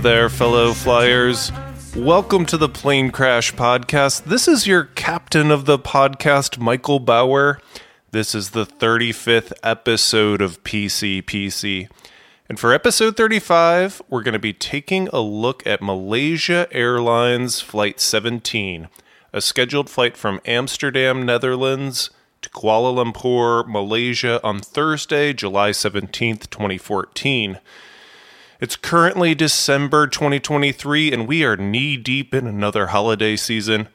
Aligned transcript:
There, 0.00 0.28
fellow 0.28 0.74
flyers. 0.74 1.50
Welcome 1.96 2.46
to 2.46 2.56
the 2.56 2.68
Plane 2.68 3.10
Crash 3.10 3.52
Podcast. 3.54 4.24
This 4.24 4.46
is 4.46 4.66
your 4.66 4.84
captain 4.84 5.50
of 5.50 5.64
the 5.64 5.78
podcast, 5.78 6.58
Michael 6.58 7.00
Bauer. 7.00 7.60
This 8.12 8.32
is 8.32 8.50
the 8.50 8.64
35th 8.64 9.52
episode 9.64 10.40
of 10.40 10.62
PCPC. 10.62 11.88
And 12.48 12.60
for 12.60 12.72
episode 12.72 13.16
35, 13.16 14.00
we're 14.08 14.22
going 14.22 14.34
to 14.34 14.38
be 14.38 14.52
taking 14.52 15.08
a 15.08 15.20
look 15.20 15.66
at 15.66 15.82
Malaysia 15.82 16.68
Airlines 16.70 17.60
Flight 17.60 17.98
17, 17.98 18.88
a 19.32 19.40
scheduled 19.40 19.90
flight 19.90 20.16
from 20.16 20.40
Amsterdam, 20.44 21.26
Netherlands 21.26 22.10
to 22.42 22.50
Kuala 22.50 22.94
Lumpur, 22.94 23.66
Malaysia 23.66 24.40
on 24.44 24.60
Thursday, 24.60 25.32
July 25.32 25.70
17th, 25.70 26.50
2014. 26.50 27.58
It's 28.60 28.74
currently 28.74 29.36
December 29.36 30.08
2023, 30.08 31.12
and 31.12 31.28
we 31.28 31.44
are 31.44 31.56
knee 31.56 31.96
deep 31.96 32.34
in 32.34 32.44
another 32.48 32.88
holiday 32.88 33.36
season. 33.36 33.86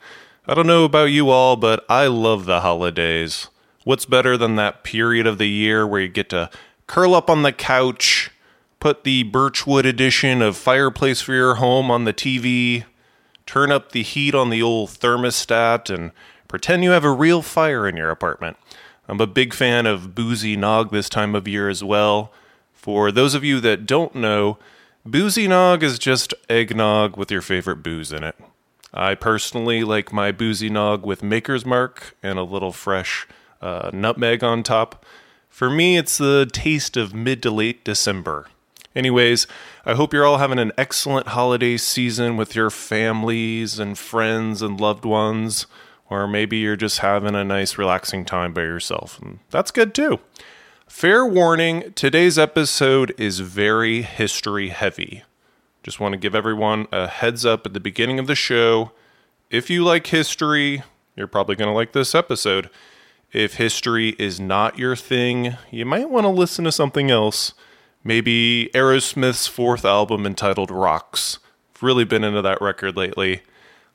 I 0.48 0.54
don't 0.54 0.67
know 0.67 0.85
about 0.85 1.12
you 1.12 1.29
all, 1.32 1.57
but 1.57 1.85
I 1.90 2.07
love 2.07 2.46
the 2.46 2.62
holidays. 2.62 3.49
What's 3.84 4.05
better 4.05 4.38
than 4.38 4.55
that 4.55 4.85
period 4.85 5.27
of 5.27 5.38
the 5.38 5.49
year 5.49 5.85
where 5.85 5.99
you 5.99 6.07
get 6.07 6.29
to 6.29 6.49
curl 6.88 7.13
up 7.13 7.29
on 7.29 7.41
the 7.41 7.51
couch, 7.51 8.32
put 8.79 9.04
the 9.04 9.23
Birchwood 9.23 9.85
edition 9.85 10.41
of 10.41 10.55
Fireplace 10.55 11.20
for 11.20 11.34
Your 11.34 11.55
Home 11.55 11.91
on 11.91 12.05
the 12.05 12.13
TV, 12.13 12.85
turn 13.45 13.70
up 13.70 13.91
the 13.91 14.01
heat 14.01 14.34
on 14.34 14.49
the 14.49 14.62
old 14.62 14.91
thermostat, 14.91 15.93
and 15.93 16.12
pretend 16.48 16.85
you 16.85 16.91
have 16.91 17.04
a 17.04 17.12
real 17.12 17.41
fire 17.41 17.85
in 17.85 17.98
your 17.98 18.12
apartment? 18.12 18.55
I'm 19.10 19.20
a 19.20 19.27
big 19.27 19.54
fan 19.54 19.85
of 19.85 20.16
boozy 20.16 20.55
nog 20.55 20.91
this 20.91 21.10
time 21.10 21.35
of 21.35 21.49
year 21.49 21.68
as 21.68 21.84
well. 21.84 22.32
For 22.84 23.13
those 23.13 23.34
of 23.34 23.45
you 23.45 23.62
that 23.62 23.85
don't 23.85 24.13
know, 24.13 24.57
boozy 25.05 25.48
nog 25.48 25.84
is 25.84 25.98
just 25.98 26.34
eggnog 26.49 27.15
with 27.15 27.31
your 27.31 27.41
favorite 27.41 27.77
booze 27.77 28.12
in 28.12 28.26
it. 28.26 28.35
I 28.93 29.15
personally 29.15 29.85
like 29.85 30.12
my 30.12 30.34
boozy 30.34 30.70
nog 30.70 31.05
with 31.05 31.23
Maker's 31.23 31.65
Mark 31.65 32.13
and 32.21 32.37
a 32.37 32.43
little 32.43 32.73
fresh 32.73 33.26
uh, 33.61 33.89
nutmeg 33.93 34.43
on 34.43 34.63
top. 34.63 35.05
For 35.48 35.70
me, 35.70 35.95
it's 35.95 36.17
the 36.17 36.45
taste 36.51 36.98
of 36.98 37.13
mid 37.13 37.41
to 37.43 37.51
late 37.51 37.85
December. 37.85 38.48
Anyways, 38.93 39.48
I 39.85 39.93
hope 39.93 40.11
you're 40.11 40.26
all 40.26 40.39
having 40.39 40.59
an 40.59 40.73
excellent 40.77 41.27
holiday 41.27 41.77
season 41.77 42.35
with 42.35 42.54
your 42.54 42.70
families 42.70 43.79
and 43.79 43.98
friends 43.98 44.61
and 44.61 44.81
loved 44.81 45.05
ones, 45.05 45.67
or 46.09 46.27
maybe 46.27 46.57
you're 46.57 46.76
just 46.76 46.99
having 46.99 47.34
a 47.34 47.45
nice, 47.45 47.77
relaxing 47.77 48.26
time 48.26 48.54
by 48.54 48.63
yourself. 48.63 49.21
And 49.21 49.39
that's 49.51 49.71
good 49.71 49.95
too. 49.95 50.20
Fair 50.94 51.26
warning 51.26 51.91
today's 51.96 52.38
episode 52.38 53.13
is 53.18 53.40
very 53.40 54.04
history 54.04 54.70
heavy. 54.70 55.24
Just 55.82 56.00
want 56.00 56.13
to 56.13 56.18
give 56.18 56.35
everyone 56.35 56.88
a 56.94 57.08
heads 57.08 57.46
up 57.46 57.66
at 57.66 57.74
the 57.74 57.80
beginning 57.82 58.20
of 58.20 58.27
the 58.27 58.35
show. 58.35 58.91
If 59.50 59.72
you 59.72 59.84
like 59.84 60.08
history, 60.08 60.84
you're 61.16 61.27
probably 61.27 61.55
going 61.55 61.68
to 61.68 61.74
like 61.74 61.91
this 61.91 62.13
episode. 62.13 62.70
If 63.34 63.55
history 63.55 64.09
is 64.19 64.40
not 64.40 64.78
your 64.78 64.96
thing, 64.96 65.57
you 65.72 65.84
might 65.84 66.12
want 66.12 66.25
to 66.25 66.29
listen 66.29 66.63
to 66.66 66.72
something 66.72 67.09
else. 67.09 67.53
Maybe 68.03 68.69
Aerosmith's 68.73 69.47
fourth 69.47 69.84
album 69.84 70.28
entitled 70.28 70.69
Rocks. 70.72 71.40
I've 71.75 71.84
really 71.84 72.06
been 72.06 72.23
into 72.23 72.44
that 72.44 72.62
record 72.62 72.96
lately. 72.96 73.41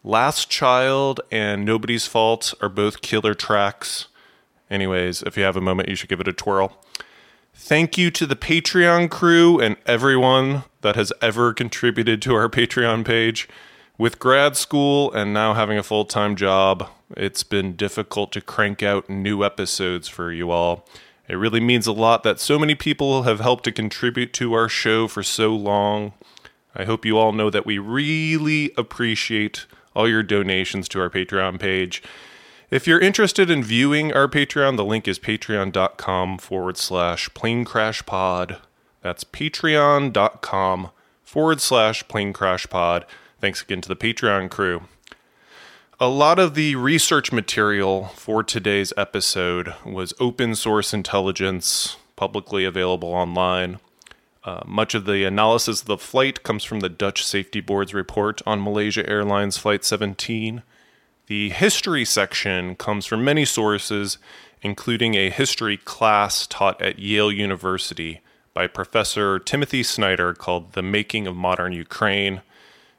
Last 0.02 0.50
Child 0.50 1.20
and 1.30 1.64
Nobody's 1.64 2.08
Fault 2.08 2.54
are 2.60 2.68
both 2.68 3.02
killer 3.02 3.34
tracks. 3.34 4.08
Anyways, 4.70 5.22
if 5.22 5.36
you 5.36 5.44
have 5.44 5.56
a 5.56 5.60
moment, 5.60 5.88
you 5.88 5.94
should 5.94 6.08
give 6.08 6.20
it 6.20 6.28
a 6.28 6.32
twirl. 6.32 6.76
Thank 7.54 7.98
you 7.98 8.10
to 8.12 8.26
the 8.26 8.36
Patreon 8.36 9.10
crew 9.10 9.58
and 9.60 9.76
everyone 9.84 10.64
that 10.82 10.96
has 10.96 11.12
ever 11.20 11.52
contributed 11.52 12.22
to 12.22 12.34
our 12.34 12.48
Patreon 12.48 13.04
page. 13.04 13.48
With 13.98 14.20
grad 14.20 14.56
school 14.56 15.12
and 15.12 15.34
now 15.34 15.54
having 15.54 15.76
a 15.76 15.82
full 15.82 16.04
time 16.04 16.36
job, 16.36 16.88
it's 17.16 17.42
been 17.42 17.74
difficult 17.74 18.30
to 18.32 18.40
crank 18.40 18.82
out 18.82 19.10
new 19.10 19.42
episodes 19.42 20.06
for 20.06 20.30
you 20.30 20.50
all. 20.50 20.86
It 21.28 21.34
really 21.34 21.60
means 21.60 21.86
a 21.86 21.92
lot 21.92 22.22
that 22.22 22.40
so 22.40 22.58
many 22.58 22.74
people 22.74 23.24
have 23.24 23.40
helped 23.40 23.64
to 23.64 23.72
contribute 23.72 24.32
to 24.34 24.54
our 24.54 24.68
show 24.68 25.08
for 25.08 25.22
so 25.22 25.54
long. 25.54 26.12
I 26.74 26.84
hope 26.84 27.04
you 27.04 27.18
all 27.18 27.32
know 27.32 27.50
that 27.50 27.66
we 27.66 27.78
really 27.78 28.72
appreciate 28.78 29.66
all 29.96 30.08
your 30.08 30.22
donations 30.22 30.88
to 30.90 31.00
our 31.00 31.10
Patreon 31.10 31.58
page. 31.58 32.02
If 32.70 32.86
you're 32.86 33.00
interested 33.00 33.48
in 33.48 33.64
viewing 33.64 34.12
our 34.12 34.28
Patreon, 34.28 34.76
the 34.76 34.84
link 34.84 35.08
is 35.08 35.18
patreon.com 35.18 36.36
forward 36.36 36.76
slash 36.76 37.32
plane 37.32 37.64
crash 37.64 38.04
pod. 38.04 38.58
That's 39.00 39.24
patreon.com 39.24 40.90
forward 41.22 41.60
slash 41.62 42.06
plane 42.08 42.34
crash 42.34 42.66
pod. 42.68 43.06
Thanks 43.40 43.62
again 43.62 43.80
to 43.80 43.88
the 43.88 43.96
Patreon 43.96 44.50
crew. 44.50 44.82
A 45.98 46.08
lot 46.08 46.38
of 46.38 46.54
the 46.54 46.76
research 46.76 47.32
material 47.32 48.08
for 48.08 48.42
today's 48.42 48.92
episode 48.98 49.72
was 49.86 50.12
open 50.20 50.54
source 50.54 50.92
intelligence, 50.92 51.96
publicly 52.16 52.66
available 52.66 53.08
online. 53.08 53.78
Uh, 54.44 54.60
much 54.66 54.94
of 54.94 55.06
the 55.06 55.24
analysis 55.24 55.80
of 55.80 55.86
the 55.86 55.96
flight 55.96 56.42
comes 56.42 56.64
from 56.64 56.80
the 56.80 56.90
Dutch 56.90 57.24
Safety 57.24 57.62
Board's 57.62 57.94
report 57.94 58.42
on 58.44 58.62
Malaysia 58.62 59.08
Airlines 59.08 59.56
Flight 59.56 59.86
17. 59.86 60.62
The 61.28 61.50
history 61.50 62.06
section 62.06 62.74
comes 62.74 63.04
from 63.04 63.22
many 63.22 63.44
sources, 63.44 64.16
including 64.62 65.14
a 65.14 65.28
history 65.28 65.76
class 65.76 66.46
taught 66.46 66.80
at 66.80 66.98
Yale 66.98 67.30
University 67.30 68.22
by 68.54 68.66
Professor 68.66 69.38
Timothy 69.38 69.82
Snyder 69.82 70.32
called 70.32 70.72
The 70.72 70.80
Making 70.80 71.26
of 71.26 71.36
Modern 71.36 71.74
Ukraine. 71.74 72.40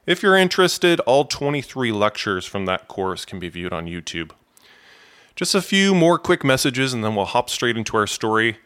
If 0.06 0.22
you're 0.22 0.36
interested, 0.36 1.00
all 1.00 1.24
23 1.24 1.90
lectures 1.90 2.46
from 2.46 2.66
that 2.66 2.86
course 2.86 3.24
can 3.24 3.40
be 3.40 3.48
viewed 3.48 3.72
on 3.72 3.86
YouTube. 3.86 4.30
Just 5.34 5.56
a 5.56 5.60
few 5.60 5.92
more 5.92 6.16
quick 6.16 6.44
messages 6.44 6.94
and 6.94 7.02
then 7.02 7.16
we'll 7.16 7.24
hop 7.24 7.50
straight 7.50 7.76
into 7.76 7.96
our 7.96 8.06
story. 8.06 8.58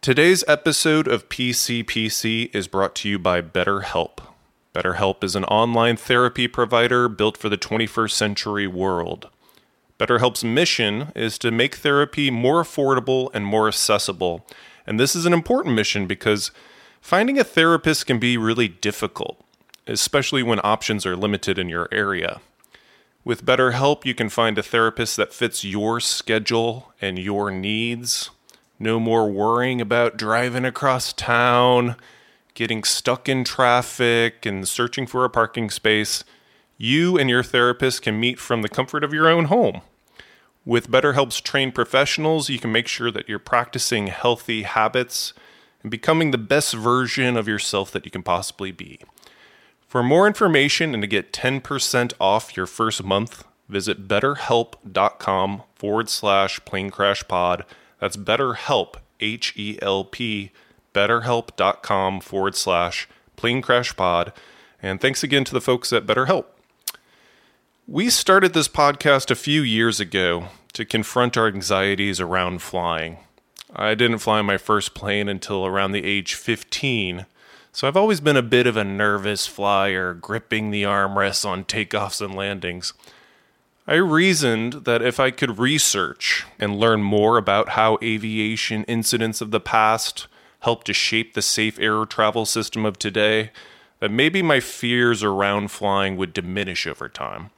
Today's 0.00 0.44
episode 0.46 1.08
of 1.08 1.28
PCPC 1.28 2.54
is 2.54 2.68
brought 2.68 2.94
to 2.96 3.08
you 3.08 3.18
by 3.18 3.42
BetterHelp. 3.42 4.31
BetterHelp 4.74 5.22
is 5.22 5.36
an 5.36 5.44
online 5.44 5.96
therapy 5.96 6.48
provider 6.48 7.08
built 7.08 7.36
for 7.36 7.48
the 7.48 7.58
21st 7.58 8.12
century 8.12 8.66
world. 8.66 9.28
BetterHelp's 9.98 10.42
mission 10.42 11.12
is 11.14 11.38
to 11.38 11.50
make 11.50 11.76
therapy 11.76 12.30
more 12.30 12.62
affordable 12.62 13.30
and 13.34 13.44
more 13.44 13.68
accessible. 13.68 14.46
And 14.86 14.98
this 14.98 15.14
is 15.14 15.26
an 15.26 15.32
important 15.32 15.74
mission 15.74 16.06
because 16.06 16.50
finding 17.00 17.38
a 17.38 17.44
therapist 17.44 18.06
can 18.06 18.18
be 18.18 18.36
really 18.38 18.66
difficult, 18.66 19.38
especially 19.86 20.42
when 20.42 20.60
options 20.64 21.04
are 21.04 21.16
limited 21.16 21.58
in 21.58 21.68
your 21.68 21.88
area. 21.92 22.40
With 23.24 23.44
BetterHelp, 23.44 24.04
you 24.04 24.14
can 24.14 24.30
find 24.30 24.58
a 24.58 24.62
therapist 24.62 25.16
that 25.18 25.34
fits 25.34 25.62
your 25.62 26.00
schedule 26.00 26.92
and 27.00 27.18
your 27.18 27.50
needs. 27.50 28.30
No 28.80 28.98
more 28.98 29.30
worrying 29.30 29.80
about 29.80 30.16
driving 30.16 30.64
across 30.64 31.12
town 31.12 31.94
getting 32.62 32.84
stuck 32.84 33.28
in 33.28 33.42
traffic 33.42 34.46
and 34.46 34.68
searching 34.68 35.04
for 35.04 35.24
a 35.24 35.28
parking 35.28 35.68
space, 35.68 36.22
you 36.78 37.18
and 37.18 37.28
your 37.28 37.42
therapist 37.42 38.02
can 38.02 38.20
meet 38.20 38.38
from 38.38 38.62
the 38.62 38.68
comfort 38.68 39.02
of 39.02 39.12
your 39.12 39.28
own 39.28 39.46
home. 39.46 39.80
With 40.64 40.88
BetterHelp's 40.88 41.40
trained 41.40 41.74
professionals, 41.74 42.48
you 42.48 42.60
can 42.60 42.70
make 42.70 42.86
sure 42.86 43.10
that 43.10 43.28
you're 43.28 43.40
practicing 43.40 44.06
healthy 44.06 44.62
habits 44.62 45.32
and 45.82 45.90
becoming 45.90 46.30
the 46.30 46.38
best 46.38 46.72
version 46.72 47.36
of 47.36 47.48
yourself 47.48 47.90
that 47.90 48.04
you 48.04 48.12
can 48.12 48.22
possibly 48.22 48.70
be. 48.70 49.00
For 49.88 50.04
more 50.04 50.28
information 50.28 50.94
and 50.94 51.02
to 51.02 51.08
get 51.08 51.32
10% 51.32 52.12
off 52.20 52.56
your 52.56 52.66
first 52.66 53.02
month, 53.02 53.42
visit 53.68 54.06
betterhelp.com 54.06 55.62
forward 55.74 56.08
slash 56.08 56.60
planecrashpod. 56.60 57.62
That's 57.98 58.16
BetterHelp, 58.16 58.94
H 59.18 59.52
E 59.56 59.80
L 59.82 60.04
P 60.04 60.52
betterhelp.com 60.92 62.20
forward 62.20 62.54
slash 62.54 63.08
plane 63.36 63.62
crash 63.62 63.96
pod. 63.96 64.32
And 64.82 65.00
thanks 65.00 65.22
again 65.22 65.44
to 65.44 65.52
the 65.52 65.60
folks 65.60 65.92
at 65.92 66.06
BetterHelp. 66.06 66.46
We 67.86 68.10
started 68.10 68.52
this 68.52 68.68
podcast 68.68 69.30
a 69.30 69.36
few 69.36 69.62
years 69.62 70.00
ago 70.00 70.48
to 70.72 70.84
confront 70.84 71.36
our 71.36 71.48
anxieties 71.48 72.20
around 72.20 72.62
flying. 72.62 73.18
I 73.74 73.94
didn't 73.94 74.18
fly 74.18 74.42
my 74.42 74.58
first 74.58 74.94
plane 74.94 75.28
until 75.28 75.66
around 75.66 75.92
the 75.92 76.04
age 76.04 76.34
15, 76.34 77.26
so 77.72 77.88
I've 77.88 77.96
always 77.96 78.20
been 78.20 78.36
a 78.36 78.42
bit 78.42 78.66
of 78.66 78.76
a 78.76 78.84
nervous 78.84 79.46
flyer, 79.46 80.12
gripping 80.12 80.70
the 80.70 80.82
armrests 80.82 81.46
on 81.46 81.64
takeoffs 81.64 82.20
and 82.20 82.34
landings. 82.34 82.92
I 83.86 83.94
reasoned 83.94 84.84
that 84.84 85.02
if 85.02 85.18
I 85.18 85.30
could 85.30 85.58
research 85.58 86.46
and 86.58 86.78
learn 86.78 87.02
more 87.02 87.36
about 87.36 87.70
how 87.70 87.98
aviation 88.02 88.84
incidents 88.84 89.40
of 89.40 89.50
the 89.50 89.60
past 89.60 90.28
helped 90.62 90.86
to 90.86 90.92
shape 90.92 91.34
the 91.34 91.42
safe 91.42 91.78
air 91.78 92.04
travel 92.04 92.46
system 92.46 92.84
of 92.84 92.98
today, 92.98 93.50
that 94.00 94.10
maybe 94.10 94.42
my 94.42 94.60
fears 94.60 95.22
around 95.22 95.70
flying 95.70 96.16
would 96.16 96.32
diminish 96.32 96.86
over 96.86 97.08
time. 97.08 97.50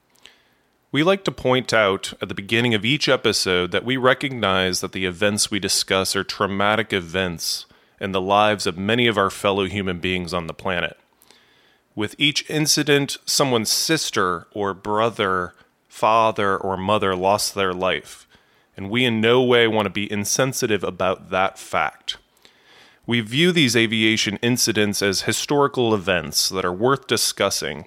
We 0.90 1.02
like 1.02 1.24
to 1.24 1.32
point 1.32 1.72
out 1.72 2.14
at 2.22 2.28
the 2.28 2.34
beginning 2.34 2.72
of 2.72 2.84
each 2.84 3.08
episode 3.08 3.72
that 3.72 3.84
we 3.84 3.96
recognize 3.96 4.80
that 4.80 4.92
the 4.92 5.06
events 5.06 5.50
we 5.50 5.58
discuss 5.58 6.14
are 6.14 6.24
traumatic 6.24 6.92
events 6.92 7.66
in 8.00 8.12
the 8.12 8.20
lives 8.20 8.66
of 8.66 8.78
many 8.78 9.06
of 9.06 9.18
our 9.18 9.30
fellow 9.30 9.66
human 9.66 9.98
beings 10.00 10.32
on 10.32 10.46
the 10.46 10.54
planet. 10.54 10.98
With 11.94 12.14
each 12.16 12.48
incident, 12.48 13.18
someone's 13.26 13.70
sister 13.70 14.46
or 14.52 14.72
brother, 14.72 15.54
father 15.88 16.56
or 16.56 16.76
mother 16.76 17.14
lost 17.14 17.54
their 17.54 17.72
life, 17.72 18.26
and 18.76 18.88
we 18.88 19.04
in 19.04 19.20
no 19.20 19.42
way 19.42 19.66
want 19.68 19.86
to 19.86 19.90
be 19.90 20.10
insensitive 20.10 20.82
about 20.82 21.30
that 21.30 21.58
fact. 21.58 22.18
We 23.06 23.20
view 23.20 23.52
these 23.52 23.76
aviation 23.76 24.38
incidents 24.38 25.02
as 25.02 25.22
historical 25.22 25.94
events 25.94 26.48
that 26.48 26.64
are 26.64 26.72
worth 26.72 27.06
discussing 27.06 27.86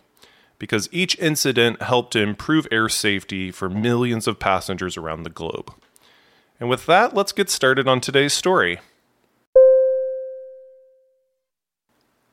because 0.60 0.90
each 0.92 1.18
incident 1.18 1.82
helped 1.82 2.14
to 2.14 2.22
improve 2.22 2.68
air 2.72 2.88
safety 2.88 3.52
for 3.52 3.70
millions 3.70 4.28
of 4.28 4.40
passengers 4.40 4.96
around 4.96 5.24
the 5.24 5.32
globe. 5.32 5.74
And 6.60 6.70
with 6.70 6.86
that, 6.86 7.16
let's 7.16 7.32
get 7.32 7.50
started 7.50 7.88
on 7.88 8.00
today's 8.00 8.34
story. 8.34 8.80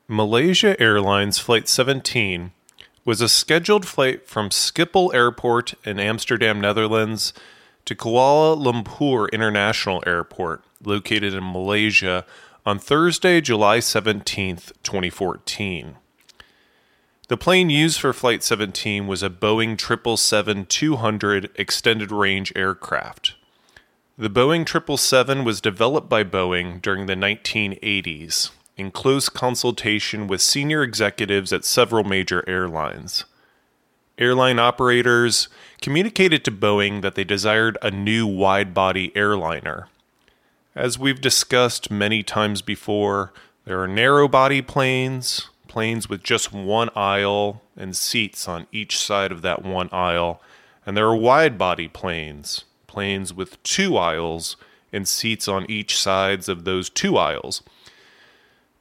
Malaysia 0.06 0.78
Airlines 0.80 1.38
Flight 1.38 1.68
17 1.68 2.52
was 3.06 3.22
a 3.22 3.28
scheduled 3.28 3.86
flight 3.86 4.26
from 4.26 4.50
Schiphol 4.50 5.14
Airport 5.14 5.74
in 5.84 5.98
Amsterdam, 5.98 6.60
Netherlands, 6.60 7.32
to 7.86 7.94
Kuala 7.94 8.56
Lumpur 8.56 9.30
International 9.32 10.02
Airport, 10.06 10.62
located 10.82 11.34
in 11.34 11.52
Malaysia, 11.52 12.24
on 12.66 12.78
Thursday, 12.78 13.40
July 13.42 13.78
17, 13.78 14.56
2014. 14.82 15.96
The 17.28 17.36
plane 17.36 17.70
used 17.70 18.00
for 18.00 18.12
Flight 18.12 18.42
17 18.42 19.06
was 19.06 19.22
a 19.22 19.30
Boeing 19.30 19.78
777 19.78 20.66
200 20.66 21.50
extended 21.56 22.10
range 22.10 22.52
aircraft. 22.56 23.34
The 24.16 24.30
Boeing 24.30 24.66
777 24.66 25.44
was 25.44 25.60
developed 25.60 26.08
by 26.08 26.24
Boeing 26.24 26.80
during 26.80 27.06
the 27.06 27.14
1980s 27.14 28.50
in 28.76 28.90
close 28.90 29.28
consultation 29.28 30.26
with 30.26 30.40
senior 30.40 30.82
executives 30.82 31.52
at 31.52 31.64
several 31.64 32.04
major 32.04 32.44
airlines. 32.48 33.24
Airline 34.16 34.58
operators 34.58 35.48
communicated 35.82 36.44
to 36.44 36.50
Boeing 36.50 37.02
that 37.02 37.14
they 37.14 37.24
desired 37.24 37.76
a 37.82 37.90
new 37.90 38.26
wide 38.26 38.72
body 38.72 39.12
airliner. 39.16 39.88
As 40.76 40.98
we've 40.98 41.20
discussed 41.20 41.88
many 41.88 42.24
times 42.24 42.60
before, 42.60 43.32
there 43.64 43.80
are 43.80 43.86
narrow 43.86 44.26
body 44.26 44.60
planes, 44.60 45.48
planes 45.68 46.08
with 46.08 46.24
just 46.24 46.52
one 46.52 46.90
aisle 46.96 47.62
and 47.76 47.94
seats 47.94 48.48
on 48.48 48.66
each 48.72 48.98
side 48.98 49.30
of 49.30 49.40
that 49.42 49.62
one 49.62 49.88
aisle, 49.92 50.42
and 50.84 50.96
there 50.96 51.06
are 51.06 51.14
wide 51.14 51.56
body 51.56 51.86
planes, 51.86 52.64
planes 52.88 53.32
with 53.32 53.62
two 53.62 53.96
aisles 53.96 54.56
and 54.92 55.06
seats 55.06 55.46
on 55.46 55.64
each 55.70 55.96
sides 55.96 56.48
of 56.48 56.64
those 56.64 56.90
two 56.90 57.16
aisles. 57.16 57.62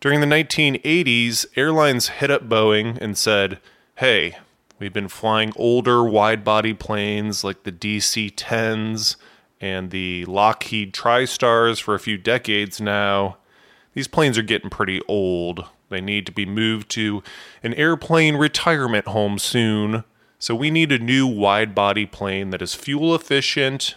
During 0.01 0.19
the 0.19 0.25
1980s, 0.25 1.45
airlines 1.55 2.07
hit 2.07 2.31
up 2.31 2.49
Boeing 2.49 2.97
and 2.99 3.15
said, 3.15 3.59
Hey, 3.97 4.37
we've 4.79 4.93
been 4.93 5.07
flying 5.07 5.53
older 5.55 6.03
wide 6.03 6.43
body 6.43 6.73
planes 6.73 7.43
like 7.43 7.63
the 7.63 7.71
DC 7.71 8.33
10s 8.33 9.15
and 9.63 9.91
the 9.91 10.25
Lockheed 10.25 10.93
TriStars 10.93 11.81
for 11.81 11.95
a 11.95 11.99
few 11.99 12.17
decades 12.17 12.81
now. 12.81 13.37
These 13.93 14.09
planes 14.09 14.37
are 14.37 14.41
getting 14.43 14.69
pretty 14.69 14.99
old. 15.07 15.63
They 15.87 16.01
need 16.01 16.25
to 16.25 16.33
be 16.33 16.45
moved 16.45 16.89
to 16.91 17.23
an 17.63 17.73
airplane 17.75 18.35
retirement 18.35 19.07
home 19.07 19.39
soon. 19.39 20.03
So 20.37 20.53
we 20.53 20.69
need 20.69 20.91
a 20.91 20.99
new 20.99 21.25
wide 21.25 21.73
body 21.73 22.05
plane 22.05 22.49
that 22.49 22.61
is 22.61 22.75
fuel 22.75 23.15
efficient, 23.15 23.95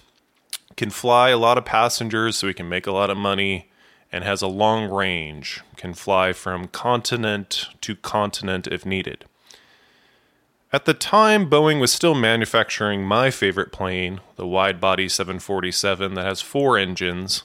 can 0.76 0.90
fly 0.90 1.30
a 1.30 1.36
lot 1.36 1.58
of 1.58 1.64
passengers 1.64 2.36
so 2.36 2.46
we 2.46 2.54
can 2.54 2.68
make 2.68 2.86
a 2.86 2.92
lot 2.92 3.10
of 3.10 3.16
money, 3.16 3.68
and 4.12 4.22
has 4.22 4.42
a 4.42 4.46
long 4.46 4.88
range, 4.88 5.62
can 5.76 5.94
fly 5.94 6.32
from 6.32 6.68
continent 6.68 7.66
to 7.80 7.96
continent 7.96 8.68
if 8.68 8.86
needed. 8.86 9.24
At 10.72 10.84
the 10.84 10.94
time, 10.94 11.48
Boeing 11.48 11.80
was 11.80 11.92
still 11.92 12.14
manufacturing 12.14 13.04
my 13.04 13.30
favorite 13.30 13.72
plane, 13.72 14.20
the 14.36 14.46
wide 14.46 14.80
body 14.80 15.08
747 15.08 16.14
that 16.14 16.24
has 16.24 16.40
four 16.40 16.76
engines. 16.76 17.44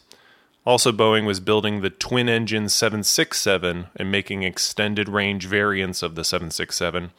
Also, 0.65 0.91
Boeing 0.91 1.25
was 1.25 1.39
building 1.39 1.81
the 1.81 1.89
twin 1.89 2.27
engine 2.27 2.67
767 2.67 3.87
and 3.95 4.11
making 4.11 4.43
extended 4.43 5.07
range 5.07 5.45
variants 5.45 6.01
of 6.01 6.15
the 6.15 6.23
767. 6.23 7.11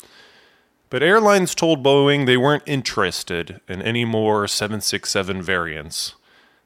But 0.91 1.03
airlines 1.03 1.55
told 1.55 1.83
Boeing 1.83 2.27
they 2.27 2.37
weren't 2.37 2.65
interested 2.67 3.61
in 3.69 3.81
any 3.81 4.05
more 4.05 4.47
767 4.47 5.41
variants. 5.41 6.15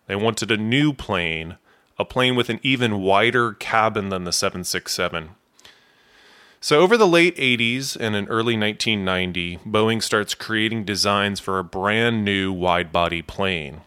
They 0.07 0.17
wanted 0.17 0.51
a 0.51 0.57
new 0.57 0.93
plane 0.93 1.57
a 1.99 2.05
plane 2.05 2.37
with 2.37 2.51
an 2.51 2.61
even 2.63 3.01
wider 3.01 3.55
cabin 3.55 4.11
than 4.11 4.25
the 4.25 4.33
767. 4.33 5.31
So, 6.61 6.81
over 6.81 6.97
the 6.97 7.07
late 7.07 7.37
80s 7.37 7.97
and 7.99 8.17
in 8.17 8.27
early 8.29 8.57
1990, 8.57 9.59
Boeing 9.59 10.03
starts 10.03 10.35
creating 10.35 10.85
designs 10.85 11.39
for 11.39 11.59
a 11.59 11.65
brand 11.65 12.25
new 12.25 12.53
wide 12.53 12.93
body 12.93 13.23
plane. 13.23 13.83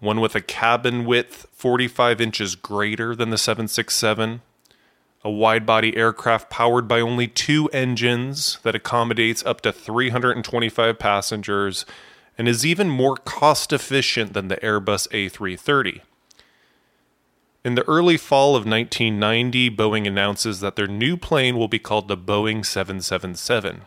One 0.00 0.20
with 0.20 0.34
a 0.34 0.40
cabin 0.40 1.06
width 1.06 1.46
45 1.52 2.20
inches 2.20 2.56
greater 2.56 3.16
than 3.16 3.30
the 3.30 3.38
767, 3.38 4.42
a 5.24 5.30
wide 5.30 5.64
body 5.64 5.96
aircraft 5.96 6.50
powered 6.50 6.86
by 6.86 7.00
only 7.00 7.26
two 7.26 7.68
engines 7.70 8.58
that 8.64 8.74
accommodates 8.74 9.44
up 9.46 9.62
to 9.62 9.72
325 9.72 10.98
passengers 10.98 11.86
and 12.36 12.46
is 12.46 12.66
even 12.66 12.90
more 12.90 13.16
cost 13.16 13.72
efficient 13.72 14.34
than 14.34 14.48
the 14.48 14.58
Airbus 14.58 15.08
A330. 15.08 16.02
In 17.64 17.76
the 17.76 17.88
early 17.88 18.18
fall 18.18 18.56
of 18.56 18.66
1990, 18.66 19.70
Boeing 19.70 20.06
announces 20.06 20.60
that 20.60 20.76
their 20.76 20.86
new 20.86 21.16
plane 21.16 21.56
will 21.56 21.66
be 21.66 21.78
called 21.78 22.08
the 22.08 22.16
Boeing 22.16 22.64
777. 22.64 23.82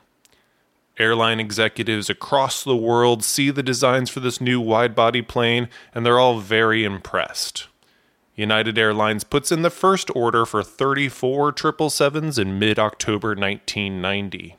Airline 0.97 1.39
executives 1.39 2.09
across 2.09 2.63
the 2.63 2.75
world 2.75 3.23
see 3.23 3.51
the 3.51 3.61
designs 3.61 4.09
for 4.09 4.19
this 4.19 4.41
new 4.41 4.59
wide 4.59 4.95
body 4.95 5.21
plane 5.21 5.69
and 5.93 6.03
they're 6.03 6.17
all 6.17 6.39
very 6.39 6.83
impressed. 6.83 7.67
United 8.33 8.79
Airlines 8.79 9.23
puts 9.23 9.51
in 9.51 9.61
the 9.61 9.69
first 9.69 10.09
order 10.15 10.43
for 10.43 10.63
34 10.63 11.53
777s 11.53 12.39
in 12.39 12.57
mid 12.57 12.79
October 12.79 13.29
1990. 13.29 14.55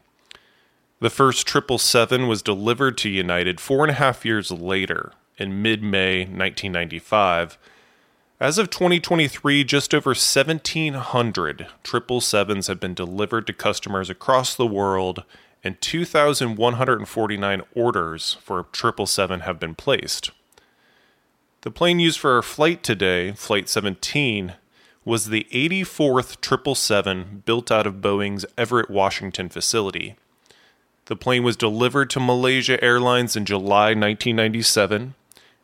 The 1.00 1.10
first 1.10 1.48
777 1.48 2.28
was 2.28 2.42
delivered 2.42 2.96
to 2.98 3.08
United 3.08 3.58
four 3.58 3.82
and 3.82 3.90
a 3.90 3.94
half 3.94 4.24
years 4.24 4.52
later, 4.52 5.12
in 5.38 5.60
mid 5.60 5.82
May 5.82 6.20
1995 6.20 7.58
as 8.40 8.56
of 8.58 8.70
2023, 8.70 9.64
just 9.64 9.94
over 9.94 10.10
1,700 10.10 11.66
777s 11.82 12.68
have 12.68 12.78
been 12.78 12.94
delivered 12.94 13.46
to 13.48 13.52
customers 13.52 14.08
across 14.08 14.54
the 14.54 14.66
world, 14.66 15.24
and 15.64 15.80
2,149 15.80 17.62
orders 17.74 18.34
for 18.40 18.64
777 18.72 19.40
have 19.40 19.58
been 19.58 19.74
placed. 19.74 20.30
The 21.62 21.72
plane 21.72 21.98
used 21.98 22.20
for 22.20 22.36
our 22.36 22.42
flight 22.42 22.84
today, 22.84 23.32
Flight 23.32 23.68
17, 23.68 24.54
was 25.04 25.26
the 25.26 25.46
84th 25.50 26.36
777 26.40 27.42
built 27.44 27.72
out 27.72 27.86
of 27.86 28.00
Boeing's 28.00 28.46
Everett, 28.56 28.88
Washington 28.88 29.48
facility. 29.48 30.14
The 31.06 31.16
plane 31.16 31.42
was 31.42 31.56
delivered 31.56 32.10
to 32.10 32.20
Malaysia 32.20 32.82
Airlines 32.84 33.34
in 33.34 33.44
July 33.44 33.94
1997 33.94 35.14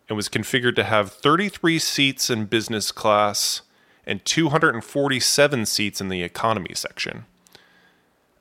and 0.09 0.17
was 0.17 0.29
configured 0.29 0.77
to 0.77 0.85
have 0.85 1.13
33 1.13 1.79
seats 1.79 2.31
in 2.31 2.47
business 2.47 2.93
class 2.93 3.63
and 4.07 4.25
247 4.25 5.67
seats 5.67 6.01
in 6.01 6.09
the 6.09 6.23
economy 6.23 6.73
section. 6.75 7.27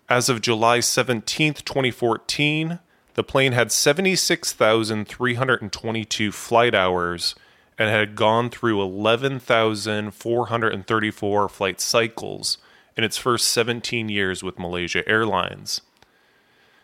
As 0.10 0.30
of 0.30 0.42
July 0.42 0.82
17, 0.82 1.54
2014, 1.54 2.80
the 3.16 3.24
plane 3.24 3.54
had 3.54 3.72
76,322 3.72 6.32
flight 6.32 6.76
hours 6.76 7.36
and 7.78 7.90
had 7.90 8.16
gone 8.16 8.50
through 8.50 8.82
11,434 8.82 11.50
flight 11.50 11.82
cycles 11.82 12.58
in 12.96 13.04
its 13.04 13.18
first 13.18 13.48
17 13.48 14.10
years 14.10 14.44
with 14.44 14.60
Malaysia 14.60 15.02
Airlines. 15.08 15.82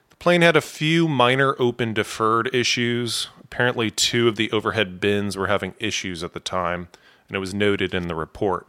The 0.09 0.15
plane 0.15 0.41
had 0.41 0.55
a 0.55 0.61
few 0.61 1.07
minor 1.07 1.55
open 1.59 1.93
deferred 1.93 2.49
issues, 2.53 3.27
Apparently, 3.51 3.89
two 3.89 4.27
of 4.27 4.35
the 4.35 4.51
overhead 4.51 4.99
bins 4.99 5.35
were 5.35 5.47
having 5.47 5.73
issues 5.79 6.23
at 6.23 6.33
the 6.33 6.39
time, 6.39 6.87
and 7.27 7.35
it 7.35 7.39
was 7.39 7.53
noted 7.53 7.93
in 7.93 8.07
the 8.07 8.15
report. 8.15 8.67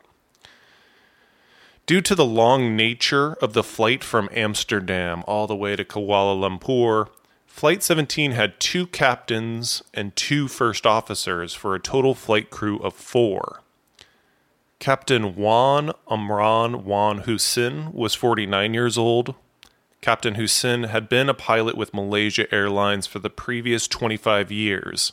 Due 1.84 2.00
to 2.00 2.14
the 2.14 2.24
long 2.24 2.76
nature 2.76 3.34
of 3.42 3.52
the 3.52 3.62
flight 3.62 4.02
from 4.02 4.28
Amsterdam 4.32 5.22
all 5.26 5.46
the 5.46 5.56
way 5.56 5.76
to 5.76 5.84
Kuala 5.84 6.34
Lumpur, 6.34 7.08
Flight 7.46 7.82
17 7.82 8.30
had 8.30 8.58
two 8.58 8.86
captains 8.86 9.82
and 9.92 10.16
two 10.16 10.48
first 10.48 10.86
officers 10.86 11.52
for 11.52 11.74
a 11.74 11.80
total 11.80 12.14
flight 12.14 12.48
crew 12.48 12.78
of 12.78 12.94
four. 12.94 13.60
Captain 14.78 15.34
Wan 15.34 15.92
Amran 16.10 16.84
Wan 16.84 17.18
Hussein 17.18 17.92
was 17.92 18.14
49 18.14 18.72
years 18.72 18.96
old, 18.96 19.34
Captain 20.00 20.36
Hussein 20.36 20.84
had 20.84 21.10
been 21.10 21.28
a 21.28 21.34
pilot 21.34 21.76
with 21.76 21.92
Malaysia 21.92 22.50
Airlines 22.54 23.06
for 23.06 23.18
the 23.18 23.28
previous 23.28 23.86
25 23.86 24.50
years. 24.50 25.12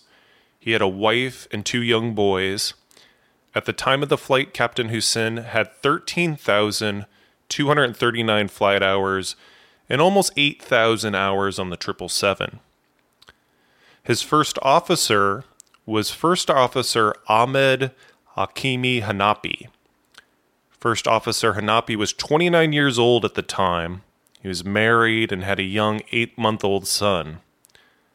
He 0.59 0.71
had 0.71 0.81
a 0.81 0.87
wife 0.87 1.45
and 1.51 1.65
two 1.65 1.81
young 1.81 2.15
boys. 2.15 2.73
At 3.53 3.65
the 3.65 3.73
time 3.73 4.01
of 4.01 4.07
the 4.07 4.17
flight, 4.17 4.53
Captain 4.53 4.87
Hussein 4.87 5.35
had 5.37 5.73
13,239 5.73 8.47
flight 8.47 8.83
hours 8.83 9.35
and 9.89 10.01
almost 10.01 10.31
8,000 10.37 11.15
hours 11.15 11.59
on 11.59 11.69
the 11.69 11.77
777. 11.77 12.61
His 14.03 14.21
first 14.21 14.57
officer 14.61 15.43
was 15.85 16.11
First 16.11 16.49
Officer 16.49 17.13
Ahmed 17.27 17.91
Hakimi 18.37 19.01
Hanapi. 19.01 19.67
First 20.69 21.05
Officer 21.07 21.55
Hanapi 21.55 21.97
was 21.97 22.13
29 22.13 22.71
years 22.71 22.97
old 22.97 23.25
at 23.25 23.33
the 23.33 23.41
time. 23.41 24.03
He 24.41 24.47
was 24.47 24.63
married 24.63 25.31
and 25.31 25.43
had 25.43 25.59
a 25.59 25.63
young 25.63 26.01
eight 26.11 26.37
month 26.37 26.63
old 26.63 26.87
son. 26.87 27.39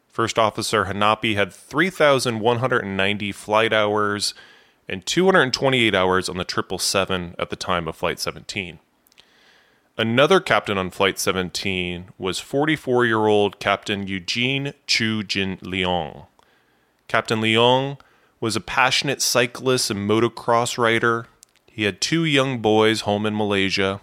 First 0.07 0.37
Officer 0.37 0.85
Hanapi 0.85 1.35
had 1.35 1.51
3,190 1.51 3.31
flight 3.31 3.73
hours 3.73 4.33
and 4.87 5.05
228 5.05 5.95
hours 5.95 6.29
on 6.29 6.37
the 6.37 6.45
777 6.47 7.35
at 7.39 7.49
the 7.49 7.55
time 7.55 7.87
of 7.87 7.95
Flight 7.95 8.19
17. 8.19 8.79
Another 9.97 10.39
captain 10.39 10.77
on 10.77 10.89
Flight 10.89 11.19
17 11.19 12.09
was 12.17 12.39
44 12.39 13.05
year 13.05 13.27
old 13.27 13.59
Captain 13.59 14.07
Eugene 14.07 14.73
Choo 14.87 15.23
Jin 15.23 15.57
Leong. 15.57 16.25
Captain 17.07 17.39
Leong 17.39 17.99
was 18.39 18.55
a 18.55 18.61
passionate 18.61 19.21
cyclist 19.21 19.91
and 19.91 20.09
motocross 20.09 20.77
rider. 20.77 21.27
He 21.67 21.83
had 21.83 22.01
two 22.01 22.25
young 22.25 22.59
boys 22.59 23.01
home 23.01 23.25
in 23.25 23.35
Malaysia, 23.35 24.01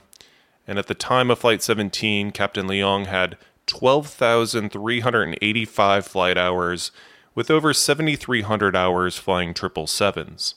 and 0.71 0.79
at 0.79 0.87
the 0.87 0.95
time 0.95 1.31
of 1.33 1.41
Flight 1.41 1.65
17, 1.65 2.31
Captain 2.31 2.69
Leong 2.69 3.07
had 3.07 3.37
12,385 3.67 6.07
flight 6.07 6.39
hours 6.39 6.93
with 7.35 7.51
over 7.51 7.75
7,300 7.75 8.77
hours 8.77 9.19
flying 9.19 9.53
777s. 9.53 10.55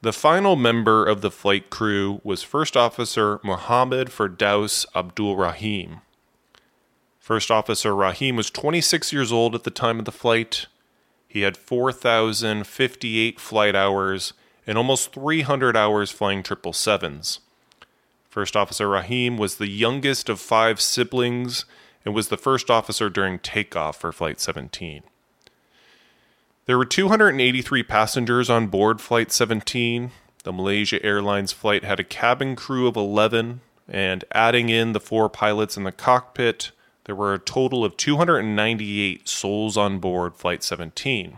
The 0.00 0.14
final 0.14 0.56
member 0.56 1.04
of 1.04 1.20
the 1.20 1.30
flight 1.30 1.68
crew 1.68 2.22
was 2.24 2.42
First 2.42 2.74
Officer 2.74 3.40
Mohammed 3.44 4.08
Firdaus 4.08 4.86
Abdul 4.96 5.36
Rahim. 5.36 6.00
First 7.20 7.50
Officer 7.50 7.94
Rahim 7.94 8.36
was 8.36 8.50
26 8.50 9.12
years 9.12 9.30
old 9.30 9.54
at 9.54 9.64
the 9.64 9.70
time 9.70 9.98
of 9.98 10.06
the 10.06 10.12
flight. 10.12 10.66
He 11.28 11.42
had 11.42 11.58
4,058 11.58 13.38
flight 13.38 13.76
hours 13.76 14.32
and 14.66 14.78
almost 14.78 15.12
300 15.12 15.76
hours 15.76 16.10
flying 16.10 16.42
777s. 16.42 17.40
First 18.32 18.56
Officer 18.56 18.88
Rahim 18.88 19.36
was 19.36 19.56
the 19.56 19.68
youngest 19.68 20.30
of 20.30 20.40
five 20.40 20.80
siblings 20.80 21.66
and 22.02 22.14
was 22.14 22.28
the 22.28 22.38
first 22.38 22.70
officer 22.70 23.10
during 23.10 23.38
takeoff 23.38 24.00
for 24.00 24.10
Flight 24.10 24.40
17. 24.40 25.02
There 26.64 26.78
were 26.78 26.86
283 26.86 27.82
passengers 27.82 28.48
on 28.48 28.68
board 28.68 29.02
Flight 29.02 29.32
17. 29.32 30.12
The 30.44 30.52
Malaysia 30.52 31.04
Airlines 31.04 31.52
flight 31.52 31.84
had 31.84 32.00
a 32.00 32.04
cabin 32.04 32.56
crew 32.56 32.86
of 32.86 32.96
11, 32.96 33.60
and 33.86 34.24
adding 34.32 34.70
in 34.70 34.94
the 34.94 34.98
four 34.98 35.28
pilots 35.28 35.76
in 35.76 35.84
the 35.84 35.92
cockpit, 35.92 36.70
there 37.04 37.14
were 37.14 37.34
a 37.34 37.38
total 37.38 37.84
of 37.84 37.98
298 37.98 39.28
souls 39.28 39.76
on 39.76 39.98
board 39.98 40.36
Flight 40.36 40.62
17. 40.62 41.36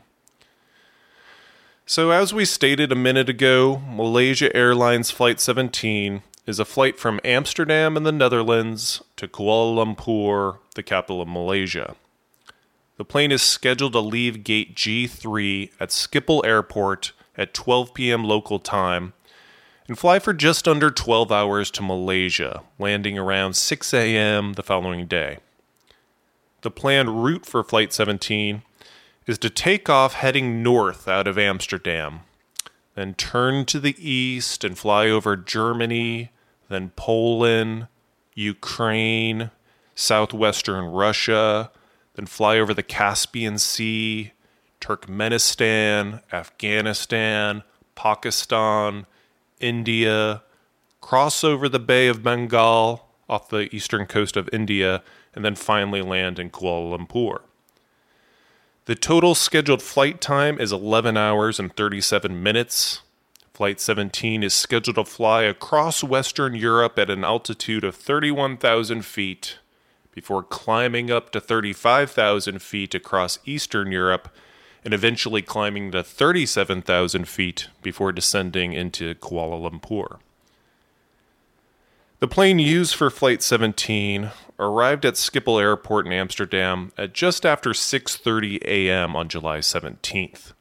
So, 1.86 2.12
as 2.12 2.32
we 2.32 2.44
stated 2.44 2.92
a 2.92 2.94
minute 2.94 3.28
ago, 3.28 3.82
Malaysia 3.88 4.54
Airlines 4.54 5.10
Flight 5.10 5.40
17 5.40 6.22
is 6.46 6.58
a 6.58 6.64
flight 6.64 6.98
from 6.98 7.20
Amsterdam 7.24 7.96
in 7.96 8.02
the 8.02 8.12
Netherlands 8.12 9.02
to 9.16 9.26
Kuala 9.26 9.74
Lumpur, 9.74 10.58
the 10.74 10.82
capital 10.82 11.22
of 11.22 11.28
Malaysia. 11.28 11.96
The 12.96 13.04
plane 13.04 13.32
is 13.32 13.42
scheduled 13.42 13.92
to 13.94 14.00
leave 14.00 14.44
gate 14.44 14.76
G3 14.76 15.70
at 15.80 15.88
Schiphol 15.88 16.44
Airport 16.44 17.12
at 17.36 17.54
12 17.54 17.94
p.m. 17.94 18.24
local 18.24 18.58
time 18.58 19.14
and 19.88 19.98
fly 19.98 20.18
for 20.18 20.32
just 20.32 20.68
under 20.68 20.90
12 20.90 21.32
hours 21.32 21.70
to 21.72 21.82
Malaysia, 21.82 22.62
landing 22.78 23.18
around 23.18 23.54
6 23.54 23.92
a.m. 23.94 24.54
the 24.54 24.62
following 24.62 25.06
day. 25.06 25.38
The 26.62 26.70
planned 26.70 27.24
route 27.24 27.44
for 27.44 27.62
Flight 27.62 27.92
17 27.92 28.62
is 29.26 29.38
to 29.38 29.50
take 29.50 29.88
off 29.88 30.14
heading 30.14 30.62
north 30.62 31.08
out 31.08 31.26
of 31.26 31.38
Amsterdam, 31.38 32.20
then 32.94 33.14
turn 33.14 33.64
to 33.66 33.80
the 33.80 33.96
east 33.98 34.64
and 34.64 34.78
fly 34.78 35.08
over 35.08 35.36
Germany, 35.36 36.30
then 36.68 36.90
Poland, 36.96 37.88
Ukraine, 38.34 39.50
southwestern 39.94 40.86
Russia, 40.86 41.70
then 42.14 42.26
fly 42.26 42.58
over 42.58 42.74
the 42.74 42.82
Caspian 42.82 43.58
Sea, 43.58 44.32
Turkmenistan, 44.80 46.22
Afghanistan, 46.32 47.62
Pakistan, 47.94 49.06
India, 49.60 50.42
cross 51.00 51.44
over 51.44 51.68
the 51.68 51.78
Bay 51.78 52.08
of 52.08 52.22
Bengal 52.22 53.08
off 53.28 53.48
the 53.48 53.74
eastern 53.74 54.06
coast 54.06 54.36
of 54.36 54.48
India, 54.52 55.02
and 55.34 55.44
then 55.44 55.54
finally 55.54 56.02
land 56.02 56.38
in 56.38 56.50
Kuala 56.50 56.96
Lumpur. 56.98 57.40
The 58.86 58.94
total 58.94 59.34
scheduled 59.34 59.80
flight 59.80 60.20
time 60.20 60.60
is 60.60 60.70
11 60.70 61.16
hours 61.16 61.58
and 61.58 61.74
37 61.74 62.42
minutes. 62.42 63.00
Flight 63.54 63.78
17 63.78 64.42
is 64.42 64.52
scheduled 64.52 64.96
to 64.96 65.04
fly 65.04 65.44
across 65.44 66.02
Western 66.02 66.56
Europe 66.56 66.98
at 66.98 67.08
an 67.08 67.22
altitude 67.22 67.84
of 67.84 67.94
31,000 67.94 69.06
feet 69.06 69.60
before 70.10 70.42
climbing 70.42 71.08
up 71.08 71.30
to 71.30 71.40
35,000 71.40 72.60
feet 72.60 72.96
across 72.96 73.38
Eastern 73.46 73.92
Europe 73.92 74.28
and 74.84 74.92
eventually 74.92 75.40
climbing 75.40 75.92
to 75.92 76.02
37,000 76.02 77.28
feet 77.28 77.68
before 77.80 78.10
descending 78.10 78.72
into 78.72 79.14
Kuala 79.14 79.70
Lumpur. 79.70 80.18
The 82.18 82.26
plane 82.26 82.58
used 82.58 82.96
for 82.96 83.08
Flight 83.08 83.40
17 83.40 84.32
arrived 84.58 85.04
at 85.04 85.14
Schiphol 85.14 85.60
Airport 85.60 86.06
in 86.06 86.12
Amsterdam 86.12 86.90
at 86.98 87.12
just 87.12 87.46
after 87.46 87.70
6:30 87.70 88.64
a.m. 88.64 89.14
on 89.14 89.28
July 89.28 89.58
17th. 89.58 90.54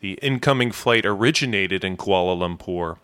The 0.00 0.14
incoming 0.14 0.72
flight 0.72 1.04
originated 1.04 1.84
in 1.84 1.96
Kuala 1.96 2.36
Lumpur. 2.36 2.98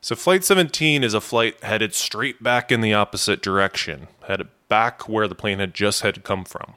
So, 0.00 0.14
Flight 0.16 0.44
17 0.44 1.04
is 1.04 1.12
a 1.12 1.20
flight 1.20 1.62
headed 1.62 1.94
straight 1.94 2.42
back 2.42 2.72
in 2.72 2.80
the 2.80 2.94
opposite 2.94 3.42
direction, 3.42 4.08
headed 4.26 4.48
back 4.68 5.08
where 5.08 5.28
the 5.28 5.34
plane 5.34 5.58
had 5.58 5.74
just 5.74 6.00
had 6.02 6.24
come 6.24 6.44
from. 6.44 6.74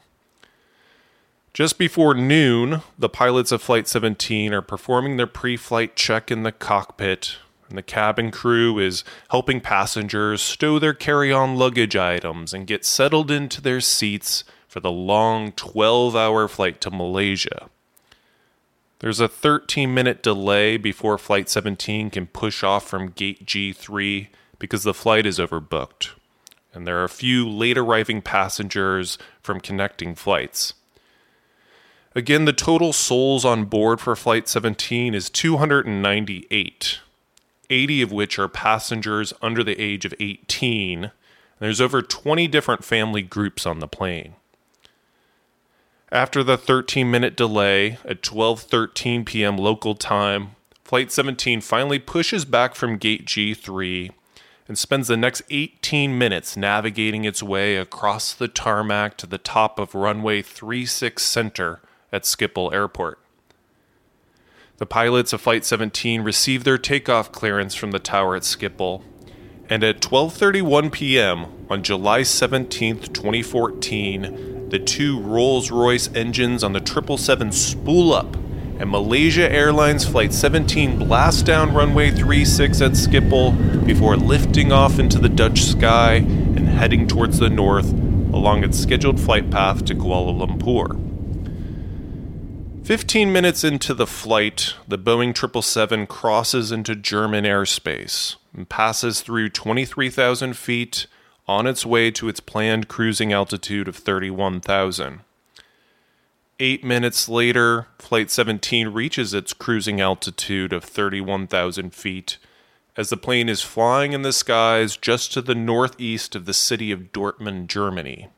Just 1.53 1.77
before 1.77 2.15
noon, 2.15 2.81
the 2.97 3.07
pilots 3.07 3.51
of 3.51 3.61
Flight 3.61 3.87
17 3.87 4.53
are 4.53 4.61
performing 4.63 5.17
their 5.17 5.27
pre 5.27 5.55
flight 5.55 5.95
check 5.95 6.31
in 6.31 6.41
the 6.41 6.51
cockpit, 6.51 7.37
and 7.69 7.77
the 7.77 7.83
cabin 7.83 8.31
crew 8.31 8.79
is 8.79 9.03
helping 9.29 9.61
passengers 9.61 10.41
stow 10.41 10.79
their 10.79 10.95
carry 10.95 11.31
on 11.31 11.55
luggage 11.55 11.95
items 11.95 12.53
and 12.53 12.65
get 12.65 12.83
settled 12.83 13.29
into 13.29 13.61
their 13.61 13.81
seats 13.81 14.43
for 14.67 14.79
the 14.79 14.91
long 14.91 15.51
12 15.51 16.15
hour 16.15 16.47
flight 16.47 16.81
to 16.81 16.89
Malaysia. 16.89 17.69
There's 19.03 19.19
a 19.19 19.27
13 19.27 19.93
minute 19.93 20.23
delay 20.23 20.77
before 20.77 21.17
Flight 21.17 21.49
17 21.49 22.09
can 22.09 22.25
push 22.25 22.63
off 22.63 22.87
from 22.87 23.09
Gate 23.09 23.45
G3 23.45 24.29
because 24.59 24.83
the 24.83 24.93
flight 24.93 25.25
is 25.25 25.39
overbooked. 25.39 26.11
And 26.73 26.87
there 26.87 26.99
are 26.99 27.03
a 27.03 27.09
few 27.09 27.49
late 27.49 27.77
arriving 27.77 28.21
passengers 28.21 29.17
from 29.41 29.59
connecting 29.59 30.15
flights. 30.15 30.75
Again, 32.15 32.45
the 32.45 32.53
total 32.53 32.93
souls 32.93 33.43
on 33.43 33.65
board 33.65 33.99
for 33.99 34.15
Flight 34.15 34.47
17 34.47 35.13
is 35.13 35.29
298, 35.29 36.99
80 37.69 38.01
of 38.01 38.11
which 38.13 38.39
are 38.39 38.47
passengers 38.47 39.33
under 39.41 39.65
the 39.65 39.77
age 39.81 40.05
of 40.05 40.13
18. 40.21 41.03
And 41.03 41.11
There's 41.59 41.81
over 41.81 42.01
20 42.01 42.47
different 42.47 42.85
family 42.85 43.21
groups 43.21 43.65
on 43.65 43.79
the 43.79 43.87
plane. 43.89 44.35
After 46.13 46.43
the 46.43 46.57
13 46.59 47.09
minute 47.09 47.35
delay 47.35 47.97
at 48.05 48.21
12:13 48.21 49.25
p.m. 49.25 49.57
local 49.57 49.95
time, 49.95 50.51
Flight 50.83 51.11
17 51.11 51.59
finally 51.59 51.97
pushes 51.97 52.45
back 52.45 52.75
from 52.75 52.99
gate 52.99 53.25
G3 53.25 54.11
and 54.67 54.77
spends 54.77 55.07
the 55.07 55.17
next 55.17 55.41
18 55.49 56.15
minutes 56.15 56.55
navigating 56.55 57.25
its 57.25 57.41
way 57.41 57.77
across 57.77 58.31
the 58.31 58.47
tarmac 58.47 59.17
to 59.17 59.25
the 59.25 59.39
top 59.39 59.79
of 59.79 59.95
runway 59.95 60.43
36 60.43 61.23
center 61.23 61.81
at 62.11 62.25
Schiphol 62.25 62.71
Airport. 62.71 63.17
The 64.77 64.85
pilots 64.85 65.33
of 65.33 65.41
Flight 65.41 65.65
17 65.65 66.21
receive 66.21 66.63
their 66.63 66.77
takeoff 66.77 67.31
clearance 67.31 67.73
from 67.73 67.89
the 67.89 67.97
tower 67.97 68.35
at 68.35 68.43
Schiphol, 68.43 69.01
and 69.67 69.83
at 69.83 69.99
12:31 69.99 70.91
p.m. 70.91 71.47
on 71.71 71.81
July 71.81 72.21
17, 72.21 72.99
2014, 72.99 74.62
the 74.73 74.79
two 74.79 75.19
Rolls 75.19 75.69
Royce 75.69 76.09
engines 76.15 76.63
on 76.63 76.73
the 76.73 76.79
777 76.79 77.51
spool 77.51 78.11
up, 78.11 78.33
and 78.79 78.89
Malaysia 78.89 79.47
Airlines 79.51 80.03
Flight 80.03 80.33
17 80.33 80.97
blasts 80.97 81.43
down 81.43 81.75
runway 81.75 82.09
36 82.09 82.81
at 82.81 82.93
Schiphol 82.93 83.85
before 83.85 84.17
lifting 84.17 84.71
off 84.71 84.97
into 84.97 85.19
the 85.19 85.29
Dutch 85.29 85.61
sky 85.61 86.15
and 86.15 86.67
heading 86.67 87.07
towards 87.07 87.37
the 87.37 87.51
north 87.51 87.93
along 88.33 88.63
its 88.63 88.79
scheduled 88.79 89.19
flight 89.19 89.51
path 89.51 89.85
to 89.85 89.93
Kuala 89.93 90.33
Lumpur. 90.35 90.99
15 92.83 93.31
minutes 93.31 93.63
into 93.63 93.93
the 93.93 94.07
flight, 94.07 94.73
the 94.87 94.97
Boeing 94.97 95.37
777 95.37 96.07
crosses 96.07 96.71
into 96.71 96.95
German 96.95 97.45
airspace 97.45 98.37
and 98.57 98.67
passes 98.67 99.21
through 99.21 99.49
23,000 99.49 100.57
feet 100.57 101.05
on 101.47 101.67
its 101.67 101.85
way 101.85 102.11
to 102.11 102.29
its 102.29 102.39
planned 102.39 102.87
cruising 102.87 103.33
altitude 103.33 103.87
of 103.87 103.95
31,000. 103.95 105.21
Eight 106.59 106.83
minutes 106.83 107.27
later, 107.27 107.87
Flight 107.99 108.29
17 108.31 108.89
reaches 108.89 109.33
its 109.33 109.53
cruising 109.53 109.99
altitude 109.99 110.71
of 110.71 110.83
31,000 110.83 111.93
feet 111.93 112.37
as 112.95 113.09
the 113.09 113.17
plane 113.17 113.49
is 113.49 113.61
flying 113.61 114.13
in 114.13 114.21
the 114.21 114.31
skies 114.31 114.97
just 114.97 115.33
to 115.33 115.41
the 115.41 115.55
northeast 115.55 116.35
of 116.35 116.45
the 116.45 116.53
city 116.53 116.91
of 116.91 117.11
Dortmund, 117.11 117.67
Germany. 117.67 118.29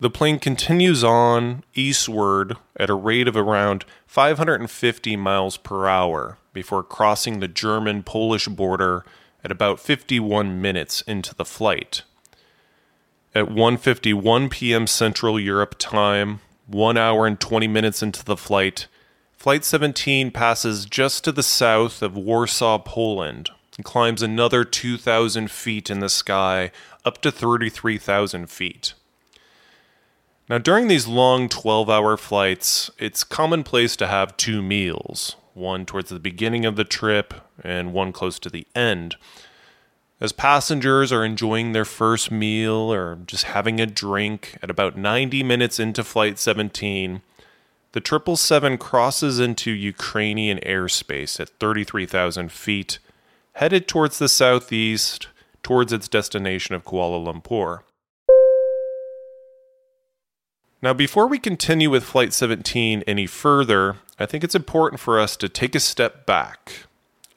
The 0.00 0.10
plane 0.10 0.38
continues 0.38 1.04
on 1.04 1.62
eastward 1.74 2.56
at 2.76 2.88
a 2.88 2.94
rate 2.94 3.28
of 3.28 3.36
around 3.36 3.84
550 4.06 5.16
miles 5.16 5.56
per 5.56 5.86
hour 5.86 6.38
before 6.52 6.82
crossing 6.82 7.40
the 7.40 7.48
German 7.48 8.02
Polish 8.02 8.48
border 8.48 9.04
at 9.44 9.50
about 9.50 9.80
51 9.80 10.60
minutes 10.60 11.00
into 11.02 11.34
the 11.34 11.44
flight. 11.44 12.02
At 13.34 13.46
1:51 13.46 14.50
p.m. 14.50 14.86
Central 14.86 15.38
Europe 15.38 15.76
time, 15.78 16.40
1 16.66 16.96
hour 16.96 17.26
and 17.26 17.38
20 17.38 17.68
minutes 17.68 18.02
into 18.02 18.24
the 18.24 18.36
flight, 18.36 18.86
Flight 19.40 19.64
17 19.64 20.32
passes 20.32 20.84
just 20.84 21.24
to 21.24 21.32
the 21.32 21.42
south 21.42 22.02
of 22.02 22.14
Warsaw, 22.14 22.76
Poland, 22.76 23.48
and 23.78 23.86
climbs 23.86 24.20
another 24.20 24.64
2,000 24.64 25.50
feet 25.50 25.88
in 25.88 26.00
the 26.00 26.10
sky 26.10 26.70
up 27.06 27.22
to 27.22 27.32
33,000 27.32 28.50
feet. 28.50 28.92
Now, 30.50 30.58
during 30.58 30.88
these 30.88 31.06
long 31.06 31.48
12 31.48 31.88
hour 31.88 32.18
flights, 32.18 32.90
it's 32.98 33.24
commonplace 33.24 33.96
to 33.96 34.08
have 34.08 34.36
two 34.36 34.60
meals 34.60 35.36
one 35.54 35.86
towards 35.86 36.10
the 36.10 36.18
beginning 36.18 36.64
of 36.64 36.76
the 36.76 36.84
trip 36.84 37.34
and 37.62 37.92
one 37.92 38.12
close 38.12 38.38
to 38.38 38.50
the 38.50 38.66
end. 38.74 39.16
As 40.20 40.32
passengers 40.32 41.12
are 41.12 41.24
enjoying 41.24 41.72
their 41.72 41.86
first 41.86 42.30
meal 42.30 42.92
or 42.92 43.18
just 43.26 43.44
having 43.44 43.80
a 43.80 43.86
drink 43.86 44.58
at 44.62 44.70
about 44.70 44.96
90 44.96 45.42
minutes 45.42 45.80
into 45.80 46.04
Flight 46.04 46.38
17, 46.38 47.22
the 47.92 48.00
777 48.00 48.78
crosses 48.78 49.40
into 49.40 49.70
Ukrainian 49.70 50.58
airspace 50.58 51.40
at 51.40 51.48
33,000 51.58 52.52
feet, 52.52 52.98
headed 53.54 53.88
towards 53.88 54.18
the 54.18 54.28
southeast, 54.28 55.28
towards 55.62 55.92
its 55.92 56.06
destination 56.06 56.74
of 56.74 56.84
Kuala 56.84 57.24
Lumpur. 57.24 57.80
Now, 60.82 60.94
before 60.94 61.26
we 61.26 61.38
continue 61.38 61.90
with 61.90 62.04
Flight 62.04 62.32
17 62.32 63.02
any 63.06 63.26
further, 63.26 63.96
I 64.20 64.26
think 64.26 64.44
it's 64.44 64.54
important 64.54 65.00
for 65.00 65.18
us 65.18 65.34
to 65.38 65.48
take 65.48 65.74
a 65.74 65.80
step 65.80 66.26
back 66.26 66.84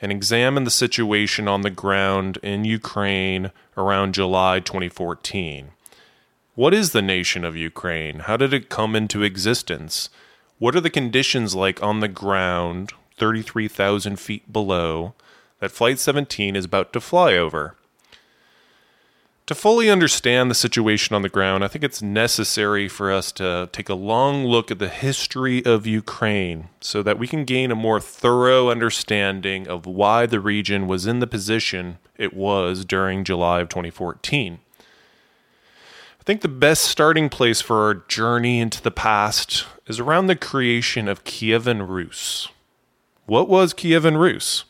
and 0.02 0.12
examine 0.12 0.66
the 0.66 0.70
situation 0.70 1.48
on 1.48 1.62
the 1.62 1.70
ground 1.70 2.38
in 2.44 2.66
Ukraine 2.66 3.52
around 3.78 4.14
July 4.14 4.60
2014. 4.60 5.70
What 6.56 6.74
is 6.74 6.92
the 6.92 7.02
nation 7.02 7.46
of 7.46 7.56
Ukraine? 7.56 8.20
How 8.20 8.36
did 8.36 8.54
it 8.54 8.68
come 8.68 8.98
into 8.98 9.24
existence? 9.24 10.10
What 10.60 10.76
are 10.76 10.82
the 10.82 10.90
conditions 10.90 11.56
like 11.56 11.82
on 11.82 12.02
the 12.02 12.10
ground, 12.10 12.92
33,000 13.18 14.20
feet 14.20 14.52
below, 14.52 15.14
that 15.62 15.72
Flight 15.72 16.00
17 16.00 16.58
is 16.58 16.66
about 16.66 16.92
to 16.92 17.00
fly 17.00 17.36
over? 17.36 17.78
To 19.48 19.56
fully 19.56 19.90
understand 19.90 20.50
the 20.50 20.56
situation 20.56 21.16
on 21.16 21.22
the 21.22 21.28
ground, 21.28 21.66
I 21.66 21.68
think 21.68 21.84
it's 21.84 22.02
necessary 22.02 22.88
for 22.88 23.12
us 23.12 23.30
to 23.34 23.68
take 23.74 23.90
a 23.90 23.94
long 23.94 24.46
look 24.46 24.72
at 24.72 24.80
the 24.80 24.88
history 24.88 25.66
of 25.66 25.86
Ukraine 25.86 26.70
so 26.80 27.04
that 27.04 27.20
we 27.20 27.28
can 27.28 27.44
gain 27.44 27.70
a 27.70 27.76
more 27.76 28.00
thorough 28.00 28.70
understanding 28.70 29.68
of 29.68 29.86
why 29.86 30.26
the 30.26 30.40
region 30.40 30.88
was 30.88 31.06
in 31.06 31.20
the 31.20 31.28
position 31.28 31.98
it 32.18 32.34
was 32.34 32.86
during 32.86 33.26
July 33.26 33.60
of 33.60 33.68
2014. 33.68 34.60
I 34.80 36.24
think 36.24 36.40
the 36.40 36.48
best 36.48 36.86
starting 36.86 37.28
place 37.28 37.60
for 37.60 37.82
our 37.84 37.96
journey 37.96 38.62
into 38.62 38.82
the 38.82 38.92
past 38.92 39.66
is 39.88 40.00
around 40.00 40.28
the 40.28 40.38
creation 40.38 41.10
of 41.10 41.26
Kievan 41.26 41.86
Rus. 41.86 42.48
What 43.26 43.50
was 43.50 43.74
Kievan 43.74 44.18
Rus? 44.18 44.64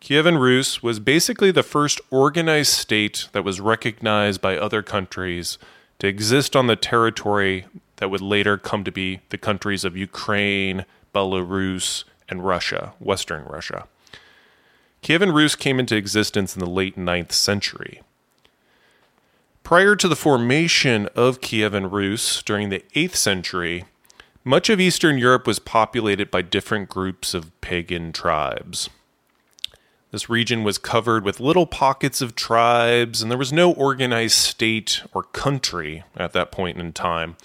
Kievan 0.00 0.40
Rus 0.40 0.82
was 0.82 0.98
basically 0.98 1.50
the 1.50 1.62
first 1.62 2.00
organized 2.10 2.72
state 2.72 3.28
that 3.32 3.44
was 3.44 3.60
recognized 3.60 4.40
by 4.40 4.56
other 4.56 4.82
countries 4.82 5.58
to 5.98 6.06
exist 6.06 6.56
on 6.56 6.66
the 6.66 6.76
territory 6.76 7.66
that 7.96 8.10
would 8.10 8.22
later 8.22 8.56
come 8.56 8.82
to 8.82 8.90
be 8.90 9.20
the 9.28 9.36
countries 9.36 9.84
of 9.84 9.98
Ukraine, 9.98 10.86
Belarus, 11.14 12.04
and 12.30 12.44
Russia, 12.44 12.94
Western 12.98 13.44
Russia. 13.44 13.86
Kievan 15.02 15.34
Rus 15.34 15.54
came 15.54 15.78
into 15.78 15.96
existence 15.96 16.56
in 16.56 16.60
the 16.60 16.70
late 16.70 16.96
9th 16.96 17.32
century. 17.32 18.02
Prior 19.62 19.94
to 19.96 20.08
the 20.08 20.16
formation 20.16 21.08
of 21.14 21.42
Kievan 21.42 21.92
Rus 21.92 22.42
during 22.42 22.70
the 22.70 22.82
8th 22.94 23.16
century, 23.16 23.84
much 24.44 24.70
of 24.70 24.80
Eastern 24.80 25.18
Europe 25.18 25.46
was 25.46 25.58
populated 25.58 26.30
by 26.30 26.40
different 26.40 26.88
groups 26.88 27.34
of 27.34 27.58
pagan 27.60 28.12
tribes. 28.12 28.88
This 30.10 30.28
region 30.28 30.64
was 30.64 30.76
covered 30.76 31.24
with 31.24 31.38
little 31.38 31.66
pockets 31.66 32.20
of 32.20 32.34
tribes, 32.34 33.22
and 33.22 33.30
there 33.30 33.38
was 33.38 33.52
no 33.52 33.72
organized 33.72 34.34
state 34.34 35.02
or 35.14 35.22
country 35.22 36.02
at 36.16 36.32
that 36.32 36.50
point 36.50 36.80
in 36.80 36.92
time. 36.92 37.36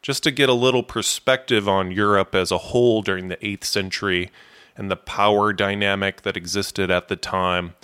Just 0.00 0.22
to 0.22 0.30
get 0.30 0.48
a 0.48 0.54
little 0.54 0.82
perspective 0.82 1.68
on 1.68 1.90
Europe 1.90 2.34
as 2.34 2.50
a 2.50 2.58
whole 2.58 3.02
during 3.02 3.28
the 3.28 3.36
8th 3.36 3.64
century 3.64 4.30
and 4.76 4.90
the 4.90 4.96
power 4.96 5.52
dynamic 5.52 6.22
that 6.22 6.38
existed 6.38 6.90
at 6.90 7.08
the 7.08 7.16
time, 7.16 7.74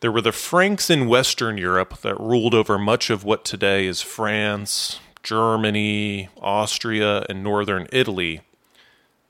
there 0.00 0.12
were 0.12 0.22
the 0.22 0.32
Franks 0.32 0.88
in 0.88 1.06
Western 1.06 1.58
Europe 1.58 2.00
that 2.00 2.18
ruled 2.18 2.54
over 2.54 2.78
much 2.78 3.10
of 3.10 3.24
what 3.24 3.44
today 3.44 3.86
is 3.86 4.00
France, 4.00 5.00
Germany, 5.22 6.30
Austria, 6.40 7.24
and 7.28 7.44
northern 7.44 7.86
Italy. 7.92 8.40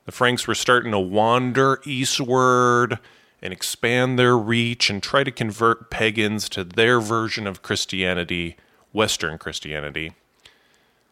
The 0.05 0.11
Franks 0.13 0.47
were 0.47 0.55
starting 0.55 0.91
to 0.91 0.99
wander 0.99 1.81
eastward 1.85 2.97
and 3.43 3.51
expand 3.51 4.17
their 4.17 4.37
reach 4.37 4.89
and 4.89 5.03
try 5.03 5.21
to 5.23 5.29
convert 5.29 5.91
pagans 5.91 6.47
to 6.47 6.63
their 6.63 7.01
version 7.01 7.45
of 7.45 7.61
Christianity, 7.61 8.55
Western 8.93 9.37
Christianity. 9.37 10.13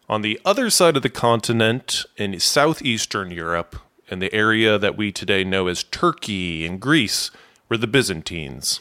On 0.08 0.22
the 0.22 0.40
other 0.46 0.70
side 0.70 0.96
of 0.96 1.04
the 1.04 1.10
continent, 1.10 2.06
in 2.16 2.40
southeastern 2.40 3.32
Europe, 3.32 3.76
in 4.08 4.20
the 4.20 4.34
area 4.34 4.80
that 4.80 4.96
we 4.96 5.12
today 5.12 5.44
know 5.44 5.68
as 5.68 5.84
Turkey 5.84 6.66
and 6.66 6.80
Greece, 6.80 7.32
were 7.68 7.78
the 7.78 7.86
Byzantines. 7.86 8.80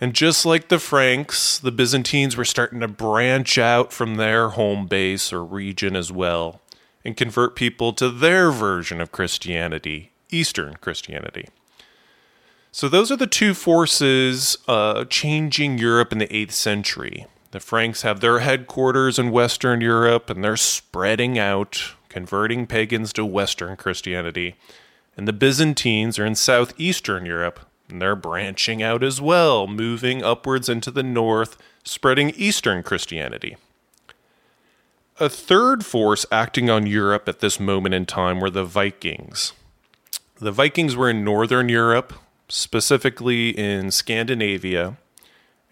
And 0.00 0.12
just 0.12 0.44
like 0.44 0.68
the 0.68 0.80
Franks, 0.80 1.56
the 1.58 1.72
Byzantines 1.72 2.36
were 2.36 2.44
starting 2.44 2.80
to 2.80 2.88
branch 2.88 3.58
out 3.58 3.92
from 3.92 4.16
their 4.16 4.50
home 4.50 4.86
base 4.86 5.32
or 5.32 5.44
region 5.44 5.94
as 5.94 6.10
well 6.10 6.60
and 7.04 7.16
convert 7.16 7.54
people 7.54 7.92
to 7.92 8.10
their 8.10 8.50
version 8.50 9.00
of 9.00 9.12
Christianity, 9.12 10.10
Eastern 10.30 10.74
Christianity. 10.80 11.46
So 12.74 12.88
those 12.88 13.12
are 13.12 13.16
the 13.16 13.28
two 13.28 13.54
forces 13.54 14.58
uh, 14.66 15.04
changing 15.04 15.78
Europe 15.78 16.10
in 16.10 16.18
the 16.18 16.26
8th 16.26 16.50
century. 16.50 17.26
The 17.52 17.60
Franks 17.60 18.02
have 18.02 18.18
their 18.18 18.40
headquarters 18.40 19.16
in 19.16 19.30
Western 19.30 19.80
Europe 19.80 20.28
and 20.28 20.42
they're 20.42 20.56
spreading 20.56 21.38
out, 21.38 21.92
converting 22.08 22.66
pagans 22.66 23.12
to 23.12 23.24
Western 23.24 23.76
Christianity. 23.76 24.56
And 25.16 25.28
the 25.28 25.32
Byzantines 25.32 26.18
are 26.18 26.26
in 26.26 26.34
southeastern 26.34 27.24
Europe 27.26 27.60
and 27.88 28.02
they're 28.02 28.16
branching 28.16 28.82
out 28.82 29.04
as 29.04 29.20
well, 29.20 29.68
moving 29.68 30.24
upwards 30.24 30.68
into 30.68 30.90
the 30.90 31.04
north, 31.04 31.56
spreading 31.84 32.30
Eastern 32.30 32.82
Christianity. 32.82 33.56
A 35.20 35.28
third 35.28 35.86
force 35.86 36.26
acting 36.32 36.68
on 36.68 36.88
Europe 36.88 37.28
at 37.28 37.38
this 37.38 37.60
moment 37.60 37.94
in 37.94 38.04
time 38.04 38.40
were 38.40 38.50
the 38.50 38.64
Vikings. 38.64 39.52
The 40.40 40.50
Vikings 40.50 40.96
were 40.96 41.08
in 41.08 41.22
northern 41.22 41.68
Europe, 41.68 42.14
specifically 42.54 43.50
in 43.50 43.90
Scandinavia. 43.90 44.96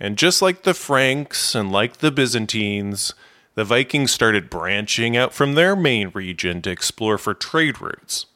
And 0.00 0.18
just 0.18 0.42
like 0.42 0.64
the 0.64 0.74
Franks 0.74 1.54
and 1.54 1.70
like 1.70 1.98
the 1.98 2.10
Byzantines, 2.10 3.14
the 3.54 3.64
Vikings 3.64 4.10
started 4.10 4.50
branching 4.50 5.16
out 5.16 5.32
from 5.32 5.54
their 5.54 5.76
main 5.76 6.08
region 6.08 6.60
to 6.62 6.70
explore 6.70 7.18
for 7.18 7.34
trade 7.34 7.80
routes. 7.80 8.26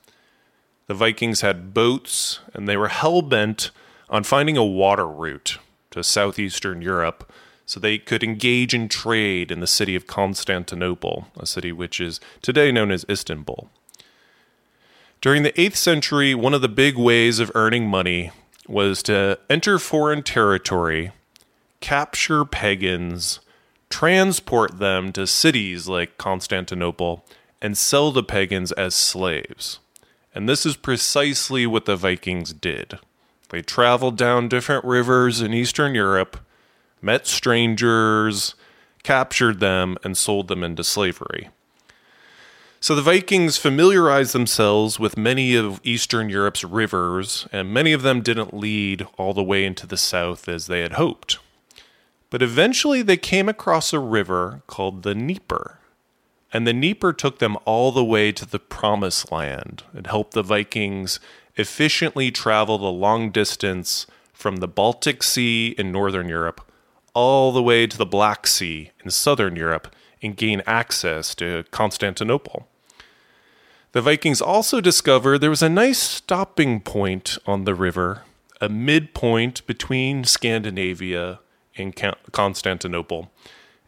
The 0.87 0.94
Vikings 0.94 1.40
had 1.40 1.74
boats, 1.74 2.38
and 2.54 2.68
they 2.68 2.76
were 2.76 2.88
hell 2.88 3.20
bent 3.20 3.72
on 4.09 4.22
finding 4.22 4.56
a 4.56 4.64
water 4.64 5.09
route 5.09 5.59
to 5.90 6.04
southeastern 6.04 6.80
Europe 6.80 7.32
so 7.64 7.80
they 7.80 7.98
could 7.98 8.22
engage 8.22 8.72
in 8.72 8.88
trade 8.88 9.50
in 9.50 9.59
the 9.59 9.66
city 9.66 9.96
of 9.96 10.06
Constantinople, 10.06 11.26
a 11.37 11.46
city 11.46 11.72
which 11.72 12.00
is 12.00 12.20
today 12.42 12.70
known 12.70 12.92
as 12.92 13.04
Istanbul. 13.11 13.68
During 15.20 15.42
the 15.42 15.52
8th 15.52 15.76
century, 15.76 16.35
one 16.35 16.55
of 16.55 16.61
the 16.61 16.68
big 16.68 16.96
ways 16.96 17.38
of 17.38 17.50
earning 17.55 17.88
money 17.88 18.31
was 18.68 19.02
to 19.05 19.38
enter 19.48 19.79
foreign 19.79 20.22
territory, 20.22 21.12
capture 21.81 22.44
pagans, 22.44 23.40
transport 23.88 24.79
them 24.79 25.12
to 25.12 25.26
cities 25.26 25.88
like 25.88 26.18
Constantinople, 26.18 27.24
and 27.62 27.79
sell 27.79 28.12
the 28.12 28.22
pagans 28.22 28.72
as 28.72 28.94
slaves. 28.94 29.79
And 30.35 30.48
this 30.48 30.66
is 30.66 30.76
precisely 30.76 31.66
what 31.66 31.87
the 31.87 31.96
Vikings 31.96 32.52
did. 32.52 32.98
They 33.48 33.62
traveled 33.62 34.18
down 34.18 34.48
different 34.48 34.85
rivers 34.85 35.40
in 35.40 35.55
Eastern 35.55 35.94
Europe, 35.94 36.38
met 37.00 37.26
strangers, 37.26 38.55
captured 39.02 39.61
them, 39.61 39.96
and 40.05 40.16
sold 40.16 40.48
them 40.48 40.62
into 40.62 40.85
slavery. 40.85 41.48
So 42.87 42.94
the 42.94 43.03
Vikings 43.03 43.59
familiarized 43.59 44.33
themselves 44.33 44.96
with 44.96 45.16
many 45.16 45.57
of 45.57 45.81
Eastern 45.83 46.29
Europe's 46.29 46.62
rivers, 46.62 47.49
and 47.51 47.75
many 47.75 47.92
of 47.92 48.03
them 48.03 48.20
didn't 48.20 48.55
lead 48.55 49.09
all 49.18 49.35
the 49.35 49.42
way 49.42 49.64
into 49.64 49.88
the 49.88 49.96
south 49.96 50.49
as 50.49 50.68
they 50.68 50.83
had 50.83 50.92
hoped. 50.92 51.40
But 52.31 52.42
eventually 52.42 53.03
they 53.03 53.16
came 53.16 53.49
across 53.49 53.92
a 53.92 53.99
river 53.99 54.62
called 54.68 55.03
the 55.03 55.14
Dnieper. 55.14 55.81
And 56.53 56.64
the 56.64 56.72
Dnieper 56.72 57.12
took 57.12 57.40
them 57.40 57.57
all 57.64 57.90
the 57.90 58.05
way 58.05 58.31
to 58.31 58.46
the 58.46 58.61
Promised 58.61 59.33
Land 59.33 59.83
and 59.92 60.07
helped 60.07 60.35
the 60.35 60.44
Vikings 60.44 61.18
efficiently 61.57 62.31
travel 62.31 62.79
the 62.79 62.85
long 62.85 63.33
distance 63.33 64.07
from 64.33 64.59
the 64.59 64.68
Baltic 64.68 65.25
Sea 65.25 65.75
in 65.77 65.90
northern 65.90 66.29
Europe 66.29 66.61
all 67.14 67.51
the 67.51 67.64
way 67.64 67.88
to 67.88 67.99
the 67.99 68.07
Black 68.07 68.46
Sea 68.46 68.92
in 69.05 69.11
southern 69.11 69.57
Europe 69.57 69.92
and 70.22 70.37
gain 70.37 70.62
access 70.68 71.35
to 71.35 71.64
Constantinople. 71.72 72.68
The 73.96 74.02
Vikings 74.02 74.42
also 74.42 74.82
discovered 74.82 75.38
there 75.38 75.48
was 75.48 75.62
a 75.62 75.70
nice 75.70 75.98
stopping 75.98 76.82
point 76.82 77.38
on 77.46 77.64
the 77.64 77.74
river, 77.74 78.24
a 78.61 78.68
midpoint 78.68 79.66
between 79.66 80.24
Scandinavia 80.24 81.40
and 81.78 81.96
Constantinople. 82.30 83.30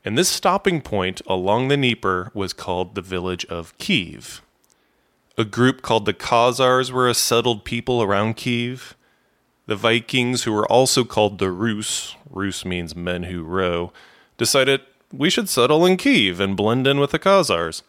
And 0.07 0.17
this 0.17 0.31
stopping 0.31 0.81
point 0.81 1.21
along 1.27 1.69
the 1.69 1.77
Dnieper 1.77 2.31
was 2.33 2.55
called 2.55 2.95
the 2.95 3.03
village 3.03 3.45
of 3.51 3.77
Kiev. 3.77 4.41
A 5.37 5.45
group 5.45 5.83
called 5.83 6.07
the 6.07 6.15
Khazars 6.15 6.91
were 6.91 7.07
a 7.07 7.13
settled 7.13 7.67
people 7.67 8.03
around 8.03 8.39
Kiev. 8.39 8.97
The 9.67 9.77
Vikings, 9.77 10.45
who 10.45 10.53
were 10.53 10.73
also 10.73 11.05
called 11.05 11.39
the 11.39 11.51
Rus, 11.51 12.17
Rus 12.31 12.65
means 12.65 12.97
men 12.97 13.25
who 13.25 13.43
row, 13.43 13.93
decided 14.39 14.81
we 15.13 15.29
should 15.29 15.51
settle 15.51 15.85
in 15.85 15.99
Kiev 15.99 16.41
and 16.41 16.57
blend 16.57 16.87
in 16.87 16.99
with 16.99 17.11
the 17.11 17.19
Khazars. 17.19 17.83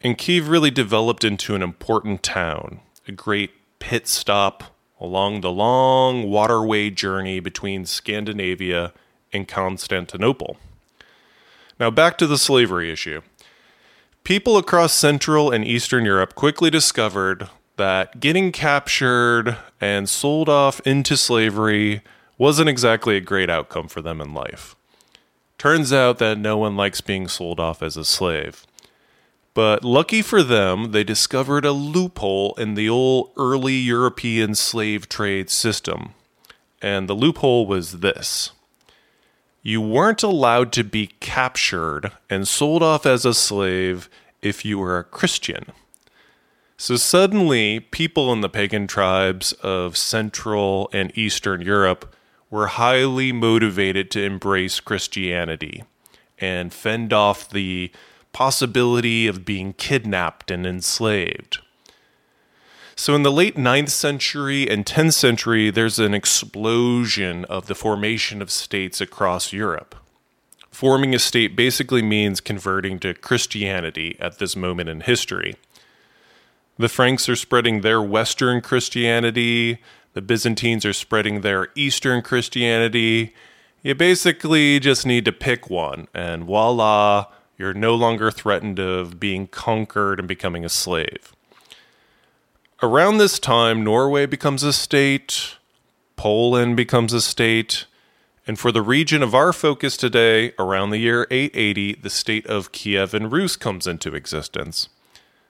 And 0.00 0.18
Kiev 0.18 0.48
really 0.48 0.70
developed 0.70 1.24
into 1.24 1.54
an 1.54 1.62
important 1.62 2.22
town, 2.22 2.80
a 3.08 3.12
great 3.12 3.52
pit 3.78 4.06
stop 4.06 4.64
along 5.00 5.40
the 5.40 5.50
long 5.50 6.30
waterway 6.30 6.90
journey 6.90 7.40
between 7.40 7.86
Scandinavia 7.86 8.92
and 9.32 9.48
Constantinople. 9.48 10.56
Now, 11.78 11.90
back 11.90 12.16
to 12.18 12.26
the 12.26 12.38
slavery 12.38 12.90
issue. 12.90 13.20
People 14.24 14.56
across 14.56 14.92
Central 14.92 15.50
and 15.50 15.64
Eastern 15.64 16.04
Europe 16.04 16.34
quickly 16.34 16.70
discovered 16.70 17.48
that 17.76 18.18
getting 18.18 18.50
captured 18.50 19.56
and 19.80 20.08
sold 20.08 20.48
off 20.48 20.80
into 20.80 21.16
slavery 21.16 22.02
wasn't 22.38 22.68
exactly 22.68 23.16
a 23.16 23.20
great 23.20 23.50
outcome 23.50 23.88
for 23.88 24.00
them 24.02 24.20
in 24.20 24.34
life. 24.34 24.74
Turns 25.58 25.92
out 25.92 26.18
that 26.18 26.38
no 26.38 26.58
one 26.58 26.76
likes 26.76 27.00
being 27.00 27.28
sold 27.28 27.60
off 27.60 27.82
as 27.82 27.96
a 27.96 28.04
slave. 28.04 28.65
But 29.56 29.82
lucky 29.82 30.20
for 30.20 30.42
them, 30.42 30.92
they 30.92 31.02
discovered 31.02 31.64
a 31.64 31.72
loophole 31.72 32.52
in 32.58 32.74
the 32.74 32.90
old 32.90 33.30
early 33.38 33.72
European 33.72 34.54
slave 34.54 35.08
trade 35.08 35.48
system. 35.48 36.10
And 36.82 37.08
the 37.08 37.14
loophole 37.14 37.66
was 37.66 38.00
this 38.00 38.50
you 39.62 39.80
weren't 39.80 40.22
allowed 40.22 40.72
to 40.72 40.84
be 40.84 41.06
captured 41.20 42.12
and 42.28 42.46
sold 42.46 42.82
off 42.82 43.06
as 43.06 43.24
a 43.24 43.32
slave 43.32 44.10
if 44.42 44.62
you 44.62 44.78
were 44.78 44.98
a 44.98 45.04
Christian. 45.04 45.72
So 46.76 46.96
suddenly, 46.96 47.80
people 47.80 48.34
in 48.34 48.42
the 48.42 48.50
pagan 48.50 48.86
tribes 48.86 49.52
of 49.62 49.96
Central 49.96 50.90
and 50.92 51.16
Eastern 51.16 51.62
Europe 51.62 52.14
were 52.50 52.66
highly 52.66 53.32
motivated 53.32 54.10
to 54.10 54.22
embrace 54.22 54.80
Christianity 54.80 55.82
and 56.38 56.74
fend 56.74 57.14
off 57.14 57.48
the 57.48 57.90
possibility 58.36 59.26
of 59.26 59.46
being 59.46 59.72
kidnapped 59.72 60.50
and 60.50 60.66
enslaved. 60.66 61.60
So, 62.94 63.14
in 63.14 63.22
the 63.22 63.32
late 63.32 63.56
9th 63.56 63.88
century 63.88 64.68
and 64.68 64.84
10th 64.84 65.14
century, 65.14 65.70
there's 65.70 65.98
an 65.98 66.12
explosion 66.12 67.46
of 67.46 67.66
the 67.66 67.74
formation 67.74 68.42
of 68.42 68.50
states 68.50 69.00
across 69.00 69.54
Europe. 69.54 69.94
Forming 70.70 71.14
a 71.14 71.18
state 71.18 71.56
basically 71.56 72.02
means 72.02 72.42
converting 72.42 72.98
to 72.98 73.14
Christianity 73.14 74.18
at 74.20 74.38
this 74.38 74.54
moment 74.54 74.90
in 74.90 75.00
history. 75.00 75.56
The 76.78 76.90
Franks 76.90 77.30
are 77.30 77.36
spreading 77.36 77.80
their 77.80 78.02
Western 78.02 78.60
Christianity, 78.60 79.78
the 80.12 80.20
Byzantines 80.20 80.84
are 80.84 80.92
spreading 80.92 81.40
their 81.40 81.68
Eastern 81.74 82.20
Christianity. 82.20 83.34
You 83.82 83.94
basically 83.94 84.78
just 84.78 85.06
need 85.06 85.24
to 85.24 85.32
pick 85.32 85.70
one, 85.70 86.08
and 86.12 86.44
voila, 86.44 87.28
you're 87.56 87.74
no 87.74 87.94
longer 87.94 88.30
threatened 88.30 88.78
of 88.78 89.18
being 89.18 89.46
conquered 89.46 90.18
and 90.18 90.28
becoming 90.28 90.64
a 90.64 90.68
slave. 90.68 91.32
Around 92.82 93.18
this 93.18 93.38
time, 93.38 93.82
Norway 93.82 94.26
becomes 94.26 94.62
a 94.62 94.72
state, 94.72 95.56
Poland 96.16 96.76
becomes 96.76 97.12
a 97.12 97.20
state, 97.20 97.86
and 98.46 98.58
for 98.58 98.70
the 98.70 98.82
region 98.82 99.22
of 99.22 99.34
our 99.34 99.52
focus 99.52 99.96
today, 99.96 100.52
around 100.58 100.90
the 100.90 100.98
year 100.98 101.26
880, 101.30 101.94
the 101.94 102.10
state 102.10 102.46
of 102.46 102.72
Kievan 102.72 103.32
Rus 103.32 103.56
comes 103.56 103.86
into 103.86 104.14
existence. 104.14 104.88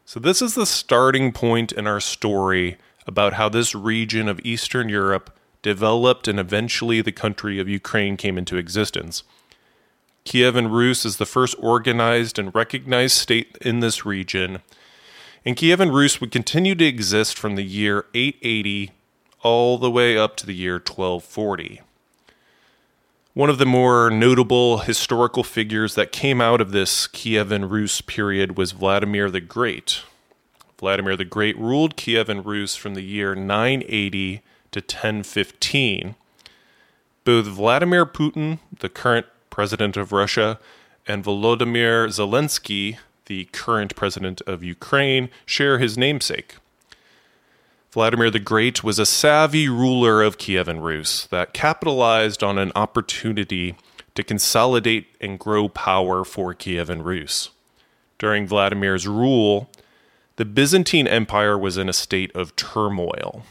So, 0.05 0.21
this 0.21 0.41
is 0.41 0.55
the 0.55 0.67
starting 0.67 1.33
point 1.33 1.73
in 1.73 1.87
our 1.87 2.01
story 2.01 2.79
about 3.07 3.35
how 3.35 3.49
this 3.49 3.75
region 3.75 4.29
of 4.29 4.41
Eastern 4.45 4.89
Europe 4.89 5.37
developed 5.63 6.29
and 6.29 6.39
eventually 6.39 7.01
the 7.01 7.13
country 7.13 7.59
of 7.59 7.69
Ukraine 7.69 8.17
came 8.17 8.39
into 8.39 8.57
existence. 8.57 9.25
Kievan 10.27 10.71
Rus 10.71 11.07
is 11.07 11.17
the 11.17 11.25
first 11.25 11.57
organized 11.59 12.39
and 12.39 12.55
recognized 12.55 13.17
state 13.17 13.57
in 13.63 13.81
this 13.81 14.05
region 14.05 14.61
and 15.47 15.57
Kievan 15.57 15.95
Rus 15.95 16.21
would 16.21 16.33
continue 16.33 16.75
to 16.75 16.85
exist 16.85 17.39
from 17.39 17.55
the 17.55 17.63
year 17.63 18.07
880 18.15 18.91
all 19.43 19.79
the 19.79 19.91
way 19.91 20.19
up 20.19 20.37
to 20.39 20.47
the 20.47 20.55
year 20.55 20.75
1240. 20.75 21.81
One 23.33 23.49
of 23.49 23.59
the 23.59 23.65
more 23.65 24.11
notable 24.11 24.79
historical 24.79 25.45
figures 25.45 25.95
that 25.95 26.11
came 26.11 26.41
out 26.41 26.61
of 26.61 26.73
this 26.73 27.07
Kievan 27.07 27.71
Rus 27.71 28.01
period 28.01 28.59
was 28.59 28.73
Vladimir 28.73 29.31
the 29.31 29.41
Great. 29.41 30.03
Vladimir 30.79 31.15
the 31.15 31.25
Great 31.25 31.57
ruled 31.57 31.97
Kievan 31.97 32.45
Rus 32.45 32.75
from 32.75 32.95
the 32.95 33.03
year 33.03 33.37
980 33.37 34.43
to 34.73 34.81
1015. 34.81 36.17
Both 37.23 37.47
Vladimir 37.47 38.05
Putin, 38.05 38.59
the 38.81 38.89
current 38.89 39.27
president 39.57 39.97
of 39.97 40.13
Russia, 40.13 40.59
and 41.07 41.25
Volodymyr 41.25 42.09
Zelensky, 42.09 42.99
the 43.25 43.47
current 43.53 43.97
president 43.97 44.43
of 44.43 44.63
Ukraine, 44.63 45.31
share 45.47 45.79
his 45.79 45.97
namesake. 45.97 46.57
Vladimir 47.91 48.31
the 48.31 48.39
Great 48.39 48.85
was 48.85 48.99
a 48.99 49.07
savvy 49.07 49.67
ruler 49.67 50.21
of 50.21 50.37
Kievan 50.37 50.83
Rus 50.83 51.25
that 51.29 51.55
capitalized 51.55 52.45
on 52.45 52.59
an 52.59 52.71
opportunity 52.77 53.77
to 54.15 54.23
consolidate 54.23 55.07
and 55.23 55.39
grow 55.39 55.71
power 55.71 56.23
for 56.23 56.53
Kievan 56.53 57.03
Rus. 57.03 57.49
During 58.19 58.47
Vladimir's 58.47 59.09
rule, 59.09 59.71
the 60.37 60.45
Byzantine 60.45 61.07
Empire 61.07 61.57
was 61.57 61.79
in 61.79 61.89
a 61.89 61.95
state 61.95 62.31
of 62.37 62.55
turmoil. 62.57 63.47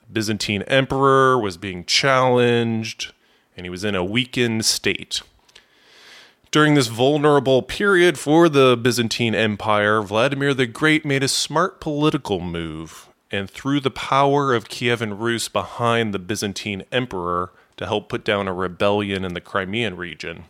The 0.00 0.12
Byzantine 0.12 0.60
emperor 0.64 1.38
was 1.38 1.56
being 1.56 1.86
challenged, 1.86 3.14
and 3.56 3.64
he 3.64 3.70
was 3.70 3.82
in 3.82 3.94
a 3.94 4.04
weakened 4.04 4.66
state. 4.66 5.22
During 6.50 6.74
this 6.74 6.86
vulnerable 6.86 7.60
period 7.60 8.18
for 8.18 8.48
the 8.48 8.74
Byzantine 8.74 9.34
Empire, 9.34 10.00
Vladimir 10.00 10.54
the 10.54 10.66
Great 10.66 11.04
made 11.04 11.22
a 11.22 11.28
smart 11.28 11.78
political 11.78 12.40
move 12.40 13.10
and 13.30 13.50
threw 13.50 13.80
the 13.80 13.90
power 13.90 14.54
of 14.54 14.70
Kievan 14.70 15.18
Rus 15.18 15.48
behind 15.48 16.14
the 16.14 16.18
Byzantine 16.18 16.84
emperor 16.90 17.52
to 17.76 17.84
help 17.84 18.08
put 18.08 18.24
down 18.24 18.48
a 18.48 18.54
rebellion 18.54 19.26
in 19.26 19.34
the 19.34 19.42
Crimean 19.42 19.98
region. 19.98 20.44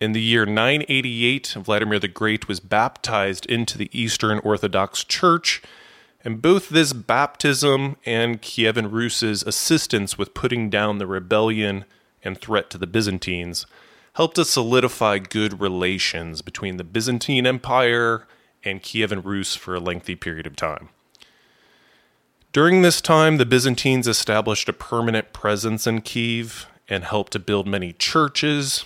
In 0.00 0.10
the 0.10 0.20
year 0.20 0.44
988, 0.44 1.54
Vladimir 1.58 2.00
the 2.00 2.08
Great 2.08 2.48
was 2.48 2.58
baptized 2.58 3.46
into 3.46 3.78
the 3.78 3.90
Eastern 3.92 4.40
Orthodox 4.40 5.04
Church, 5.04 5.62
and 6.24 6.42
both 6.42 6.68
this 6.68 6.92
baptism 6.92 7.96
and 8.04 8.42
Kievan 8.42 8.90
Rus's 8.90 9.44
assistance 9.44 10.18
with 10.18 10.34
putting 10.34 10.68
down 10.68 10.98
the 10.98 11.06
rebellion 11.06 11.84
and 12.24 12.40
threat 12.40 12.70
to 12.70 12.78
the 12.78 12.88
Byzantines 12.88 13.64
helped 14.18 14.34
to 14.34 14.44
solidify 14.44 15.16
good 15.16 15.60
relations 15.60 16.42
between 16.42 16.76
the 16.76 16.82
Byzantine 16.82 17.46
Empire 17.46 18.26
and 18.64 18.82
Kievan 18.82 19.24
Rus 19.24 19.54
for 19.54 19.76
a 19.76 19.80
lengthy 19.80 20.16
period 20.16 20.44
of 20.44 20.56
time. 20.56 20.88
During 22.52 22.82
this 22.82 23.00
time, 23.00 23.36
the 23.36 23.46
Byzantines 23.46 24.08
established 24.08 24.68
a 24.68 24.72
permanent 24.72 25.32
presence 25.32 25.86
in 25.86 26.00
Kiev 26.00 26.66
and 26.88 27.04
helped 27.04 27.30
to 27.34 27.38
build 27.38 27.68
many 27.68 27.92
churches. 27.92 28.84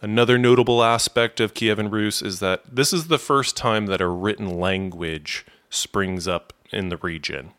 Another 0.00 0.38
notable 0.38 0.84
aspect 0.84 1.40
of 1.40 1.52
Kievan 1.52 1.90
Rus 1.90 2.22
is 2.22 2.38
that 2.38 2.62
this 2.72 2.92
is 2.92 3.08
the 3.08 3.18
first 3.18 3.56
time 3.56 3.86
that 3.86 4.00
a 4.00 4.06
written 4.06 4.60
language 4.60 5.44
springs 5.68 6.28
up 6.28 6.52
in 6.70 6.90
the 6.90 6.96
region. 6.98 7.50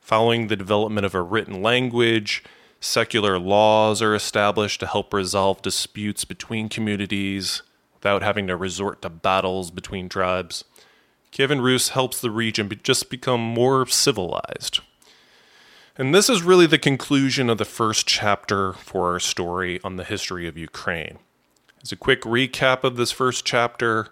Following 0.00 0.46
the 0.46 0.56
development 0.56 1.04
of 1.04 1.14
a 1.14 1.20
written 1.20 1.60
language, 1.60 2.42
Secular 2.80 3.38
laws 3.38 4.00
are 4.00 4.14
established 4.14 4.80
to 4.80 4.86
help 4.86 5.12
resolve 5.12 5.62
disputes 5.62 6.24
between 6.24 6.68
communities 6.68 7.62
without 7.94 8.22
having 8.22 8.46
to 8.46 8.56
resort 8.56 9.02
to 9.02 9.10
battles 9.10 9.70
between 9.70 10.08
tribes. 10.08 10.64
Kievan 11.32 11.60
Rus 11.62 11.90
helps 11.90 12.20
the 12.20 12.30
region 12.30 12.68
be- 12.68 12.76
just 12.76 13.10
become 13.10 13.40
more 13.40 13.86
civilized. 13.86 14.80
And 15.96 16.14
this 16.14 16.30
is 16.30 16.42
really 16.42 16.66
the 16.66 16.78
conclusion 16.78 17.50
of 17.50 17.58
the 17.58 17.64
first 17.64 18.06
chapter 18.06 18.72
for 18.74 19.10
our 19.12 19.20
story 19.20 19.80
on 19.82 19.96
the 19.96 20.04
history 20.04 20.46
of 20.46 20.56
Ukraine. 20.56 21.18
As 21.82 21.90
a 21.90 21.96
quick 21.96 22.22
recap 22.22 22.84
of 22.84 22.96
this 22.96 23.10
first 23.10 23.44
chapter, 23.44 24.08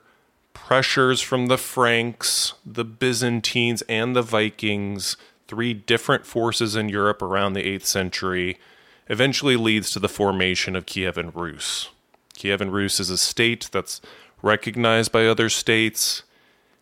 pressures 0.52 1.20
from 1.20 1.46
the 1.46 1.58
Franks, 1.58 2.54
the 2.64 2.84
Byzantines, 2.84 3.82
and 3.82 4.16
the 4.16 4.22
Vikings, 4.22 5.16
three 5.48 5.74
different 5.74 6.26
forces 6.26 6.76
in 6.76 6.88
Europe 6.88 7.22
around 7.22 7.52
the 7.52 7.62
8th 7.62 7.84
century, 7.86 8.58
eventually 9.08 9.56
leads 9.56 9.90
to 9.90 9.98
the 9.98 10.08
formation 10.08 10.74
of 10.74 10.86
Kievan 10.86 11.34
Rus. 11.34 11.90
Kievan 12.36 12.72
Rus 12.72 13.00
is 13.00 13.10
a 13.10 13.18
state 13.18 13.68
that's 13.72 14.00
recognized 14.42 15.12
by 15.12 15.26
other 15.26 15.48
states. 15.48 16.22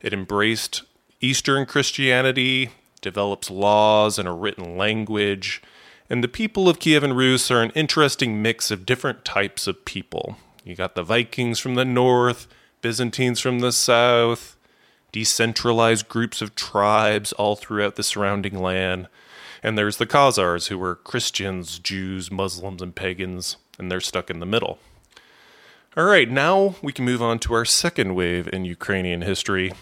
It 0.00 0.12
embraced 0.12 0.82
Eastern 1.20 1.66
Christianity, 1.66 2.70
develops 3.00 3.50
laws 3.50 4.18
and 4.18 4.26
a 4.26 4.32
written 4.32 4.76
language, 4.76 5.62
and 6.10 6.22
the 6.22 6.28
people 6.28 6.68
of 6.68 6.78
Kievan 6.78 7.16
Rus 7.16 7.50
are 7.50 7.62
an 7.62 7.70
interesting 7.70 8.42
mix 8.42 8.70
of 8.70 8.86
different 8.86 9.24
types 9.24 9.66
of 9.66 9.84
people. 9.84 10.36
You 10.64 10.74
got 10.74 10.94
the 10.94 11.02
Vikings 11.02 11.58
from 11.58 11.74
the 11.74 11.84
north, 11.84 12.46
Byzantines 12.82 13.40
from 13.40 13.60
the 13.60 13.72
south, 13.72 14.53
decentralized 15.14 16.08
groups 16.08 16.42
of 16.42 16.56
tribes 16.56 17.32
all 17.34 17.54
throughout 17.54 17.94
the 17.94 18.02
surrounding 18.02 18.58
land. 18.60 19.06
And 19.62 19.78
there's 19.78 19.98
the 19.98 20.08
Khazars, 20.08 20.66
who 20.66 20.76
were 20.76 20.96
Christians, 20.96 21.78
Jews, 21.78 22.32
Muslims, 22.32 22.82
and 22.82 22.92
pagans, 22.96 23.56
and 23.78 23.92
they're 23.92 24.00
stuck 24.00 24.28
in 24.28 24.40
the 24.40 24.44
middle. 24.44 24.80
All 25.96 26.02
right, 26.02 26.28
now 26.28 26.74
we 26.82 26.92
can 26.92 27.04
move 27.04 27.22
on 27.22 27.38
to 27.38 27.54
our 27.54 27.64
second 27.64 28.16
wave 28.16 28.48
in 28.52 28.64
Ukrainian 28.64 29.22
history. 29.22 29.72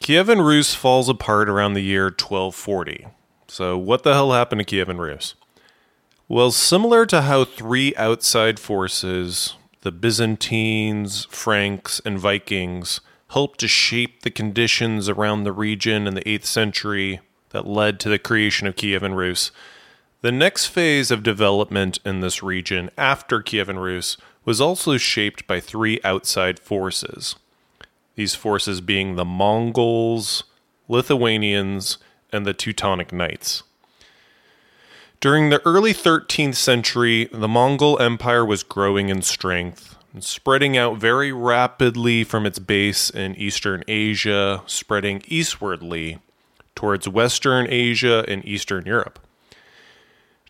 Kievan 0.00 0.46
Rus 0.46 0.76
falls 0.76 1.08
apart 1.08 1.48
around 1.48 1.74
the 1.74 1.80
year 1.80 2.04
1240. 2.04 3.08
So, 3.48 3.76
what 3.76 4.04
the 4.04 4.14
hell 4.14 4.30
happened 4.30 4.64
to 4.64 4.64
Kievan 4.64 5.00
Rus? 5.00 5.34
Well, 6.28 6.52
similar 6.52 7.04
to 7.06 7.22
how 7.22 7.44
three 7.44 7.96
outside 7.96 8.60
forces 8.60 9.54
the 9.80 9.90
Byzantines, 9.90 11.24
Franks, 11.30 12.00
and 12.04 12.16
Vikings 12.16 13.00
helped 13.30 13.60
to 13.60 13.68
shape 13.68 14.22
the 14.22 14.30
conditions 14.30 15.08
around 15.08 15.44
the 15.44 15.52
region 15.52 16.06
in 16.06 16.14
the 16.14 16.22
8th 16.22 16.44
century 16.44 17.20
that 17.50 17.66
led 17.66 17.98
to 18.00 18.08
the 18.08 18.18
creation 18.18 18.66
of 18.66 18.76
Kievan 18.76 19.16
Rus. 19.16 19.50
The 20.22 20.32
next 20.32 20.66
phase 20.66 21.10
of 21.10 21.22
development 21.22 21.98
in 22.04 22.20
this 22.20 22.42
region 22.42 22.90
after 22.96 23.42
Kievan 23.42 23.82
Rus 23.82 24.16
was 24.44 24.60
also 24.60 24.96
shaped 24.96 25.46
by 25.46 25.60
three 25.60 26.00
outside 26.04 26.58
forces. 26.58 27.36
These 28.14 28.34
forces 28.34 28.80
being 28.80 29.16
the 29.16 29.24
Mongols, 29.24 30.44
Lithuanians, 30.88 31.98
and 32.32 32.46
the 32.46 32.54
Teutonic 32.54 33.12
Knights. 33.12 33.62
During 35.20 35.50
the 35.50 35.60
early 35.66 35.92
13th 35.92 36.56
century, 36.56 37.28
the 37.32 37.48
Mongol 37.48 37.98
Empire 37.98 38.44
was 38.44 38.62
growing 38.62 39.08
in 39.08 39.22
strength, 39.22 39.95
and 39.95 39.95
spreading 40.22 40.76
out 40.76 40.98
very 40.98 41.32
rapidly 41.32 42.24
from 42.24 42.46
its 42.46 42.58
base 42.58 43.10
in 43.10 43.34
Eastern 43.34 43.82
Asia, 43.88 44.62
spreading 44.66 45.22
eastwardly 45.26 46.18
towards 46.74 47.08
Western 47.08 47.66
Asia 47.68 48.24
and 48.28 48.44
Eastern 48.44 48.86
Europe. 48.86 49.18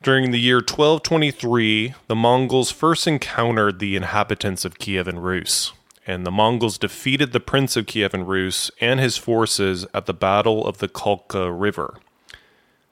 During 0.02 0.30
the 0.30 0.40
year 0.40 0.58
1223, 0.58 1.94
the 2.06 2.14
Mongols 2.14 2.70
first 2.70 3.06
encountered 3.06 3.78
the 3.78 3.96
inhabitants 3.96 4.64
of 4.64 4.78
Kievan 4.78 5.22
Rus, 5.22 5.72
and 6.06 6.26
the 6.26 6.30
Mongols 6.30 6.78
defeated 6.78 7.32
the 7.32 7.40
Prince 7.40 7.76
of 7.76 7.86
Kievan 7.86 8.26
Rus 8.26 8.70
and 8.80 9.00
his 9.00 9.16
forces 9.16 9.86
at 9.94 10.06
the 10.06 10.14
Battle 10.14 10.66
of 10.66 10.78
the 10.78 10.88
Kalka 10.88 11.50
River. 11.50 11.98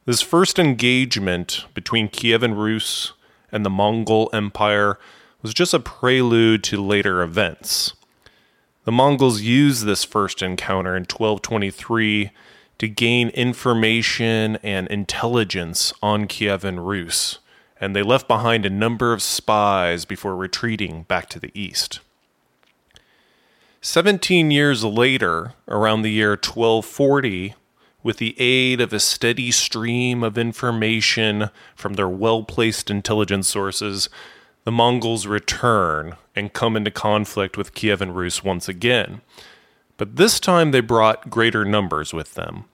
This 0.07 0.23
first 0.23 0.59
engagement 0.59 1.65
between 1.75 2.09
Kievan 2.09 2.57
Rus 2.57 3.13
and 3.53 3.65
the 3.65 3.71
Mongol 3.71 4.29
Empire 4.33 4.99
was 5.45 5.53
just 5.53 5.75
a 5.75 5.79
prelude 5.79 6.65
to 6.65 6.83
later 6.83 7.23
events. 7.23 7.93
The 8.85 8.93
Mongols 8.93 9.43
used 9.43 9.85
this 9.85 10.03
first 10.03 10.41
encounter 10.41 10.97
in 10.97 11.03
1223 11.03 12.31
to 12.79 12.89
gain 12.89 13.29
information 13.29 14.57
and 14.63 14.89
intelligence 14.89 15.93
on 16.03 16.27
Kievan 16.29 16.85
Rus, 16.85 17.41
and 17.79 17.95
they 17.95 18.03
left 18.03 18.27
behind 18.27 18.65
a 18.65 18.71
number 18.71 19.13
of 19.13 19.23
spies 19.23 20.07
before 20.07 20.35
retreating 20.35 21.03
back 21.03 21.29
to 21.29 21.39
the 21.39 21.53
east. 21.53 22.01
Seventeen 23.83 24.51
years 24.51 24.83
later, 24.83 25.53
around 25.69 26.01
the 26.01 26.11
year 26.11 26.31
1240, 26.31 27.55
with 28.03 28.17
the 28.17 28.35
aid 28.41 28.81
of 28.81 28.95
a 28.95 29.01
steady 29.01 29.51
stream 29.51 30.23
of 30.23 30.39
information 30.39 31.51
from 31.77 31.95
their 31.95 32.09
well 32.09 32.45
placed 32.45 32.91
intelligence 32.91 33.47
sources, 33.47 34.09
the 34.65 34.73
Mongols 34.73 35.27
return 35.27 36.17
and 36.35 36.53
come 36.53 36.77
into 36.77 36.91
conflict 36.91 37.57
with 37.57 37.75
Kievan 37.75 38.15
Rus 38.15 38.43
once 38.43 38.69
again. 38.69 39.21
But 39.97 40.17
this 40.17 40.41
time 40.41 40.71
they 40.71 40.81
brought 40.81 41.31
greater 41.31 41.65
numbers 41.65 42.13
with 42.13 42.35
them. 42.35 42.65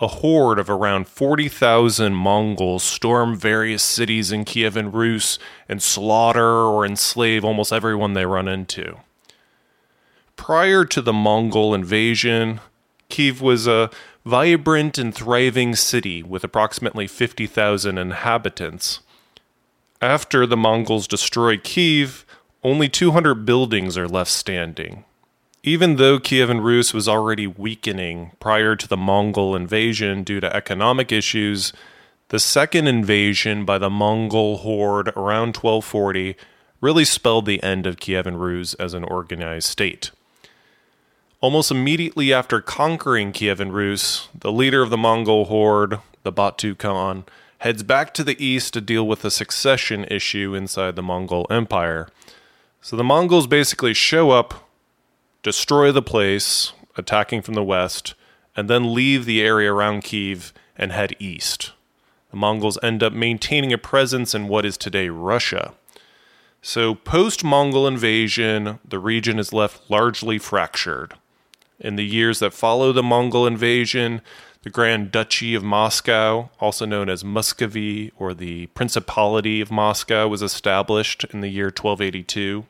A 0.00 0.08
horde 0.08 0.58
of 0.58 0.70
around 0.70 1.08
40,000 1.08 2.14
Mongols 2.14 2.82
storm 2.82 3.36
various 3.36 3.82
cities 3.82 4.32
in 4.32 4.44
Kievan 4.44 4.92
Rus 4.92 5.38
and 5.68 5.82
slaughter 5.82 6.46
or 6.46 6.86
enslave 6.86 7.44
almost 7.44 7.72
everyone 7.72 8.14
they 8.14 8.24
run 8.24 8.48
into. 8.48 8.96
Prior 10.36 10.84
to 10.84 11.02
the 11.02 11.12
Mongol 11.12 11.74
invasion, 11.74 12.60
Kiev 13.08 13.42
was 13.42 13.66
a 13.66 13.90
vibrant 14.24 14.98
and 14.98 15.14
thriving 15.14 15.74
city 15.74 16.22
with 16.22 16.44
approximately 16.44 17.06
50,000 17.06 17.98
inhabitants. 17.98 19.00
After 20.00 20.46
the 20.46 20.56
Mongols 20.56 21.08
destroy 21.08 21.56
Kiev, 21.56 22.24
only 22.62 22.88
200 22.88 23.44
buildings 23.44 23.98
are 23.98 24.06
left 24.06 24.30
standing. 24.30 25.04
Even 25.64 25.96
though 25.96 26.20
Kievan 26.20 26.62
Rus 26.62 26.94
was 26.94 27.08
already 27.08 27.48
weakening 27.48 28.30
prior 28.38 28.76
to 28.76 28.86
the 28.86 28.96
Mongol 28.96 29.56
invasion 29.56 30.22
due 30.22 30.38
to 30.38 30.54
economic 30.54 31.10
issues, 31.10 31.72
the 32.28 32.38
second 32.38 32.86
invasion 32.86 33.64
by 33.64 33.76
the 33.76 33.90
Mongol 33.90 34.58
horde 34.58 35.08
around 35.16 35.56
1240 35.56 36.36
really 36.80 37.04
spelled 37.04 37.46
the 37.46 37.60
end 37.60 37.84
of 37.84 37.96
Kievan 37.96 38.38
Rus 38.38 38.74
as 38.74 38.94
an 38.94 39.02
organized 39.02 39.66
state. 39.66 40.12
Almost 41.40 41.72
immediately 41.72 42.32
after 42.32 42.60
conquering 42.60 43.32
Kievan 43.32 43.72
Rus, 43.72 44.28
the 44.32 44.52
leader 44.52 44.80
of 44.80 44.90
the 44.90 44.96
Mongol 44.96 45.46
horde, 45.46 45.98
the 46.22 46.30
Batu 46.30 46.76
Khan, 46.76 47.24
heads 47.58 47.82
back 47.82 48.14
to 48.14 48.24
the 48.24 48.42
east 48.44 48.72
to 48.74 48.80
deal 48.80 49.06
with 49.06 49.24
a 49.24 49.30
succession 49.30 50.04
issue 50.04 50.54
inside 50.54 50.96
the 50.96 51.02
Mongol 51.02 51.46
Empire. 51.50 52.08
So 52.80 52.96
the 52.96 53.04
Mongols 53.04 53.46
basically 53.46 53.94
show 53.94 54.30
up, 54.30 54.68
destroy 55.42 55.92
the 55.92 56.02
place, 56.02 56.72
attacking 56.96 57.42
from 57.42 57.54
the 57.54 57.64
west, 57.64 58.14
and 58.56 58.68
then 58.70 58.94
leave 58.94 59.24
the 59.24 59.42
area 59.42 59.72
around 59.72 60.04
Kiev 60.04 60.52
and 60.76 60.92
head 60.92 61.14
east. 61.18 61.72
The 62.30 62.36
Mongols 62.36 62.78
end 62.82 63.02
up 63.02 63.12
maintaining 63.12 63.72
a 63.72 63.78
presence 63.78 64.34
in 64.34 64.48
what 64.48 64.64
is 64.64 64.76
today 64.76 65.08
Russia. 65.08 65.74
So, 66.60 66.94
post 66.94 67.44
Mongol 67.44 67.86
invasion, 67.86 68.80
the 68.84 68.98
region 68.98 69.38
is 69.38 69.52
left 69.52 69.88
largely 69.88 70.38
fractured. 70.38 71.14
In 71.78 71.94
the 71.94 72.04
years 72.04 72.40
that 72.40 72.52
follow 72.52 72.92
the 72.92 73.02
Mongol 73.02 73.46
invasion, 73.46 74.20
the 74.68 74.72
Grand 74.72 75.10
Duchy 75.10 75.54
of 75.54 75.64
Moscow, 75.64 76.50
also 76.60 76.84
known 76.84 77.08
as 77.08 77.24
Muscovy 77.24 78.12
or 78.18 78.34
the 78.34 78.66
Principality 78.66 79.62
of 79.62 79.70
Moscow, 79.70 80.28
was 80.28 80.42
established 80.42 81.24
in 81.32 81.40
the 81.40 81.48
year 81.48 81.68
1282. 81.68 82.66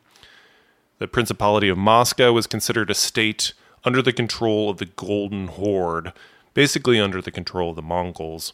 The 1.00 1.08
Principality 1.08 1.68
of 1.68 1.76
Moscow 1.76 2.32
was 2.32 2.46
considered 2.46 2.88
a 2.88 2.94
state 2.94 3.52
under 3.84 4.00
the 4.00 4.12
control 4.12 4.70
of 4.70 4.78
the 4.78 4.84
Golden 4.84 5.48
Horde, 5.48 6.12
basically 6.54 7.00
under 7.00 7.20
the 7.20 7.32
control 7.32 7.70
of 7.70 7.76
the 7.76 7.82
Mongols, 7.82 8.52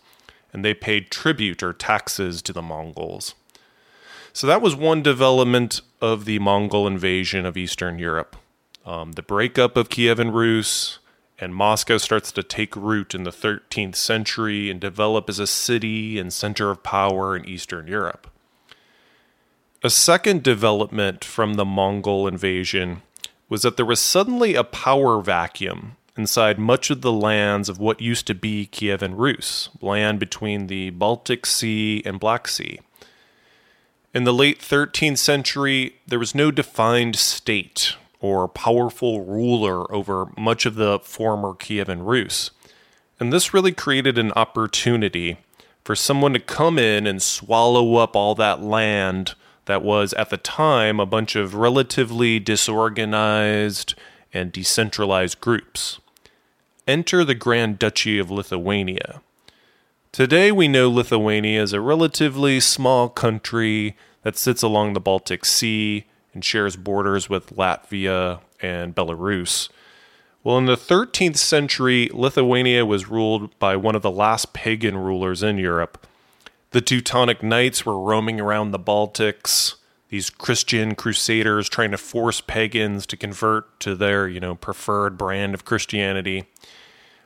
and 0.51 0.65
they 0.65 0.73
paid 0.73 1.11
tribute 1.11 1.63
or 1.63 1.75
taxes 1.75 2.41
to 2.41 2.53
the 2.55 2.63
Mongols. 2.63 3.35
So 4.33 4.47
that 4.47 4.63
was 4.63 4.75
one 4.75 5.03
development 5.03 5.83
of 6.01 6.25
the 6.25 6.39
Mongol 6.39 6.87
invasion 6.87 7.45
of 7.45 7.59
Eastern 7.59 7.99
Europe. 7.99 8.37
Um, 8.87 9.13
the 9.13 9.23
breakup 9.23 9.77
of 9.77 9.91
Kievan 9.91 10.33
Rus 10.33 10.99
and 11.45 11.55
Moscow 11.55 11.99
starts 11.99 12.33
to 12.33 12.43
take 12.43 12.75
root 12.75 13.15
in 13.15 13.25
the 13.25 13.31
13th 13.31 13.97
century 13.97 14.71
and 14.71 14.81
develop 14.81 15.29
as 15.29 15.39
a 15.39 15.47
city 15.47 16.19
and 16.19 16.33
center 16.33 16.71
of 16.71 16.83
power 16.83 17.37
in 17.37 17.47
Eastern 17.47 17.87
Europe. 17.87 18.29
A 19.83 19.91
second 19.91 20.43
development 20.43 21.23
from 21.23 21.55
the 21.55 21.67
Mongol 21.67 22.27
invasion 22.27 23.03
was 23.51 23.61
that 23.61 23.77
there 23.77 23.85
was 23.85 24.01
suddenly 24.01 24.55
a 24.55 24.65
power 24.65 25.21
vacuum 25.21 25.99
inside 26.17 26.59
much 26.59 26.89
of 26.89 27.03
the 27.03 27.13
lands 27.13 27.69
of 27.69 27.79
what 27.79 28.01
used 28.01 28.27
to 28.29 28.35
be 28.35 28.67
Kievan 28.73 29.13
Rus, 29.15 29.69
land 29.83 30.19
between 30.19 30.69
the 30.69 30.89
Baltic 30.91 31.45
Sea 31.45 32.03
and 32.07 32.19
Black 32.19 32.49
Sea. 32.49 32.81
In 34.15 34.25
the 34.25 34.33
late 34.33 34.61
13th 34.61 35.19
century, 35.19 35.97
there 36.07 36.19
was 36.19 36.35
no 36.35 36.51
defined 36.51 37.17
state 37.17 37.97
or 38.25 38.49
powerful 38.49 39.21
ruler 39.21 39.93
over 39.93 40.33
much 40.35 40.65
of 40.65 40.77
the 40.77 40.99
former 41.01 41.53
Kievan 41.53 42.07
Rus. 42.07 42.53
And 43.21 43.31
this 43.31 43.53
really 43.53 43.71
created 43.71 44.17
an 44.17 44.33
opportunity 44.33 45.37
for 45.85 45.95
someone 45.95 46.33
to 46.33 46.41
come 46.41 46.79
in 46.79 47.07
and 47.07 47.21
swallow 47.21 47.97
up 47.97 48.17
all 48.17 48.35
that 48.37 48.63
land 48.63 49.35
that 49.67 49.83
was, 49.83 50.15
at 50.15 50.31
the 50.31 50.39
time, 50.39 50.99
a 50.99 51.05
bunch 51.05 51.37
of 51.37 51.55
relatively 51.55 52.41
disorganized 52.41 53.95
and 54.33 54.51
decentralized 54.51 55.39
groups. 55.43 56.01
Enter 56.89 57.27
the 57.27 57.35
Grand 57.35 57.79
Duchy 57.79 58.19
of 58.19 58.31
Lithuania. 58.31 59.21
Today, 60.13 60.51
we 60.51 60.67
know 60.67 60.89
Lithuania 60.89 61.63
is 61.63 61.75
a 61.75 61.81
relatively 61.83 62.59
small 62.59 63.11
country 63.11 63.99
that 64.23 64.39
sits 64.39 64.63
along 64.63 64.95
the 64.95 65.01
Baltic 65.01 65.45
Sea 65.45 66.07
and 66.35 66.45
shares 66.45 66.77
borders 66.77 67.29
with 67.29 67.55
Latvia 67.57 68.41
and 68.61 68.95
Belarus. 68.95 69.69
Well, 70.43 70.59
in 70.59 70.67
the 70.67 70.77
13th 70.77 71.39
century, 71.39 72.11
Lithuania 72.13 72.85
was 72.85 73.09
ruled 73.09 73.59
by 73.59 73.77
one 73.77 73.95
of 73.95 74.03
the 74.03 74.11
last 74.11 74.53
pagan 74.53 74.99
rulers 74.99 75.43
in 75.43 75.57
Europe. 75.57 76.07
The 76.73 76.83
Teutonic 76.83 77.43
Knights 77.43 77.87
were 77.87 77.99
roaming 77.99 78.41
around 78.41 78.73
the 78.73 78.79
Baltics, 78.79 79.77
these 80.11 80.31
Christian 80.31 80.95
crusaders 80.95 81.69
trying 81.69 81.91
to 81.93 81.99
force 81.99 82.41
pagans 82.41 83.07
to 83.07 83.17
convert 83.17 83.81
to 83.81 83.95
their, 83.95 84.29
you 84.29 84.39
know, 84.39 84.55
preferred 84.55 85.17
brand 85.17 85.55
of 85.55 85.65
Christianity. 85.65 86.45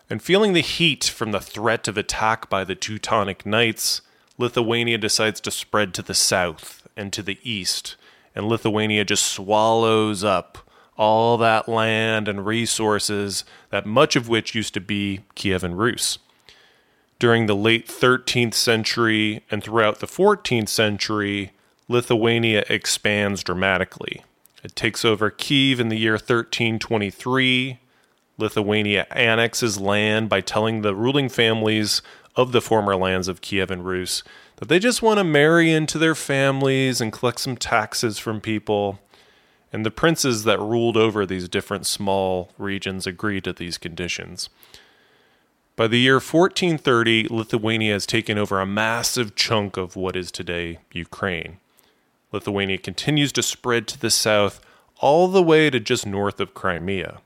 And 0.09 0.23
feeling 0.23 0.53
the 0.53 0.61
heat 0.61 1.05
from 1.05 1.33
the 1.33 1.40
threat 1.40 1.88
of 1.88 1.99
attack 1.99 2.49
by 2.49 2.64
the 2.64 2.75
Teutonic 2.75 3.44
Knights, 3.44 4.01
Lithuania 4.38 4.97
decides 4.97 5.40
to 5.40 5.51
spread 5.51 5.92
to 5.94 6.03
the 6.03 6.14
south 6.14 6.87
and 6.97 7.12
to 7.12 7.23
the 7.23 7.38
east, 7.42 7.97
and 8.35 8.47
Lithuania 8.47 9.05
just 9.05 9.27
swallows 9.27 10.25
up 10.25 10.59
all 10.97 11.37
that 11.38 11.69
land 11.69 12.27
and 12.29 12.45
resources 12.45 13.45
that 13.71 13.87
much 13.87 14.17
of 14.17 14.29
which 14.29 14.55
used 14.55 14.75
to 14.75 14.81
be 14.81 15.21
Kievan 15.37 15.77
Rus. 15.77 16.19
During 17.19 17.47
the 17.47 17.57
late 17.57 17.87
13th 17.87 18.55
century 18.55 19.43
and 19.51 19.62
throughout 19.62 20.01
the 20.01 20.07
14th 20.07 20.69
century, 20.69 21.53
Lithuania 21.88 22.64
expands 22.69 23.43
dramatically. 23.43 24.25
It 24.62 24.77
takes 24.77 25.05
over 25.05 25.31
Kiev 25.31 25.81
in 25.81 25.88
the 25.88 25.99
year 25.99 26.12
1323. 26.12 27.79
Lithuania 28.37 29.07
annexes 29.11 29.81
land 29.81 30.29
by 30.29 30.41
telling 30.41 30.83
the 30.83 30.95
ruling 30.95 31.29
families 31.29 32.03
of 32.37 32.53
the 32.53 32.61
former 32.61 32.95
lands 32.95 33.27
of 33.27 33.41
Kievan 33.41 33.83
Rus 33.83 34.23
that 34.59 34.68
they 34.68 34.79
just 34.79 35.03
want 35.03 35.18
to 35.18 35.25
marry 35.25 35.73
into 35.73 35.99
their 35.99 36.14
families 36.14 37.01
and 37.01 37.12
collect 37.12 37.40
some 37.40 37.57
taxes 37.57 38.18
from 38.18 38.40
people. 38.40 38.99
And 39.73 39.85
the 39.85 39.90
princes 39.90 40.44
that 40.44 40.61
ruled 40.61 40.97
over 40.97 41.25
these 41.25 41.49
different 41.49 41.87
small 41.87 42.51
regions 42.59 43.07
agreed 43.07 43.44
to 43.44 43.53
these 43.53 43.79
conditions. 43.79 44.49
By 45.77 45.87
the 45.87 46.01
year 46.01 46.14
1430, 46.14 47.29
Lithuania 47.29 47.92
has 47.92 48.05
taken 48.05 48.37
over 48.37 48.61
a 48.61 48.66
massive 48.66 49.37
chunk 49.37 49.77
of 49.77 49.94
what 49.94 50.16
is 50.16 50.33
today 50.33 50.79
Ukraine. 50.92 51.59
Lithuania 52.33 52.79
continues 52.79 53.31
to 53.33 53.42
spread 53.42 53.87
to 53.88 54.01
the 54.01 54.11
south 54.11 54.61
all 55.01 55.29
the 55.29 55.42
way 55.42 55.71
to 55.71 55.79
just 55.79 56.05
north 56.05 56.40
of 56.40 56.53
Crimea. 56.53 57.21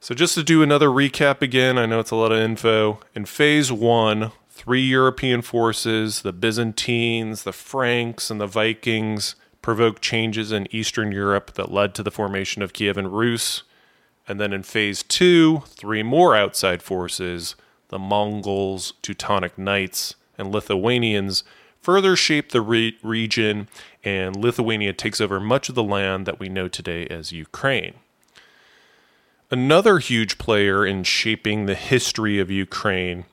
So, 0.00 0.14
just 0.14 0.34
to 0.34 0.42
do 0.42 0.62
another 0.62 0.88
recap 0.88 1.42
again, 1.42 1.78
I 1.78 1.86
know 1.86 2.00
it's 2.00 2.10
a 2.10 2.16
lot 2.16 2.32
of 2.32 2.38
info. 2.38 3.00
In 3.14 3.24
phase 3.24 3.70
one, 3.70 4.32
three 4.62 4.82
European 4.82 5.42
forces, 5.42 6.22
the 6.22 6.32
Byzantines, 6.32 7.42
the 7.42 7.52
Franks, 7.52 8.30
and 8.30 8.40
the 8.40 8.46
Vikings, 8.46 9.34
provoked 9.60 10.00
changes 10.00 10.52
in 10.52 10.72
Eastern 10.72 11.10
Europe 11.10 11.54
that 11.54 11.72
led 11.72 11.96
to 11.96 12.02
the 12.04 12.12
formation 12.12 12.62
of 12.62 12.72
Kievan 12.72 13.10
Rus. 13.10 13.64
And 14.28 14.38
then 14.38 14.52
in 14.52 14.62
phase 14.62 15.02
two, 15.02 15.64
three 15.66 16.04
more 16.04 16.36
outside 16.36 16.80
forces, 16.80 17.56
the 17.88 17.98
Mongols, 17.98 18.92
Teutonic 19.02 19.58
Knights, 19.58 20.14
and 20.38 20.52
Lithuanians, 20.52 21.42
further 21.80 22.14
shape 22.14 22.52
the 22.52 22.60
re- 22.60 22.96
region, 23.02 23.66
and 24.04 24.36
Lithuania 24.36 24.92
takes 24.92 25.20
over 25.20 25.40
much 25.40 25.70
of 25.70 25.74
the 25.74 25.82
land 25.82 26.24
that 26.26 26.38
we 26.38 26.48
know 26.48 26.68
today 26.68 27.08
as 27.08 27.32
Ukraine. 27.32 27.94
Another 29.50 29.98
huge 29.98 30.38
player 30.38 30.86
in 30.86 31.02
shaping 31.02 31.66
the 31.66 31.74
history 31.74 32.38
of 32.38 32.48
Ukraine 32.48 33.24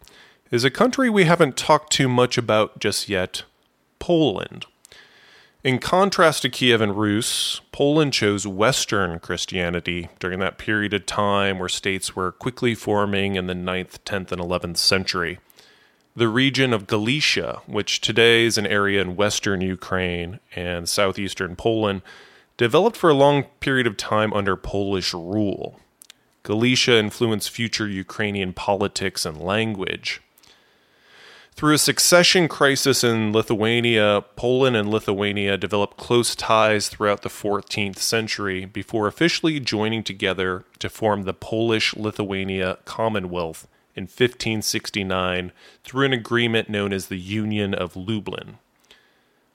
is 0.52 0.64
a 0.64 0.72
country 0.72 1.10
we 1.10 1.26
haven't 1.26 1.58
talked 1.58 1.92
too 1.92 2.08
much 2.08 2.38
about 2.38 2.80
just 2.80 3.10
yet 3.10 3.44
Poland. 4.00 4.66
In 5.64 5.80
contrast 5.80 6.42
to 6.44 6.50
Kievan 6.50 6.96
Rus, 6.96 7.62
Poland 7.72 8.14
chose 8.14 8.48
Western 8.48 9.20
Christianity 9.20 10.10
during 10.20 10.40
that 10.40 10.58
period 10.58 10.94
of 10.94 11.06
time 11.06 11.60
where 11.60 11.70
states 11.70 12.16
were 12.16 12.32
quickly 12.32 12.74
forming 12.74 13.36
in 13.36 13.48
the 13.48 13.54
9th, 13.54 14.00
10th, 14.06 14.32
and 14.32 14.42
11th 14.42 14.78
century 14.78 15.40
the 16.20 16.28
region 16.28 16.74
of 16.74 16.86
Galicia, 16.86 17.62
which 17.66 18.02
today 18.02 18.44
is 18.44 18.58
an 18.58 18.68
area 18.68 19.02
in 19.02 19.16
western 19.16 19.62
Ukraine 19.62 20.40
and 20.54 20.90
southeastern 20.90 21.56
Poland, 21.56 22.02
developed 22.58 22.98
for 22.98 23.10
a 23.10 23.16
long 23.16 23.44
period 23.62 23.88
of 23.88 23.96
time 23.96 24.34
under 24.34 24.58
Polish 24.58 25.14
rule. 25.14 25.80
Galicia 26.44 26.98
influenced 26.98 27.50
future 27.50 27.88
Ukrainian 27.88 28.52
politics 28.52 29.26
and 29.26 29.38
language. 29.38 30.22
Through 31.60 31.74
a 31.74 31.78
succession 31.78 32.48
crisis 32.48 33.04
in 33.04 33.34
Lithuania, 33.34 34.24
Poland 34.38 34.78
and 34.78 34.90
Lithuania 34.90 35.58
developed 35.58 35.98
close 35.98 36.34
ties 36.34 36.88
throughout 36.88 37.22
the 37.22 37.28
14th 37.28 37.98
century 37.98 38.64
before 38.64 39.08
officially 39.08 39.60
joining 39.60 40.02
together 40.02 40.64
to 40.80 40.90
form 40.90 41.24
the 41.24 41.34
Polish 41.34 41.94
Lithuania 41.98 42.78
Commonwealth 42.86 43.68
in 43.94 44.04
1569 44.04 45.52
through 45.84 46.06
an 46.06 46.14
agreement 46.14 46.70
known 46.70 46.94
as 46.94 47.08
the 47.08 47.20
Union 47.20 47.74
of 47.74 47.98
Lublin. 47.98 48.60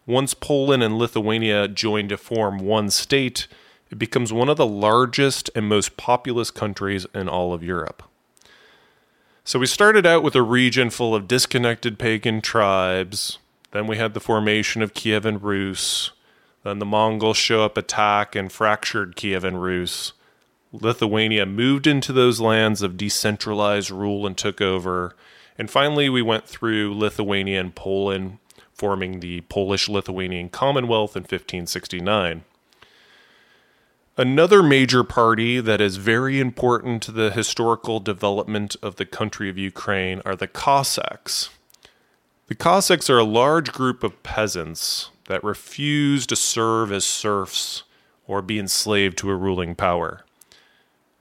Once 0.05 0.35
Poland 0.35 0.83
and 0.83 0.99
Lithuania 0.99 1.69
join 1.69 2.09
to 2.09 2.19
form 2.19 2.59
one 2.59 2.90
state, 2.90 3.47
it 3.90 3.99
becomes 3.99 4.31
one 4.31 4.51
of 4.51 4.59
the 4.59 4.67
largest 4.67 5.49
and 5.55 5.71
most 5.71 5.97
populous 5.97 6.51
countries 6.51 7.07
in 7.14 7.31
all 7.31 7.55
of 7.55 7.64
Europe. 7.64 8.03
So 9.46 9.59
we 9.59 9.66
started 9.66 10.07
out 10.07 10.22
with 10.22 10.35
a 10.35 10.42
region 10.42 10.88
full 10.88 11.14
of 11.14 11.28
disconnected 11.28 11.98
pagan 11.98 12.40
tribes. 12.40 13.38
Then 13.72 13.87
we 13.87 13.98
had 13.98 14.14
the 14.14 14.20
formation 14.20 14.80
of 14.80 14.94
Kievan 14.94 15.38
Rus. 15.42 16.12
Then 16.62 16.78
the 16.78 16.87
Mongols 16.87 17.37
show 17.37 17.62
up, 17.62 17.76
attack, 17.76 18.35
and 18.35 18.50
fractured 18.50 19.16
Kievan 19.16 19.61
Rus. 19.61 20.14
Lithuania 20.72 21.44
moved 21.44 21.87
into 21.87 22.11
those 22.11 22.40
lands 22.40 22.80
of 22.80 22.96
decentralized 22.96 23.90
rule 23.90 24.26
and 24.26 24.35
took 24.35 24.62
over. 24.62 25.14
And 25.59 25.70
finally, 25.70 26.09
we 26.09 26.22
went 26.22 26.46
through 26.46 26.94
Lithuania 26.94 27.61
and 27.61 27.74
Poland, 27.74 28.38
forming 28.72 29.20
the 29.20 29.42
Polish 29.42 29.90
Lithuanian 29.90 30.49
Commonwealth 30.49 31.16
in 31.16 31.24
1569. 31.24 32.45
Another 34.17 34.62
major 34.62 35.03
party 35.03 35.59
that 35.59 35.81
is 35.81 35.97
very 35.97 36.39
important 36.39 37.03
to 37.03 37.11
the 37.11 37.33
historical 37.33 37.99
development 37.99 38.77
of 38.81 38.95
the 38.95 39.05
country 39.05 39.51
of 39.51 39.59
Ukraine 39.59 40.23
are 40.25 40.37
the 40.37 40.47
Cossacks. 40.47 41.51
The 42.47 42.55
Cossacks 42.55 43.11
are 43.11 43.19
a 43.19 43.25
large 43.25 43.73
group 43.73 44.05
of 44.05 44.23
peasants 44.23 45.11
that 45.27 45.43
refuse 45.43 46.29
to 46.29 46.37
serve 46.37 46.93
as 46.93 47.05
serfs 47.05 47.83
or 48.29 48.41
be 48.41 48.57
enslaved 48.57 49.19
to 49.19 49.31
a 49.31 49.37
ruling 49.37 49.75
power. 49.75 50.25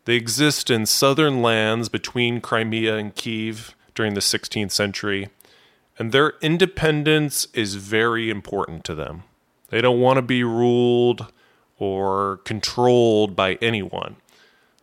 They 0.06 0.14
exist 0.14 0.70
in 0.70 0.86
southern 0.86 1.42
lands 1.42 1.90
between 1.90 2.42
Crimea 2.42 2.96
and 2.96 3.16
Kiev 3.16 3.74
during 3.96 4.14
the 4.14 4.20
16th 4.20 4.72
century, 4.72 5.30
and 5.98 6.12
their 6.12 6.34
independence 6.44 7.48
is 7.56 7.74
very 7.74 8.30
important 8.30 8.84
to 8.84 8.94
them. 8.94 9.24
They 9.70 9.82
don't 9.82 10.00
want 10.00 10.18
to 10.18 10.22
be 10.22 10.44
ruled 10.44 11.32
or 11.80 12.38
controlled 12.44 13.36
by 13.36 13.56
anyone. 13.56 14.18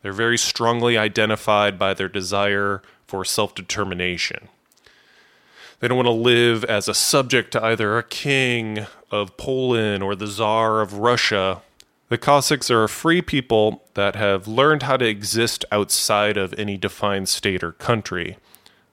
They're 0.02 0.12
very 0.12 0.38
strongly 0.38 0.96
identified 0.96 1.78
by 1.78 1.94
their 1.94 2.08
desire 2.08 2.82
for 3.06 3.24
self 3.24 3.54
determination. 3.54 4.48
They 5.78 5.88
don't 5.88 5.96
want 5.96 6.06
to 6.06 6.12
live 6.12 6.64
as 6.64 6.88
a 6.88 6.94
subject 6.94 7.52
to 7.52 7.64
either 7.64 7.96
a 7.96 8.02
king 8.02 8.86
of 9.10 9.36
Poland 9.36 10.02
or 10.02 10.14
the 10.14 10.26
Tsar 10.26 10.80
of 10.80 10.94
Russia 10.94 11.62
the 12.10 12.18
Cossacks 12.18 12.72
are 12.72 12.82
a 12.82 12.88
free 12.88 13.22
people 13.22 13.84
that 13.94 14.16
have 14.16 14.48
learned 14.48 14.82
how 14.82 14.96
to 14.96 15.06
exist 15.06 15.64
outside 15.70 16.36
of 16.36 16.52
any 16.58 16.76
defined 16.76 17.28
state 17.28 17.62
or 17.62 17.70
country. 17.70 18.36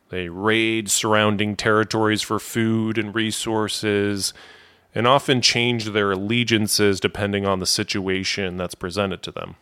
They 0.09 0.29
raid 0.29 0.91
surrounding 0.91 1.55
territories 1.55 2.21
for 2.21 2.37
food 2.37 2.99
and 2.99 3.15
resources, 3.15 4.35
and 4.97 5.05
often 5.05 5.43
change 5.43 5.85
their 5.85 6.11
allegiances 6.11 6.99
depending 6.99 7.45
on 7.45 7.59
the 7.59 7.67
situation 7.67 8.57
that's 8.57 8.73
presented 8.73 9.21
to 9.21 9.31
them. 9.31 9.55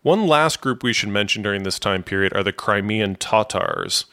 One 0.00 0.26
last 0.26 0.62
group 0.62 0.82
we 0.82 0.94
should 0.94 1.10
mention 1.10 1.42
during 1.42 1.64
this 1.64 1.78
time 1.78 2.02
period 2.02 2.34
are 2.34 2.42
the 2.42 2.50
Crimean 2.50 3.16
Tatars. 3.16 4.06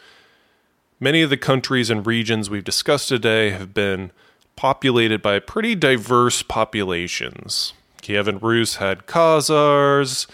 Many 0.99 1.21
of 1.21 1.29
the 1.29 1.37
countries 1.37 1.89
and 1.89 2.05
regions 2.05 2.49
we've 2.49 2.65
discussed 2.65 3.07
today 3.07 3.51
have 3.51 3.73
been 3.73 4.11
populated 4.57 5.21
by 5.21 5.39
pretty 5.39 5.73
diverse 5.73 6.43
populations. 6.43 7.71
Kievan 8.01 8.41
Rus 8.41 8.75
had 8.75 9.07
Khazars, 9.07 10.27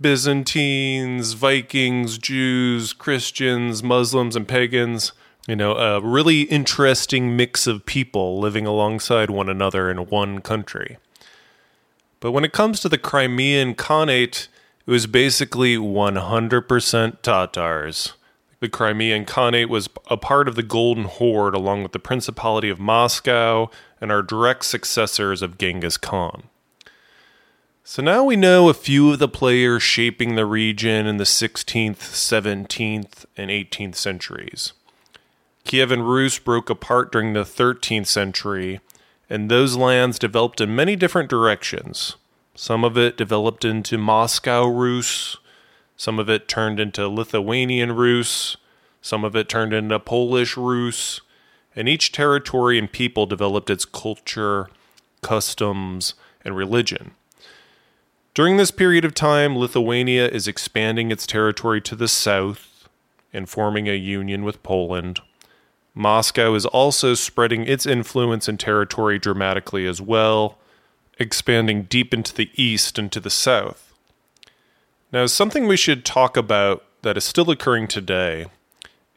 Byzantines, 0.00 1.32
Vikings, 1.32 2.16
Jews, 2.16 2.92
Christians, 2.92 3.82
Muslims, 3.82 4.36
and 4.36 4.46
pagans. 4.46 5.10
You 5.46 5.56
know, 5.56 5.76
a 5.76 6.00
really 6.00 6.42
interesting 6.42 7.36
mix 7.36 7.66
of 7.66 7.84
people 7.84 8.40
living 8.40 8.66
alongside 8.66 9.28
one 9.28 9.50
another 9.50 9.90
in 9.90 10.06
one 10.06 10.40
country. 10.40 10.96
But 12.20 12.32
when 12.32 12.44
it 12.44 12.54
comes 12.54 12.80
to 12.80 12.88
the 12.88 12.96
Crimean 12.96 13.74
Khanate, 13.74 14.48
it 14.86 14.90
was 14.90 15.06
basically 15.06 15.76
100% 15.76 17.20
Tatars. 17.20 18.14
The 18.60 18.70
Crimean 18.70 19.26
Khanate 19.26 19.68
was 19.68 19.90
a 20.08 20.16
part 20.16 20.48
of 20.48 20.54
the 20.54 20.62
Golden 20.62 21.04
Horde 21.04 21.54
along 21.54 21.82
with 21.82 21.92
the 21.92 21.98
Principality 21.98 22.70
of 22.70 22.80
Moscow 22.80 23.68
and 24.00 24.10
are 24.10 24.22
direct 24.22 24.64
successors 24.64 25.42
of 25.42 25.58
Genghis 25.58 25.98
Khan. 25.98 26.44
So 27.82 28.02
now 28.02 28.24
we 28.24 28.36
know 28.36 28.70
a 28.70 28.74
few 28.74 29.12
of 29.12 29.18
the 29.18 29.28
players 29.28 29.82
shaping 29.82 30.34
the 30.34 30.46
region 30.46 31.06
in 31.06 31.18
the 31.18 31.24
16th, 31.24 31.98
17th, 31.98 33.26
and 33.36 33.50
18th 33.50 33.96
centuries. 33.96 34.72
Kievan 35.64 36.06
Rus 36.06 36.38
broke 36.38 36.68
apart 36.68 37.10
during 37.10 37.32
the 37.32 37.40
13th 37.40 38.06
century, 38.06 38.80
and 39.30 39.50
those 39.50 39.76
lands 39.76 40.18
developed 40.18 40.60
in 40.60 40.76
many 40.76 40.94
different 40.94 41.30
directions. 41.30 42.16
Some 42.54 42.84
of 42.84 42.98
it 42.98 43.16
developed 43.16 43.64
into 43.64 43.96
Moscow 43.96 44.66
Rus, 44.66 45.38
some 45.96 46.18
of 46.18 46.28
it 46.28 46.48
turned 46.48 46.78
into 46.78 47.08
Lithuanian 47.08 47.92
Rus, 47.92 48.56
some 49.00 49.24
of 49.24 49.34
it 49.34 49.48
turned 49.48 49.72
into 49.72 49.98
Polish 49.98 50.56
Rus, 50.56 51.22
and 51.74 51.88
each 51.88 52.12
territory 52.12 52.78
and 52.78 52.92
people 52.92 53.26
developed 53.26 53.70
its 53.70 53.84
culture, 53.84 54.68
customs, 55.22 56.14
and 56.44 56.56
religion. 56.56 57.12
During 58.34 58.58
this 58.58 58.70
period 58.70 59.04
of 59.04 59.14
time, 59.14 59.56
Lithuania 59.56 60.28
is 60.28 60.46
expanding 60.46 61.10
its 61.10 61.26
territory 61.26 61.80
to 61.82 61.96
the 61.96 62.08
south 62.08 62.88
and 63.32 63.48
forming 63.48 63.88
a 63.88 63.94
union 63.94 64.44
with 64.44 64.62
Poland. 64.62 65.20
Moscow 65.94 66.54
is 66.54 66.66
also 66.66 67.14
spreading 67.14 67.66
its 67.66 67.86
influence 67.86 68.48
and 68.48 68.58
territory 68.58 69.18
dramatically 69.18 69.86
as 69.86 70.00
well, 70.00 70.58
expanding 71.18 71.84
deep 71.84 72.12
into 72.12 72.34
the 72.34 72.50
east 72.54 72.98
and 72.98 73.12
to 73.12 73.20
the 73.20 73.30
south. 73.30 73.92
Now, 75.12 75.26
something 75.26 75.66
we 75.66 75.76
should 75.76 76.04
talk 76.04 76.36
about 76.36 76.84
that 77.02 77.16
is 77.16 77.24
still 77.24 77.50
occurring 77.50 77.86
today 77.86 78.46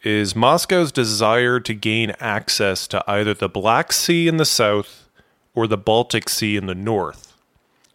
is 0.04 0.36
Moscow's 0.36 0.92
desire 0.92 1.60
to 1.60 1.74
gain 1.74 2.12
access 2.20 2.88
to 2.88 3.04
either 3.10 3.34
the 3.34 3.50
Black 3.50 3.92
Sea 3.92 4.28
in 4.28 4.38
the 4.38 4.46
south 4.46 5.10
or 5.56 5.66
the 5.66 5.78
Baltic 5.78 6.30
Sea 6.30 6.56
in 6.56 6.68
the 6.68 6.76
north 6.76 7.28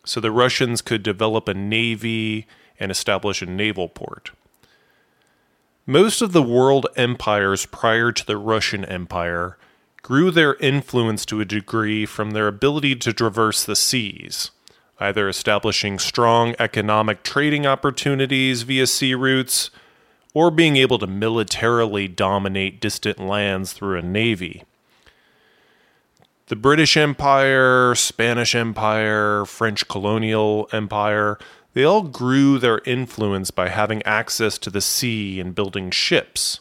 so 0.04 0.20
the 0.20 0.30
Russians 0.30 0.82
could 0.82 1.02
develop 1.02 1.48
a 1.48 1.54
navy 1.54 2.46
and 2.78 2.90
establish 2.90 3.42
a 3.42 3.46
naval 3.46 3.88
port. 3.88 4.32
Most 5.86 6.22
of 6.22 6.30
the 6.30 6.44
world 6.44 6.86
empires 6.94 7.66
prior 7.66 8.12
to 8.12 8.24
the 8.24 8.36
Russian 8.36 8.84
Empire 8.84 9.58
grew 10.02 10.30
their 10.30 10.54
influence 10.54 11.26
to 11.26 11.40
a 11.40 11.44
degree 11.44 12.06
from 12.06 12.30
their 12.30 12.46
ability 12.46 12.94
to 12.96 13.12
traverse 13.12 13.64
the 13.64 13.74
seas, 13.74 14.52
either 15.00 15.28
establishing 15.28 15.98
strong 15.98 16.54
economic 16.60 17.24
trading 17.24 17.66
opportunities 17.66 18.62
via 18.62 18.86
sea 18.86 19.16
routes 19.16 19.70
or 20.34 20.52
being 20.52 20.76
able 20.76 21.00
to 21.00 21.06
militarily 21.08 22.06
dominate 22.06 22.80
distant 22.80 23.18
lands 23.18 23.72
through 23.72 23.98
a 23.98 24.02
navy. 24.02 24.62
The 26.46 26.56
British 26.56 26.96
Empire, 26.96 27.96
Spanish 27.96 28.54
Empire, 28.54 29.44
French 29.46 29.88
colonial 29.88 30.68
empire, 30.70 31.38
they 31.74 31.84
all 31.84 32.02
grew 32.02 32.58
their 32.58 32.80
influence 32.84 33.50
by 33.50 33.68
having 33.68 34.02
access 34.02 34.58
to 34.58 34.70
the 34.70 34.80
sea 34.80 35.40
and 35.40 35.54
building 35.54 35.90
ships. 35.90 36.60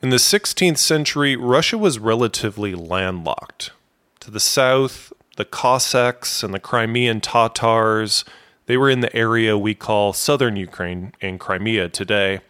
In 0.00 0.10
the 0.10 0.16
16th 0.16 0.78
century, 0.78 1.36
Russia 1.36 1.76
was 1.76 1.98
relatively 1.98 2.74
landlocked. 2.74 3.72
To 4.20 4.30
the 4.30 4.40
south, 4.40 5.12
the 5.36 5.44
Cossacks 5.44 6.42
and 6.42 6.52
the 6.52 6.60
Crimean 6.60 7.20
Tatars, 7.20 8.24
they 8.66 8.76
were 8.76 8.90
in 8.90 9.00
the 9.00 9.14
area 9.16 9.56
we 9.56 9.74
call 9.74 10.12
southern 10.12 10.56
Ukraine 10.56 11.12
and 11.20 11.40
Crimea 11.40 11.88
today. 11.88 12.40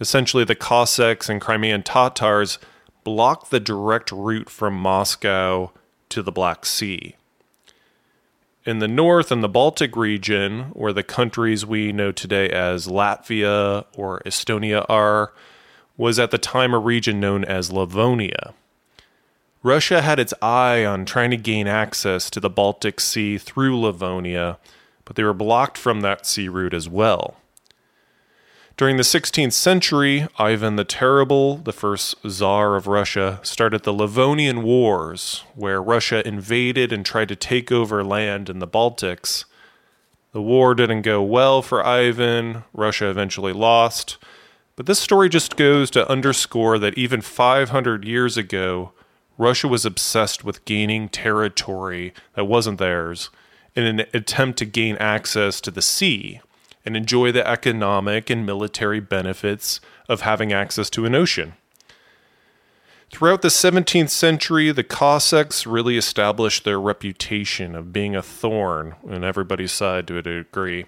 Essentially, 0.00 0.44
the 0.44 0.54
Cossacks 0.54 1.28
and 1.28 1.40
Crimean 1.40 1.82
Tatars 1.82 2.58
blocked 3.04 3.50
the 3.50 3.60
direct 3.60 4.12
route 4.12 4.48
from 4.48 4.74
Moscow 4.74 5.72
to 6.10 6.22
the 6.22 6.32
Black 6.32 6.64
Sea. 6.64 7.16
In 8.70 8.78
the 8.78 8.86
north 8.86 9.32
and 9.32 9.42
the 9.42 9.48
Baltic 9.48 9.96
region, 9.96 10.66
where 10.74 10.92
the 10.92 11.02
countries 11.02 11.66
we 11.66 11.90
know 11.90 12.12
today 12.12 12.48
as 12.50 12.86
Latvia 12.86 13.84
or 13.96 14.22
Estonia 14.24 14.86
are, 14.88 15.32
was 15.96 16.20
at 16.20 16.30
the 16.30 16.38
time 16.38 16.72
a 16.72 16.78
region 16.78 17.18
known 17.18 17.44
as 17.44 17.72
Livonia. 17.72 18.54
Russia 19.64 20.02
had 20.02 20.20
its 20.20 20.32
eye 20.40 20.84
on 20.84 21.04
trying 21.04 21.32
to 21.32 21.36
gain 21.36 21.66
access 21.66 22.30
to 22.30 22.38
the 22.38 22.48
Baltic 22.48 23.00
Sea 23.00 23.38
through 23.38 23.76
Livonia, 23.76 24.56
but 25.04 25.16
they 25.16 25.24
were 25.24 25.34
blocked 25.34 25.76
from 25.76 26.02
that 26.02 26.24
sea 26.24 26.48
route 26.48 26.72
as 26.72 26.88
well. 26.88 27.38
During 28.80 28.96
the 28.96 29.02
16th 29.02 29.52
century, 29.52 30.26
Ivan 30.38 30.76
the 30.76 30.84
Terrible, 30.84 31.58
the 31.58 31.70
first 31.70 32.14
Tsar 32.26 32.76
of 32.76 32.86
Russia, 32.86 33.38
started 33.42 33.82
the 33.82 33.92
Livonian 33.92 34.62
Wars, 34.62 35.44
where 35.54 35.82
Russia 35.82 36.26
invaded 36.26 36.90
and 36.90 37.04
tried 37.04 37.28
to 37.28 37.36
take 37.36 37.70
over 37.70 38.02
land 38.02 38.48
in 38.48 38.58
the 38.58 38.66
Baltics. 38.66 39.44
The 40.32 40.40
war 40.40 40.74
didn't 40.74 41.02
go 41.02 41.22
well 41.22 41.60
for 41.60 41.84
Ivan, 41.84 42.64
Russia 42.72 43.10
eventually 43.10 43.52
lost. 43.52 44.16
But 44.76 44.86
this 44.86 44.98
story 44.98 45.28
just 45.28 45.56
goes 45.56 45.90
to 45.90 46.10
underscore 46.10 46.78
that 46.78 46.96
even 46.96 47.20
500 47.20 48.06
years 48.06 48.38
ago, 48.38 48.92
Russia 49.36 49.68
was 49.68 49.84
obsessed 49.84 50.42
with 50.42 50.64
gaining 50.64 51.10
territory 51.10 52.14
that 52.32 52.46
wasn't 52.46 52.78
theirs 52.78 53.28
in 53.76 53.84
an 53.84 54.06
attempt 54.14 54.58
to 54.60 54.64
gain 54.64 54.96
access 54.96 55.60
to 55.60 55.70
the 55.70 55.82
sea 55.82 56.40
and 56.84 56.96
enjoy 56.96 57.30
the 57.32 57.46
economic 57.46 58.30
and 58.30 58.46
military 58.46 59.00
benefits 59.00 59.80
of 60.08 60.22
having 60.22 60.52
access 60.52 60.88
to 60.90 61.04
an 61.04 61.14
ocean. 61.14 61.54
Throughout 63.10 63.42
the 63.42 63.48
17th 63.48 64.10
century, 64.10 64.70
the 64.70 64.84
Cossacks 64.84 65.66
really 65.66 65.96
established 65.96 66.64
their 66.64 66.80
reputation 66.80 67.74
of 67.74 67.92
being 67.92 68.14
a 68.14 68.22
thorn 68.22 68.94
on 69.08 69.24
everybody's 69.24 69.72
side 69.72 70.06
to 70.06 70.16
a 70.16 70.22
degree. 70.22 70.86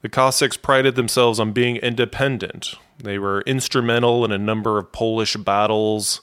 The 0.00 0.08
Cossacks 0.08 0.56
prided 0.56 0.94
themselves 0.94 1.38
on 1.38 1.52
being 1.52 1.76
independent. 1.76 2.74
They 2.98 3.18
were 3.18 3.42
instrumental 3.42 4.24
in 4.24 4.32
a 4.32 4.38
number 4.38 4.78
of 4.78 4.92
Polish 4.92 5.36
battles. 5.36 6.22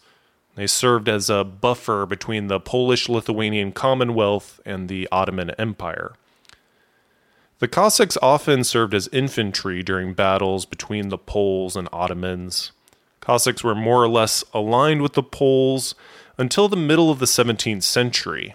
They 0.56 0.66
served 0.66 1.08
as 1.08 1.30
a 1.30 1.44
buffer 1.44 2.08
between 2.08 2.48
the 2.48 2.60
Polish 2.60 3.08
Lithuanian 3.08 3.72
Commonwealth 3.74 4.60
and 4.66 4.90
the 4.90 5.08
Ottoman 5.12 5.52
Empire. 5.52 6.14
The 7.60 7.68
Cossacks 7.68 8.18
often 8.22 8.64
served 8.64 8.94
as 8.94 9.10
infantry 9.12 9.82
during 9.82 10.14
battles 10.14 10.66
between 10.66 11.10
the 11.10 11.18
Poles 11.18 11.76
and 11.76 11.90
Ottomans. 11.92 12.72
Cossacks 13.20 13.64
were 13.64 13.74
more 13.74 14.04
or 14.04 14.08
less 14.08 14.44
aligned 14.54 15.02
with 15.02 15.14
the 15.14 15.24
Poles 15.24 15.96
until 16.38 16.68
the 16.68 16.76
middle 16.76 17.10
of 17.10 17.18
the 17.18 17.26
17th 17.26 17.82
century. 17.82 18.54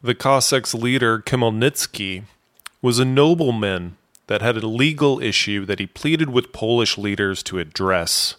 The 0.00 0.14
Cossacks' 0.14 0.74
leader, 0.74 1.18
Khmelnytsky, 1.18 2.22
was 2.80 3.00
a 3.00 3.04
nobleman 3.04 3.96
that 4.28 4.42
had 4.42 4.58
a 4.58 4.66
legal 4.66 5.20
issue 5.20 5.66
that 5.66 5.80
he 5.80 5.86
pleaded 5.86 6.30
with 6.30 6.52
Polish 6.52 6.96
leaders 6.96 7.42
to 7.44 7.58
address. 7.58 8.36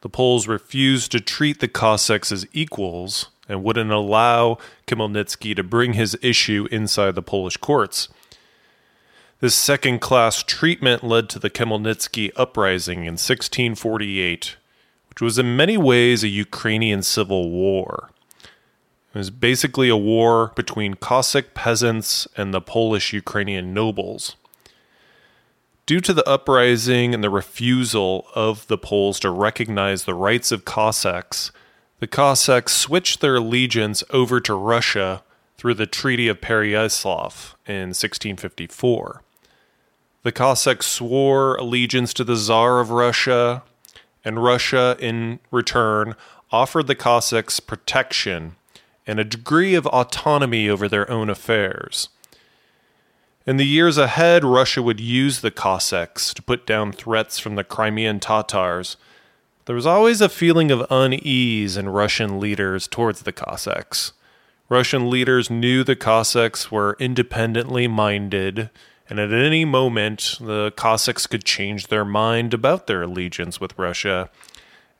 The 0.00 0.08
Poles 0.08 0.48
refused 0.48 1.12
to 1.12 1.20
treat 1.20 1.60
the 1.60 1.68
Cossacks 1.68 2.32
as 2.32 2.46
equals 2.54 3.28
and 3.50 3.62
wouldn't 3.62 3.90
allow 3.90 4.56
Khmelnytsky 4.86 5.54
to 5.56 5.62
bring 5.62 5.92
his 5.92 6.16
issue 6.22 6.66
inside 6.70 7.14
the 7.14 7.22
Polish 7.22 7.58
courts. 7.58 8.08
This 9.40 9.54
second 9.54 9.98
class 9.98 10.42
treatment 10.42 11.02
led 11.02 11.28
to 11.30 11.38
the 11.38 11.50
Khmelnytsky 11.50 12.30
uprising 12.36 13.00
in 13.00 13.14
1648, 13.14 14.56
which 15.10 15.20
was 15.20 15.38
in 15.38 15.56
many 15.56 15.76
ways 15.76 16.22
a 16.22 16.28
Ukrainian 16.28 17.02
civil 17.02 17.50
war. 17.50 18.10
It 19.12 19.18
was 19.18 19.30
basically 19.30 19.88
a 19.88 19.96
war 19.96 20.52
between 20.54 20.94
Cossack 20.94 21.52
peasants 21.52 22.28
and 22.36 22.54
the 22.54 22.60
Polish 22.60 23.12
Ukrainian 23.12 23.74
nobles. 23.74 24.36
Due 25.84 26.00
to 26.00 26.14
the 26.14 26.26
uprising 26.28 27.12
and 27.12 27.22
the 27.22 27.28
refusal 27.28 28.26
of 28.34 28.66
the 28.68 28.78
Poles 28.78 29.20
to 29.20 29.30
recognize 29.30 30.04
the 30.04 30.14
rights 30.14 30.52
of 30.52 30.64
Cossacks, 30.64 31.52
the 31.98 32.06
Cossacks 32.06 32.72
switched 32.72 33.20
their 33.20 33.36
allegiance 33.36 34.02
over 34.10 34.40
to 34.40 34.54
Russia 34.54 35.22
through 35.58 35.74
the 35.74 35.86
Treaty 35.86 36.28
of 36.28 36.40
Pereyaslav 36.40 37.54
in 37.66 37.90
1654. 37.90 39.22
The 40.24 40.32
Cossacks 40.32 40.86
swore 40.86 41.54
allegiance 41.56 42.14
to 42.14 42.24
the 42.24 42.36
Tsar 42.36 42.80
of 42.80 42.88
Russia, 42.90 43.62
and 44.24 44.42
Russia, 44.42 44.96
in 44.98 45.38
return, 45.50 46.14
offered 46.50 46.86
the 46.86 46.94
Cossacks 46.94 47.60
protection 47.60 48.56
and 49.06 49.20
a 49.20 49.24
degree 49.24 49.74
of 49.74 49.86
autonomy 49.88 50.66
over 50.66 50.88
their 50.88 51.10
own 51.10 51.28
affairs. 51.28 52.08
In 53.46 53.58
the 53.58 53.66
years 53.66 53.98
ahead, 53.98 54.44
Russia 54.44 54.82
would 54.82 54.98
use 54.98 55.42
the 55.42 55.50
Cossacks 55.50 56.32
to 56.32 56.42
put 56.42 56.66
down 56.66 56.90
threats 56.90 57.38
from 57.38 57.56
the 57.56 57.64
Crimean 57.64 58.18
Tatars. 58.18 58.96
There 59.66 59.76
was 59.76 59.84
always 59.84 60.22
a 60.22 60.30
feeling 60.30 60.70
of 60.70 60.86
unease 60.88 61.76
in 61.76 61.90
Russian 61.90 62.40
leaders 62.40 62.88
towards 62.88 63.24
the 63.24 63.32
Cossacks. 63.32 64.14
Russian 64.70 65.10
leaders 65.10 65.50
knew 65.50 65.84
the 65.84 65.94
Cossacks 65.94 66.72
were 66.72 66.96
independently 66.98 67.86
minded, 67.86 68.70
and 69.08 69.20
at 69.20 69.32
any 69.32 69.64
moment, 69.64 70.38
the 70.40 70.72
Cossacks 70.76 71.26
could 71.26 71.44
change 71.44 71.88
their 71.88 72.04
mind 72.04 72.54
about 72.54 72.86
their 72.86 73.02
allegiance 73.02 73.60
with 73.60 73.78
Russia. 73.78 74.30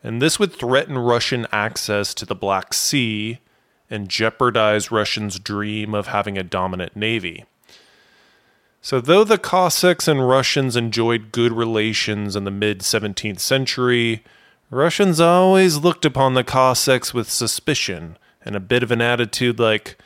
And 0.02 0.20
this 0.20 0.38
would 0.38 0.52
threaten 0.52 0.98
Russian 0.98 1.46
access 1.50 2.12
to 2.14 2.26
the 2.26 2.34
Black 2.34 2.74
Sea 2.74 3.38
and 3.88 4.08
jeopardize 4.08 4.90
Russians' 4.90 5.38
dream 5.38 5.94
of 5.94 6.08
having 6.08 6.36
a 6.36 6.42
dominant 6.42 6.94
navy. 6.94 7.44
So, 8.82 9.00
though 9.00 9.24
the 9.24 9.38
Cossacks 9.38 10.06
and 10.06 10.28
Russians 10.28 10.76
enjoyed 10.76 11.32
good 11.32 11.52
relations 11.52 12.36
in 12.36 12.44
the 12.44 12.50
mid 12.50 12.80
17th 12.80 13.40
century, 13.40 14.22
Russians 14.70 15.20
always 15.20 15.78
looked 15.78 16.04
upon 16.04 16.34
the 16.34 16.44
Cossacks 16.44 17.14
with 17.14 17.30
suspicion 17.30 18.18
and 18.44 18.54
a 18.54 18.60
bit 18.60 18.82
of 18.82 18.90
an 18.90 19.00
attitude 19.00 19.58
like, 19.58 19.96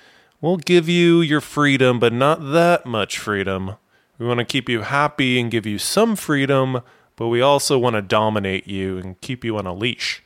we'll 0.40 0.58
give 0.58 0.88
you 0.88 1.20
your 1.20 1.40
freedom, 1.40 1.98
but 1.98 2.12
not 2.12 2.52
that 2.52 2.86
much 2.86 3.18
freedom. 3.18 3.76
We 4.18 4.26
want 4.26 4.38
to 4.38 4.44
keep 4.44 4.68
you 4.68 4.82
happy 4.82 5.38
and 5.38 5.50
give 5.50 5.64
you 5.64 5.78
some 5.78 6.16
freedom, 6.16 6.80
but 7.14 7.28
we 7.28 7.40
also 7.40 7.78
want 7.78 7.94
to 7.94 8.02
dominate 8.02 8.66
you 8.66 8.98
and 8.98 9.20
keep 9.20 9.44
you 9.44 9.56
on 9.56 9.66
a 9.66 9.74
leash. 9.74 10.22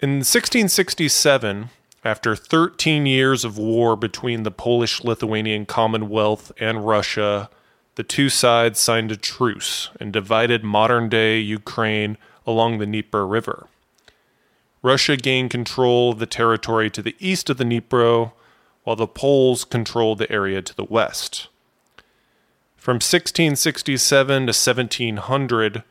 In 0.00 0.18
1667, 0.18 1.70
after 2.04 2.36
13 2.36 3.06
years 3.06 3.44
of 3.44 3.58
war 3.58 3.96
between 3.96 4.42
the 4.42 4.50
Polish 4.50 5.02
Lithuanian 5.02 5.66
Commonwealth 5.66 6.52
and 6.60 6.86
Russia, 6.86 7.48
the 7.96 8.02
two 8.02 8.28
sides 8.28 8.78
signed 8.78 9.10
a 9.10 9.16
truce 9.16 9.90
and 9.98 10.12
divided 10.12 10.62
modern 10.62 11.08
day 11.08 11.38
Ukraine 11.38 12.18
along 12.46 12.78
the 12.78 12.86
Dnieper 12.86 13.26
River. 13.26 13.68
Russia 14.82 15.16
gained 15.16 15.50
control 15.50 16.12
of 16.12 16.18
the 16.18 16.26
territory 16.26 16.90
to 16.90 17.00
the 17.00 17.16
east 17.18 17.48
of 17.48 17.56
the 17.56 17.64
Dnieper, 17.64 18.32
while 18.82 18.96
the 18.96 19.06
Poles 19.06 19.64
controlled 19.64 20.18
the 20.18 20.30
area 20.30 20.60
to 20.60 20.76
the 20.76 20.84
west. 20.84 21.48
From 22.84 22.96
1667 22.96 24.42
to 24.42 24.50
1700, 24.50 25.72
the 25.72 25.82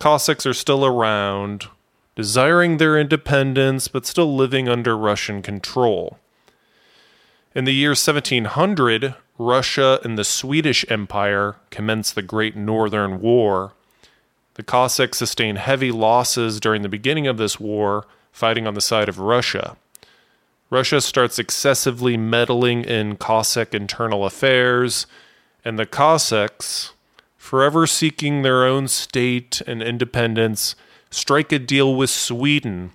Cossacks 0.00 0.44
are 0.44 0.52
still 0.52 0.84
around, 0.84 1.68
desiring 2.16 2.78
their 2.78 2.98
independence 2.98 3.86
but 3.86 4.04
still 4.04 4.34
living 4.34 4.68
under 4.68 4.98
Russian 4.98 5.42
control. 5.42 6.18
In 7.54 7.66
the 7.66 7.72
year 7.72 7.90
1700, 7.90 9.14
Russia 9.38 10.00
and 10.02 10.18
the 10.18 10.24
Swedish 10.24 10.84
Empire 10.88 11.54
commence 11.70 12.10
the 12.10 12.20
Great 12.20 12.56
Northern 12.56 13.20
War. 13.20 13.74
The 14.54 14.64
Cossacks 14.64 15.18
sustain 15.18 15.54
heavy 15.54 15.92
losses 15.92 16.58
during 16.58 16.82
the 16.82 16.88
beginning 16.88 17.28
of 17.28 17.36
this 17.36 17.60
war, 17.60 18.08
fighting 18.32 18.66
on 18.66 18.74
the 18.74 18.80
side 18.80 19.08
of 19.08 19.20
Russia. 19.20 19.76
Russia 20.68 21.00
starts 21.00 21.38
excessively 21.38 22.16
meddling 22.16 22.82
in 22.82 23.14
Cossack 23.14 23.72
internal 23.72 24.24
affairs, 24.24 25.06
and 25.64 25.78
the 25.78 25.86
Cossacks, 25.86 26.92
forever 27.36 27.86
seeking 27.86 28.42
their 28.42 28.64
own 28.64 28.88
state 28.88 29.60
and 29.66 29.82
independence, 29.82 30.74
strike 31.10 31.52
a 31.52 31.58
deal 31.58 31.94
with 31.94 32.10
Sweden 32.10 32.92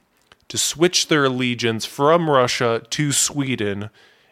to 0.47 0.57
switch 0.57 1.07
their 1.07 1.25
allegiance 1.25 1.85
from 1.85 2.29
Russia 2.29 2.81
to 2.91 3.11
Sweden 3.11 3.89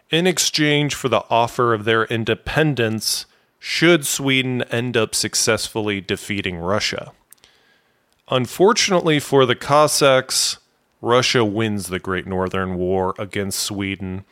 in 0.09 0.27
exchange 0.27 0.93
for 0.93 1.09
the 1.09 1.25
offer 1.29 1.73
of 1.73 1.85
their 1.85 2.05
independence 2.05 3.25
should 3.59 4.05
Sweden 4.05 4.61
end 4.63 4.95
up 4.95 5.15
successfully 5.15 6.01
defeating 6.01 6.57
Russia. 6.57 7.13
Unfortunately 8.29 9.19
for 9.19 9.45
the 9.45 9.55
Cossacks, 9.55 10.59
Russia 11.01 11.43
wins 11.43 11.87
the 11.87 11.99
Great 11.99 12.27
Northern 12.27 12.75
War 12.75 13.15
against 13.17 13.59
Sweden, 13.59 14.23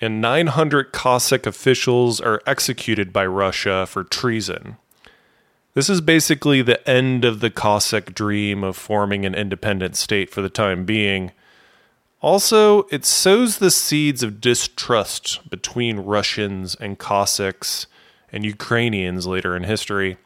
and 0.00 0.20
900 0.20 0.92
Cossack 0.92 1.46
officials 1.46 2.20
are 2.20 2.42
executed 2.46 3.12
by 3.12 3.26
Russia 3.26 3.86
for 3.86 4.04
treason. 4.04 4.76
This 5.74 5.90
is 5.90 6.00
basically 6.00 6.62
the 6.62 6.88
end 6.88 7.24
of 7.24 7.40
the 7.40 7.50
Cossack 7.50 8.14
dream 8.14 8.64
of 8.64 8.76
forming 8.76 9.24
an 9.24 9.34
independent 9.34 9.96
state 9.96 10.30
for 10.30 10.40
the 10.40 10.48
time 10.48 10.84
being. 10.84 11.32
Also, 12.20 12.82
it 12.90 13.04
sows 13.04 13.58
the 13.58 13.70
seeds 13.70 14.22
of 14.22 14.40
distrust 14.40 15.48
between 15.50 16.00
Russians 16.00 16.74
and 16.74 16.98
Cossacks 16.98 17.86
and 18.32 18.44
Ukrainians 18.44 19.26
later 19.26 19.56
in 19.56 19.64
history. 19.64 20.16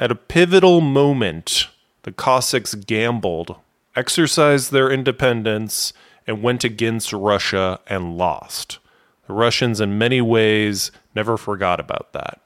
At 0.00 0.10
a 0.10 0.16
pivotal 0.16 0.80
moment, 0.80 1.68
the 2.02 2.12
Cossacks 2.12 2.74
gambled, 2.74 3.56
exercised 3.94 4.72
their 4.72 4.90
independence, 4.90 5.92
and 6.26 6.42
went 6.42 6.64
against 6.64 7.12
Russia 7.12 7.80
and 7.86 8.18
lost. 8.18 8.78
The 9.26 9.32
Russians, 9.32 9.80
in 9.80 9.98
many 9.98 10.20
ways, 10.20 10.90
never 11.14 11.36
forgot 11.36 11.80
about 11.80 12.12
that. 12.12 12.40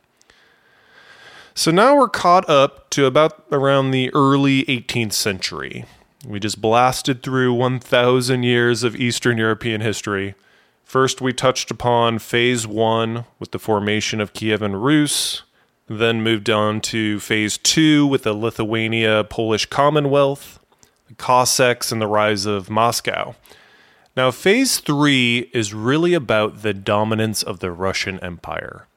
So 1.54 1.72
now 1.72 1.96
we're 1.96 2.08
caught 2.08 2.48
up 2.48 2.88
to 2.90 3.06
about 3.06 3.44
around 3.50 3.90
the 3.90 4.14
early 4.14 4.64
18th 4.66 5.12
century. 5.12 5.84
We 6.24 6.38
just 6.38 6.60
blasted 6.60 7.22
through 7.22 7.54
1,000 7.54 8.42
years 8.44 8.84
of 8.84 8.94
Eastern 8.94 9.38
European 9.38 9.80
history. 9.80 10.34
First, 10.84 11.20
we 11.20 11.32
touched 11.32 11.70
upon 11.70 12.20
phase 12.20 12.66
one 12.66 13.24
with 13.38 13.50
the 13.50 13.58
formation 13.58 14.20
of 14.20 14.32
Kievan 14.32 14.80
Rus, 14.80 15.42
then 15.88 16.22
moved 16.22 16.48
on 16.48 16.80
to 16.82 17.18
phase 17.18 17.58
two 17.58 18.06
with 18.06 18.22
the 18.22 18.32
Lithuania 18.32 19.24
Polish 19.24 19.66
Commonwealth, 19.66 20.58
the 21.08 21.14
Cossacks, 21.14 21.90
and 21.90 22.00
the 22.00 22.06
rise 22.06 22.46
of 22.46 22.70
Moscow. 22.70 23.34
Now, 24.18 24.32
phase 24.32 24.80
three 24.80 25.48
is 25.54 25.72
really 25.72 26.12
about 26.12 26.62
the 26.62 26.74
dominance 26.74 27.44
of 27.44 27.60
the 27.60 27.70
Russian 27.70 28.18
Empire. 28.18 28.88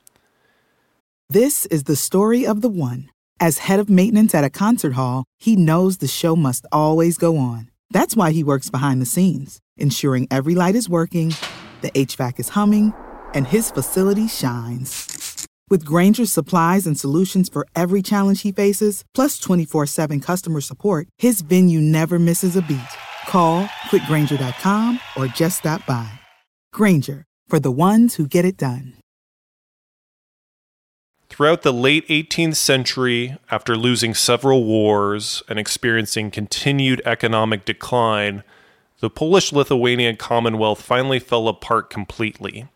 This 1.30 1.68
is 1.68 1.84
the 1.84 1.96
story 1.96 2.44
of 2.44 2.62
the 2.62 2.70
one. 2.70 3.08
As 3.40 3.60
head 3.60 3.80
of 3.80 3.88
maintenance 3.88 4.34
at 4.34 4.44
a 4.44 4.50
concert 4.50 4.94
hall, 4.94 5.26
he 5.38 5.56
knows 5.56 5.98
the 5.98 6.08
show 6.08 6.36
must 6.36 6.66
always 6.72 7.20
go 7.20 7.38
on. 7.38 7.70
That's 7.92 8.16
why 8.16 8.32
he 8.32 8.44
works 8.44 8.72
behind 8.72 9.00
the 9.00 9.06
scenes, 9.06 9.60
ensuring 9.78 10.28
every 10.32 10.56
light 10.56 10.74
is 10.74 10.90
working, 10.90 11.36
the 11.82 11.92
HVAC 11.92 12.40
is 12.40 12.50
humming, 12.58 12.92
and 13.36 13.46
his 13.46 13.70
facility 13.70 14.28
shines. 14.28 15.46
With 15.70 15.86
Grainger's 15.86 16.32
supplies 16.32 16.88
and 16.88 17.00
solutions 17.00 17.48
for 17.48 17.68
every 17.76 18.02
challenge 18.02 18.42
he 18.42 18.52
faces, 18.52 19.04
plus 19.14 19.38
24 19.38 19.86
7 19.86 20.20
customer 20.20 20.62
support, 20.62 21.08
his 21.20 21.42
venue 21.42 21.80
never 21.80 22.18
misses 22.18 22.56
a 22.56 22.64
beat. 22.64 22.80
Call 23.28 23.66
clickgrainger.com 23.90 25.00
or 25.16 25.28
just 25.28 25.60
stop 25.60 25.86
by. 25.86 26.12
Grainger 26.74 27.26
for 27.48 27.60
the 27.60 27.72
ones 27.72 28.16
who 28.16 28.28
get 28.28 28.46
it 28.46 28.58
done. 28.58 28.94
Throughout 31.28 31.62
the 31.62 31.74
late 31.74 32.08
18th 32.08 32.56
century, 32.58 33.38
after 33.50 33.76
losing 33.78 34.14
several 34.14 34.64
wars 34.64 35.44
and 35.50 35.58
experiencing 35.58 36.32
continued 36.32 37.02
economic 37.06 37.66
decline, 37.66 38.44
the 39.02 39.10
Polish 39.10 39.52
Lithuanian 39.52 40.16
Commonwealth 40.16 40.82
finally 40.82 41.20
fell 41.20 41.48
apart 41.48 41.90
completely, 41.90 42.68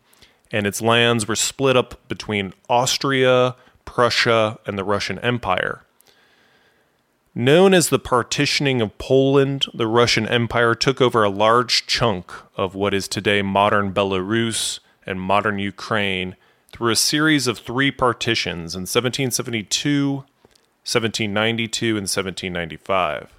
and 0.50 0.66
its 0.66 0.82
lands 0.82 1.28
were 1.28 1.36
split 1.36 1.76
up 1.76 2.06
between 2.08 2.52
Austria, 2.68 3.56
Prussia, 3.84 4.58
and 4.66 4.76
the 4.76 4.84
Russian 4.84 5.18
Empire. 5.20 5.85
Known 7.38 7.74
as 7.74 7.90
the 7.90 7.98
partitioning 7.98 8.80
of 8.80 8.96
Poland, 8.96 9.66
the 9.74 9.86
Russian 9.86 10.26
Empire 10.26 10.74
took 10.74 11.02
over 11.02 11.22
a 11.22 11.28
large 11.28 11.86
chunk 11.86 12.32
of 12.56 12.74
what 12.74 12.94
is 12.94 13.06
today 13.06 13.42
modern 13.42 13.92
Belarus 13.92 14.78
and 15.04 15.20
modern 15.20 15.58
Ukraine 15.58 16.36
through 16.72 16.92
a 16.92 16.96
series 16.96 17.46
of 17.46 17.58
three 17.58 17.90
partitions 17.90 18.74
in 18.74 18.84
1772, 18.84 20.14
1792, 20.14 21.88
and 21.88 22.08
1795. 22.08 23.34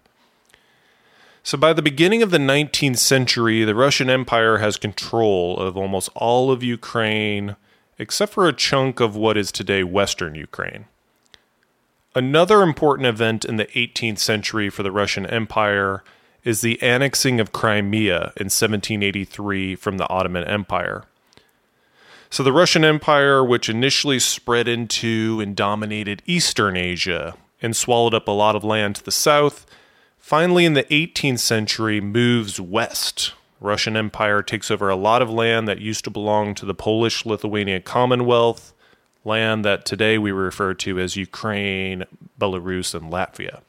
So, 1.42 1.58
by 1.58 1.74
the 1.74 1.82
beginning 1.82 2.22
of 2.22 2.30
the 2.30 2.38
19th 2.38 3.00
century, 3.00 3.64
the 3.64 3.74
Russian 3.74 4.12
Empire 4.12 4.60
has 4.60 4.78
control 4.78 5.58
of 5.58 5.76
almost 5.76 6.10
all 6.14 6.52
of 6.52 6.62
Ukraine, 6.62 7.56
except 7.98 8.34
for 8.34 8.48
a 8.48 8.54
chunk 8.54 9.00
of 9.00 9.16
what 9.16 9.38
is 9.38 9.52
today 9.52 9.84
Western 9.84 10.36
Ukraine. 10.36 10.86
Another 12.16 12.62
important 12.62 13.08
event 13.08 13.46
in 13.46 13.58
the 13.58 13.66
18th 13.66 14.20
century 14.20 14.70
for 14.70 14.84
the 14.84 14.92
Russian 14.92 15.26
Empire 15.26 16.04
is 16.44 16.62
the 16.62 16.82
annexing 16.82 17.40
of 17.40 17.52
Crimea 17.52 18.32
in 18.38 18.48
1783 18.48 19.76
from 19.76 19.98
the 19.98 20.10
Ottoman 20.10 20.44
Empire. 20.46 21.04
So 22.30 22.44
the 22.44 22.54
Russian 22.54 22.84
Empire, 22.84 23.44
which 23.44 23.70
initially 23.70 24.20
spread 24.20 24.68
into 24.68 25.40
and 25.42 25.56
dominated 25.56 26.24
Eastern 26.26 26.76
Asia 26.76 27.36
and 27.62 27.76
swallowed 27.76 28.14
up 28.14 28.28
a 28.28 28.32
lot 28.32 28.56
of 28.56 28.64
land 28.64 28.98
to 28.98 29.04
the 29.04 29.12
south, 29.12 29.66
finally 30.18 30.66
in 30.66 30.74
the 30.74 30.84
18th 30.84 31.40
century 31.40 32.02
moves 32.02 32.60
west 32.60 33.34
Russian 33.60 33.98
Empire 33.98 34.44
takes 34.44 34.70
over 34.70 34.90
a 34.90 34.96
lot 34.96 35.22
of 35.22 35.30
land 35.30 35.68
that 35.68 35.82
used 35.82 36.04
to 36.04 36.12
belong 36.12 36.54
to 36.56 36.66
the 36.66 36.76
Polish 36.76 37.26
Lithuania 37.26 37.80
Commonwealth, 37.80 38.74
land 39.24 39.66
that 39.66 39.86
today 39.86 40.18
we 40.18 40.32
refer 40.32 40.74
to 40.74 41.00
as 41.00 41.16
Ukraine, 41.16 42.06
Belarus, 42.40 42.94
and 42.94 43.12
Latvia. 43.12 43.62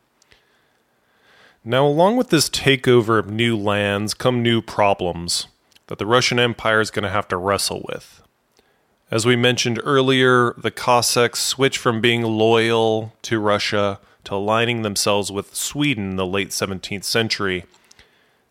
Now, 1.64 1.86
along 1.86 2.16
with 2.16 2.30
this 2.30 2.48
takeover 2.48 3.18
of 3.18 3.30
new 3.30 3.56
lands 3.56 4.14
come 4.14 4.42
new 4.42 4.62
problems 4.62 5.48
that 5.88 5.98
the 5.98 6.06
Russian 6.06 6.38
Empire 6.38 6.80
is 6.80 6.90
going 6.90 7.02
to 7.02 7.10
have 7.10 7.28
to 7.28 7.36
wrestle 7.36 7.84
with. 7.88 8.22
As 9.10 9.24
we 9.24 9.36
mentioned 9.36 9.80
earlier, 9.84 10.54
the 10.58 10.70
Cossacks 10.70 11.40
switched 11.40 11.78
from 11.78 12.00
being 12.00 12.22
loyal 12.22 13.14
to 13.22 13.40
Russia 13.40 13.98
to 14.24 14.34
aligning 14.34 14.82
themselves 14.82 15.32
with 15.32 15.54
Sweden 15.54 16.10
in 16.10 16.16
the 16.16 16.26
late 16.26 16.50
17th 16.50 17.04
century. 17.04 17.64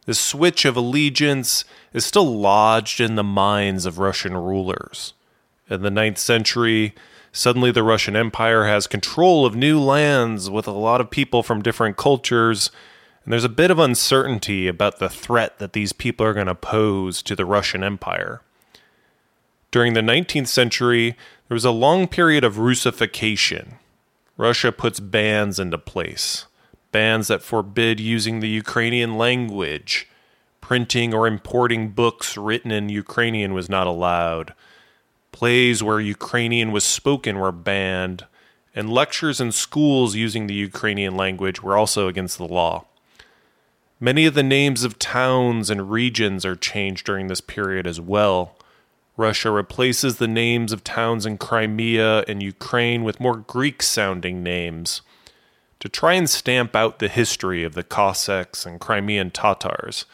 This 0.06 0.20
switch 0.20 0.66
of 0.66 0.76
allegiance 0.76 1.64
is 1.94 2.06
still 2.06 2.26
lodged 2.26 3.00
in 3.00 3.16
the 3.16 3.24
minds 3.24 3.86
of 3.86 4.00
Russian 4.00 4.36
rulers. 4.36 5.14
In 5.70 5.82
the 5.82 5.90
9th 5.90 6.18
century, 6.18 6.96
suddenly 7.32 7.72
the 7.72 7.84
Russian 7.84 8.16
Empire 8.16 8.66
has 8.66 8.88
control 8.88 9.46
of 9.46 9.56
new 9.56 9.80
lands 9.80 10.50
with 10.50 10.68
a 10.68 10.72
lot 10.72 11.02
of 11.02 11.10
people 11.10 11.44
from 11.44 11.62
different 11.62 11.98
cultures, 11.98 12.72
and 13.24 13.34
there's 13.34 13.44
a 13.44 13.50
bit 13.50 13.72
of 13.72 13.80
uncertainty 13.80 14.68
about 14.68 15.00
the 15.00 15.10
threat 15.10 15.60
that 15.60 15.74
these 15.74 15.92
people 15.94 16.26
are 16.26 16.34
going 16.34 16.48
to 16.48 16.56
pose 16.56 17.22
to 17.24 17.36
the 17.36 17.46
Russian 17.46 17.84
Empire. 17.84 18.42
During 19.72 19.94
the 19.94 20.02
19th 20.02 20.48
century, 20.48 21.18
there 21.48 21.56
was 21.56 21.66
a 21.66 21.72
long 21.72 22.08
period 22.08 22.44
of 22.44 22.58
Russification. 22.58 23.76
Russia 24.38 24.72
puts 24.72 25.00
bans 25.00 25.60
into 25.60 25.78
place 25.78 26.46
bans 26.92 27.28
that 27.28 27.44
forbid 27.44 28.00
using 28.00 28.40
the 28.40 28.50
Ukrainian 28.50 29.18
language. 29.18 30.08
Printing 30.62 31.14
or 31.14 31.28
importing 31.28 31.90
books 31.90 32.36
written 32.36 32.72
in 32.72 32.90
Ukrainian 32.90 33.54
was 33.54 33.70
not 33.70 33.88
allowed. 33.88 34.54
Plays 35.38 35.84
where 35.84 36.00
Ukrainian 36.00 36.72
was 36.72 36.84
spoken 36.84 37.38
were 37.38 37.52
banned, 37.52 38.26
and 38.74 38.92
lectures 38.92 39.40
in 39.40 39.52
schools 39.52 40.16
using 40.16 40.48
the 40.48 40.56
Ukrainian 40.56 41.16
language 41.16 41.62
were 41.62 41.78
also 41.78 42.08
against 42.08 42.40
the 42.40 42.48
law. 42.48 42.86
Many 44.00 44.26
of 44.26 44.34
the 44.34 44.42
names 44.42 44.84
of 44.84 44.98
towns 44.98 45.70
and 45.70 45.92
regions 45.92 46.44
are 46.44 46.56
changed 46.56 47.06
during 47.06 47.28
this 47.28 47.40
period 47.40 47.86
as 47.86 48.02
well. 48.02 48.56
Russia 49.16 49.52
replaces 49.52 50.18
the 50.18 50.28
names 50.28 50.74
of 50.74 50.84
towns 50.84 51.24
in 51.24 51.38
Crimea 51.38 52.24
and 52.28 52.42
Ukraine 52.42 53.04
with 53.04 53.20
more 53.20 53.38
Greek 53.38 53.84
sounding 53.84 54.42
names 54.42 55.02
to 55.80 55.88
try 55.88 56.14
and 56.14 56.28
stamp 56.28 56.76
out 56.76 56.98
the 56.98 57.10
history 57.10 57.64
of 57.64 57.76
the 57.76 57.84
Cossacks 57.84 58.66
and 58.66 58.80
Crimean 58.80 59.30
Tatars. 59.30 60.06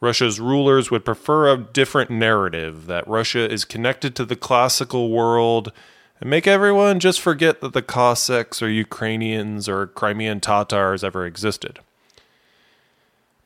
Russia's 0.00 0.38
rulers 0.38 0.90
would 0.90 1.04
prefer 1.04 1.48
a 1.48 1.58
different 1.58 2.10
narrative 2.10 2.86
that 2.86 3.08
Russia 3.08 3.50
is 3.50 3.64
connected 3.64 4.14
to 4.14 4.24
the 4.24 4.36
classical 4.36 5.10
world 5.10 5.72
and 6.20 6.30
make 6.30 6.46
everyone 6.46 7.00
just 7.00 7.20
forget 7.20 7.60
that 7.60 7.72
the 7.72 7.82
Cossacks 7.82 8.62
or 8.62 8.68
Ukrainians 8.68 9.68
or 9.68 9.86
Crimean 9.86 10.40
Tatars 10.40 11.02
ever 11.02 11.26
existed. 11.26 11.80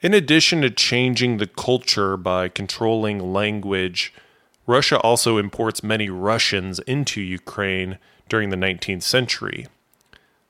In 0.03 0.13
addition 0.13 0.63
to 0.63 0.71
changing 0.71 1.37
the 1.37 1.47
culture 1.47 2.17
by 2.17 2.49
controlling 2.49 3.33
language, 3.33 4.13
Russia 4.67 4.99
also 4.99 5.39
imports 5.39 5.83
many 5.83 6.11
Russians 6.11 6.81
into 6.81 7.21
Ukraine 7.21 7.99
during 8.29 8.51
the 8.51 8.57
19th 8.57 9.03
century. 9.03 9.69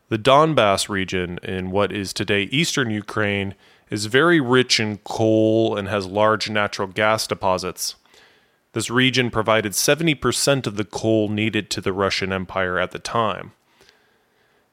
The 0.09 0.19
Donbass 0.19 0.89
region 0.89 1.39
in 1.43 1.71
what 1.71 1.93
is 1.93 2.13
today 2.13 2.43
eastern 2.45 2.91
Ukraine 2.91 3.55
is 3.93 4.07
very 4.07 4.41
rich 4.41 4.81
in 4.81 4.97
coal 5.05 5.77
and 5.77 5.87
has 5.87 6.07
large 6.07 6.49
natural 6.49 6.89
gas 6.89 7.27
deposits. 7.27 7.95
This 8.73 8.89
region 8.89 9.31
provided 9.31 9.73
70% 9.73 10.67
of 10.67 10.77
the 10.77 10.85
coal 10.87 11.29
needed 11.29 11.69
to 11.71 11.83
the 11.83 11.93
Russian 11.93 12.33
Empire 12.33 12.79
at 12.79 12.93
the 12.93 12.99
time. 12.99 13.53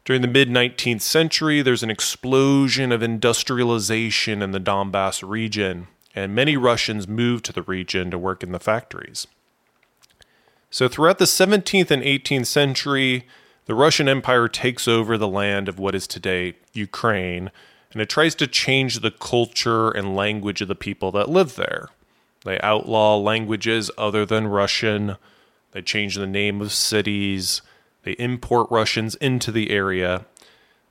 During 0.05 0.21
the 0.21 0.29
mid 0.29 0.47
19th 0.47 1.01
century, 1.01 1.61
there's 1.61 1.83
an 1.83 1.89
explosion 1.89 2.93
of 2.93 3.03
industrialization 3.03 4.41
in 4.41 4.53
the 4.53 4.59
Donbass 4.59 5.21
region, 5.27 5.87
and 6.15 6.33
many 6.33 6.55
Russians 6.55 7.05
moved 7.05 7.43
to 7.43 7.53
the 7.53 7.63
region 7.63 8.09
to 8.11 8.17
work 8.17 8.41
in 8.41 8.53
the 8.53 8.59
factories. 8.59 9.27
So, 10.71 10.87
throughout 10.87 11.17
the 11.17 11.25
17th 11.25 11.91
and 11.91 12.01
18th 12.01 12.45
century, 12.45 13.27
the 13.65 13.75
Russian 13.75 14.07
Empire 14.07 14.47
takes 14.47 14.87
over 14.87 15.17
the 15.17 15.27
land 15.27 15.67
of 15.67 15.77
what 15.77 15.93
is 15.93 16.07
today 16.07 16.53
Ukraine, 16.71 17.51
and 17.91 18.01
it 18.01 18.09
tries 18.09 18.35
to 18.35 18.47
change 18.47 18.99
the 18.99 19.11
culture 19.11 19.89
and 19.89 20.15
language 20.15 20.61
of 20.61 20.67
the 20.67 20.75
people 20.75 21.11
that 21.11 21.29
live 21.29 21.55
there. 21.55 21.89
They 22.45 22.59
outlaw 22.59 23.17
languages 23.17 23.91
other 23.97 24.25
than 24.25 24.47
Russian, 24.47 25.17
they 25.71 25.81
change 25.81 26.15
the 26.15 26.27
name 26.27 26.61
of 26.61 26.71
cities, 26.71 27.61
they 28.03 28.11
import 28.13 28.67
Russians 28.71 29.15
into 29.15 29.51
the 29.51 29.71
area. 29.71 30.25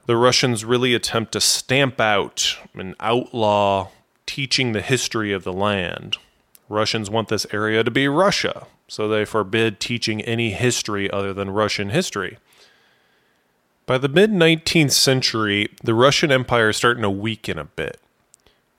The 0.06 0.16
Russians 0.16 0.64
really 0.64 0.94
attempt 0.94 1.32
to 1.32 1.40
stamp 1.40 2.00
out 2.00 2.56
and 2.74 2.94
outlaw 3.00 3.88
teaching 4.26 4.72
the 4.72 4.82
history 4.82 5.32
of 5.32 5.44
the 5.44 5.52
land. 5.52 6.16
Russians 6.68 7.08
want 7.08 7.28
this 7.28 7.46
area 7.52 7.82
to 7.82 7.90
be 7.90 8.08
Russia, 8.08 8.66
so 8.86 9.08
they 9.08 9.24
forbid 9.24 9.80
teaching 9.80 10.20
any 10.22 10.50
history 10.50 11.10
other 11.10 11.32
than 11.32 11.50
Russian 11.50 11.90
history. 11.90 12.38
By 13.88 13.96
the 13.96 14.10
mid 14.10 14.30
19th 14.30 14.90
century, 14.90 15.70
the 15.82 15.94
Russian 15.94 16.30
Empire 16.30 16.68
is 16.68 16.76
starting 16.76 17.04
to 17.04 17.08
weaken 17.08 17.58
a 17.58 17.64
bit. 17.64 17.98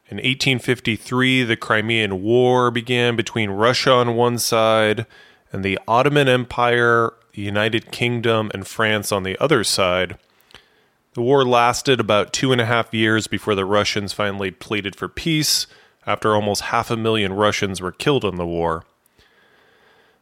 In 0.06 0.18
1853, 0.18 1.42
the 1.46 1.56
Crimean 1.56 2.22
War 2.22 2.70
began 2.70 3.16
between 3.16 3.50
Russia 3.50 3.92
on 3.92 4.16
one 4.16 4.38
side 4.38 5.08
and 5.52 5.66
the 5.66 5.80
Ottoman 5.88 6.30
Empire, 6.30 7.12
the 7.34 7.42
United 7.42 7.92
Kingdom, 7.92 8.52
and 8.54 8.68
France 8.68 9.12
on 9.12 9.24
the 9.24 9.36
other 9.40 9.64
side. 9.64 10.16
The 11.14 11.24
war 11.24 11.44
lasted 11.44 12.00
about 12.00 12.32
two 12.32 12.52
and 12.52 12.62
a 12.62 12.68
half 12.68 12.94
years 12.94 13.26
before 13.26 13.56
the 13.56 13.66
Russians 13.66 14.14
finally 14.14 14.52
pleaded 14.52 14.96
for 14.96 15.08
peace 15.08 15.66
after 16.06 16.36
almost 16.36 16.62
half 16.66 16.92
a 16.92 16.96
million 16.96 17.34
Russians 17.34 17.82
were 17.82 17.92
killed 17.92 18.26
in 18.26 18.36
the 18.36 18.46
war. 18.46 18.86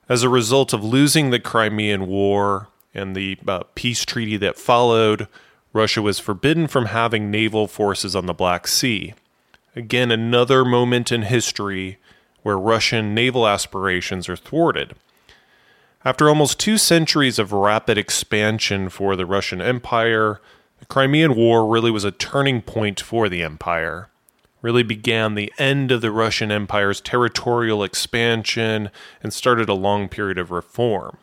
As 0.08 0.24
a 0.24 0.30
result 0.30 0.72
of 0.72 0.82
losing 0.82 1.32
the 1.32 1.42
Crimean 1.42 2.08
War 2.08 2.70
and 2.94 3.16
the 3.16 3.38
uh, 3.48 3.64
peace 3.76 4.06
treaty 4.06 4.38
that 4.38 4.58
followed, 4.58 5.28
Russia 5.74 6.02
was 6.02 6.20
forbidden 6.20 6.68
from 6.68 6.88
having 6.88 7.30
naval 7.30 7.68
forces 7.68 8.16
on 8.16 8.26
the 8.26 8.34
Black 8.34 8.68
Sea. 8.68 9.14
Again, 9.76 10.12
another 10.12 10.66
moment 10.66 11.12
in 11.12 11.24
history 11.24 12.00
where 12.44 12.58
Russian 12.58 13.14
naval 13.14 13.48
aspirations 13.48 14.28
are 14.30 14.36
thwarted. 14.36 14.96
After 16.06 16.30
almost 16.30 16.60
two 16.60 16.78
centuries 16.78 17.38
of 17.38 17.52
rapid 17.52 17.98
expansion 17.98 18.90
for 18.90 19.16
the 19.16 19.26
Russian 19.26 19.62
Empire, 19.62 20.40
the 20.80 20.86
Crimean 20.86 21.36
War 21.36 21.68
really 21.68 21.92
was 21.92 22.04
a 22.04 22.12
turning 22.12 22.62
point 22.62 23.02
for 23.02 23.28
the 23.28 23.44
empire 23.44 24.10
really 24.62 24.84
began 24.84 25.36
the 25.36 25.54
end 25.58 25.92
of 25.92 26.02
the 26.02 26.12
Russian 26.12 26.52
Empire's 26.52 27.02
territorial 27.02 27.84
expansion 27.84 28.90
and 29.22 29.34
started 29.34 29.70
a 29.70 29.74
long 29.74 30.10
period 30.10 30.38
of 30.38 30.52
reform. 30.52 31.18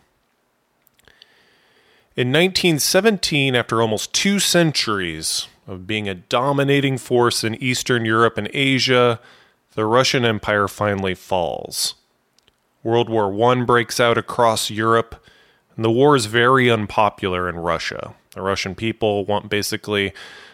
In 2.17 2.29
1917, 2.29 3.57
after 3.57 3.83
almost 3.83 4.13
two 4.13 4.39
centuries 4.39 5.49
of 5.67 5.85
being 5.85 6.09
a 6.09 6.15
dominating 6.15 6.97
force 6.97 7.43
in 7.43 7.57
Eastern 7.57 8.05
Europe 8.05 8.39
and 8.39 8.49
Asia, 8.55 9.19
the 9.75 9.85
Russian 9.85 10.25
Empire 10.25 10.69
finally 10.69 11.17
falls. 11.17 11.97
World 12.85 13.09
War 13.09 13.51
I 13.51 13.65
breaks 13.65 13.99
out 13.99 14.17
across 14.17 14.71
Europe, 14.71 15.27
and 15.75 15.85
the 15.85 15.91
war 15.91 16.15
is 16.15 16.27
very 16.27 16.71
unpopular 16.71 17.49
in 17.49 17.57
Russia. 17.57 18.15
The 18.31 18.43
Russian 18.43 18.77
people 18.77 19.25
want 19.25 19.51
basically 19.51 20.13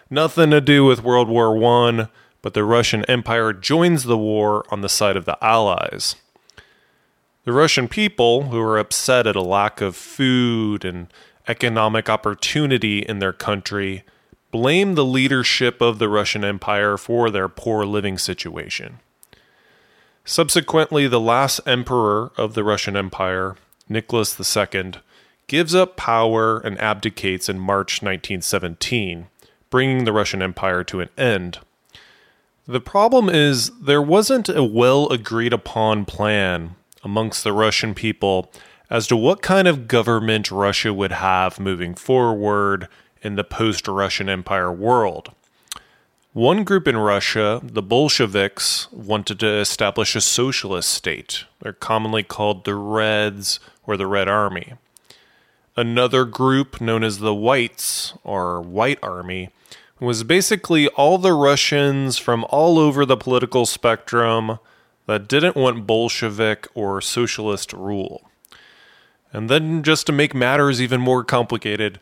nothing 0.08 0.48
to 0.52 0.62
do 0.62 0.86
with 0.86 1.02
World 1.02 1.28
War 1.28 1.62
I 1.62 2.08
but 2.40 2.54
the 2.54 2.64
Russian 2.64 3.04
Empire 3.04 3.52
joins 3.52 4.04
the 4.04 4.16
war 4.16 4.64
on 4.70 4.80
the 4.80 4.88
side 4.88 5.16
of 5.18 5.26
the 5.26 5.36
Allies. 5.44 6.16
The 7.44 7.52
Russian 7.52 7.86
people, 7.86 8.44
who 8.44 8.60
are 8.60 8.78
upset 8.78 9.26
at 9.26 9.36
a 9.36 9.42
lack 9.42 9.82
of 9.82 9.94
food 9.94 10.86
and 10.86 11.08
economic 11.50 12.08
opportunity 12.08 13.00
in 13.00 13.18
their 13.18 13.32
country, 13.32 14.04
blame 14.52 14.94
the 14.94 15.04
leadership 15.04 15.80
of 15.80 15.98
the 15.98 16.08
Russian 16.08 16.44
Empire 16.44 16.96
for 16.96 17.28
their 17.28 17.48
poor 17.48 17.84
living 17.84 18.18
situation. 18.18 19.00
Subsequently, 20.24 21.08
the 21.08 21.20
last 21.20 21.60
emperor 21.66 22.30
of 22.36 22.54
the 22.54 22.62
Russian 22.62 22.96
Empire, 22.96 23.56
Nicholas 23.88 24.38
II, 24.38 24.92
gives 25.48 25.74
up 25.74 25.96
power 25.96 26.60
and 26.60 26.80
abdicates 26.80 27.48
in 27.48 27.58
March 27.58 28.00
1917, 28.00 29.26
bringing 29.70 30.04
the 30.04 30.12
Russian 30.12 30.42
Empire 30.42 30.84
to 30.84 31.00
an 31.00 31.08
end. 31.18 31.58
The 32.68 32.80
problem 32.80 33.28
is 33.28 33.72
there 33.80 34.02
wasn't 34.02 34.48
a 34.48 34.62
well 34.62 35.08
agreed 35.08 35.52
upon 35.52 36.04
plan 36.04 36.76
amongst 37.02 37.42
the 37.42 37.52
Russian 37.52 37.94
people 37.94 38.52
as 38.90 39.06
to 39.06 39.16
what 39.16 39.40
kind 39.40 39.68
of 39.68 39.86
government 39.86 40.50
Russia 40.50 40.92
would 40.92 41.12
have 41.12 41.60
moving 41.60 41.94
forward 41.94 42.88
in 43.22 43.36
the 43.36 43.44
post 43.44 43.86
Russian 43.86 44.28
Empire 44.28 44.72
world. 44.72 45.30
One 46.32 46.64
group 46.64 46.86
in 46.86 46.96
Russia, 46.96 47.60
the 47.62 47.82
Bolsheviks, 47.82 48.88
wanted 48.92 49.40
to 49.40 49.48
establish 49.48 50.14
a 50.14 50.20
socialist 50.20 50.90
state. 50.90 51.44
They're 51.60 51.72
commonly 51.72 52.22
called 52.22 52.64
the 52.64 52.74
Reds 52.74 53.60
or 53.84 53.96
the 53.96 54.06
Red 54.06 54.28
Army. 54.28 54.74
Another 55.76 56.24
group, 56.24 56.80
known 56.80 57.02
as 57.02 57.18
the 57.18 57.34
Whites 57.34 58.14
or 58.22 58.60
White 58.60 58.98
Army, 59.02 59.50
was 59.98 60.24
basically 60.24 60.88
all 60.88 61.18
the 61.18 61.32
Russians 61.32 62.16
from 62.16 62.44
all 62.48 62.78
over 62.78 63.04
the 63.04 63.16
political 63.16 63.66
spectrum 63.66 64.58
that 65.06 65.28
didn't 65.28 65.56
want 65.56 65.86
Bolshevik 65.86 66.68
or 66.74 67.00
socialist 67.00 67.72
rule. 67.72 68.29
And 69.32 69.48
then, 69.48 69.82
just 69.82 70.06
to 70.06 70.12
make 70.12 70.34
matters 70.34 70.82
even 70.82 71.00
more 71.00 71.24
complicated, 71.24 72.00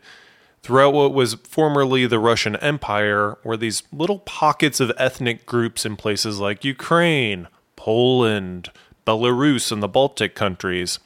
Throughout 0.61 0.93
what 0.93 1.13
was 1.13 1.35
formerly 1.35 2.05
the 2.05 2.19
Russian 2.19 2.55
Empire 2.57 3.37
were 3.43 3.57
these 3.57 3.83
little 3.91 4.19
pockets 4.19 4.79
of 4.79 4.91
ethnic 4.97 5.45
groups 5.45 5.85
in 5.85 5.95
places 5.95 6.39
like 6.39 6.65
Ukraine, 6.65 7.47
Poland, 7.75 8.69
Belarus, 9.07 9.71
and 9.71 9.81
the 9.81 9.87
Baltic 9.87 10.35
countries. 10.35 10.99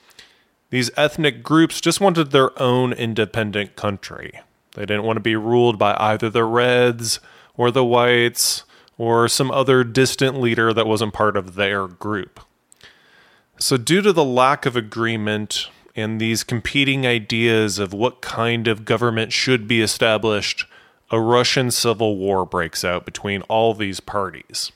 These 0.72 0.90
ethnic 0.98 1.44
groups 1.44 1.80
just 1.80 2.02
wanted 2.02 2.32
their 2.32 2.60
own 2.60 2.94
independent 2.94 3.76
country. 3.76 4.40
They 4.72 4.88
didn't 4.88 5.04
want 5.04 5.18
to 5.18 5.22
be 5.22 5.36
ruled 5.36 5.78
by 5.78 5.96
either 6.00 6.32
the 6.32 6.44
Reds 6.44 7.20
or 7.56 7.70
the 7.70 7.86
Whites 7.86 8.64
or 8.98 9.28
some 9.28 9.52
other 9.52 9.84
distant 9.84 10.42
leader 10.42 10.74
that 10.74 10.88
wasn't 10.88 11.14
part 11.14 11.38
of 11.38 11.54
their 11.54 11.88
group. 11.88 12.40
So, 13.60 13.78
due 13.78 14.02
to 14.02 14.12
the 14.12 14.26
lack 14.26 14.66
of 14.66 14.76
agreement 14.76 15.70
and 15.96 16.20
these 16.20 16.44
competing 16.44 17.06
ideas 17.06 17.80
of 17.80 17.94
what 17.94 18.22
kind 18.22 18.68
of 18.68 18.86
government 18.86 19.32
should 19.32 19.68
be 19.68 19.82
established, 19.82 20.66
a 21.12 21.20
Russian 21.20 21.70
civil 21.70 22.18
war 22.18 22.46
breaks 22.46 22.84
out 22.84 23.06
between 23.06 23.42
all 23.44 23.74
these 23.74 24.00
parties. 24.00 24.72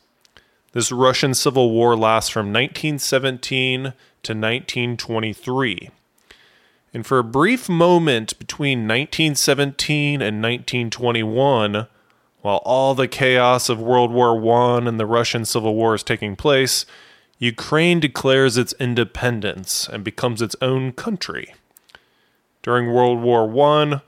This 0.73 0.91
Russian 0.91 1.33
civil 1.33 1.71
war 1.71 1.95
lasts 1.95 2.29
from 2.29 2.53
1917 2.53 3.81
to 3.81 4.33
1923. 4.33 5.89
And 6.93 7.05
for 7.05 7.19
a 7.19 7.23
brief 7.23 7.67
moment 7.67 8.37
between 8.37 8.79
1917 8.79 10.21
and 10.21 10.41
1921, 10.41 11.87
while 12.41 12.57
all 12.57 12.93
the 12.93 13.07
chaos 13.07 13.69
of 13.69 13.79
World 13.79 14.11
War 14.11 14.37
I 14.51 14.77
and 14.85 14.99
the 14.99 15.05
Russian 15.05 15.45
Civil 15.45 15.75
War 15.75 15.95
is 15.95 16.03
taking 16.03 16.35
place, 16.35 16.85
Ukraine 17.39 17.99
declares 17.99 18.57
its 18.57 18.73
independence 18.79 19.87
and 19.87 20.03
becomes 20.03 20.41
its 20.41 20.55
own 20.61 20.91
country. 20.91 21.53
During 22.63 22.91
World 22.91 23.21
War 23.21 23.43
I, 23.71 24.01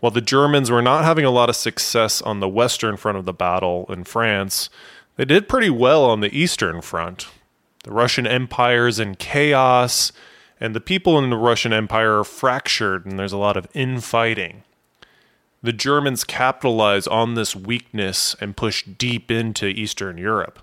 while 0.00 0.10
the 0.10 0.20
Germans 0.20 0.70
were 0.70 0.82
not 0.82 1.04
having 1.04 1.24
a 1.24 1.30
lot 1.30 1.48
of 1.48 1.56
success 1.56 2.20
on 2.20 2.40
the 2.40 2.48
western 2.48 2.98
front 2.98 3.16
of 3.16 3.24
the 3.24 3.32
battle 3.32 3.86
in 3.88 4.04
France, 4.04 4.68
they 5.16 5.24
did 5.24 5.48
pretty 5.48 5.70
well 5.70 6.04
on 6.04 6.20
the 6.20 6.36
eastern 6.36 6.82
front. 6.82 7.28
The 7.84 7.92
Russian 7.92 8.26
Empire 8.26 8.86
is 8.86 9.00
in 9.00 9.14
chaos, 9.14 10.12
and 10.60 10.74
the 10.74 10.80
people 10.80 11.18
in 11.18 11.30
the 11.30 11.36
Russian 11.36 11.72
Empire 11.72 12.18
are 12.18 12.24
fractured, 12.24 13.06
and 13.06 13.18
there's 13.18 13.32
a 13.32 13.38
lot 13.38 13.56
of 13.56 13.66
infighting. 13.72 14.62
The 15.62 15.72
Germans 15.72 16.24
capitalize 16.24 17.06
on 17.06 17.34
this 17.34 17.56
weakness 17.56 18.36
and 18.40 18.56
push 18.56 18.82
deep 18.82 19.30
into 19.30 19.66
Eastern 19.66 20.18
Europe. 20.18 20.58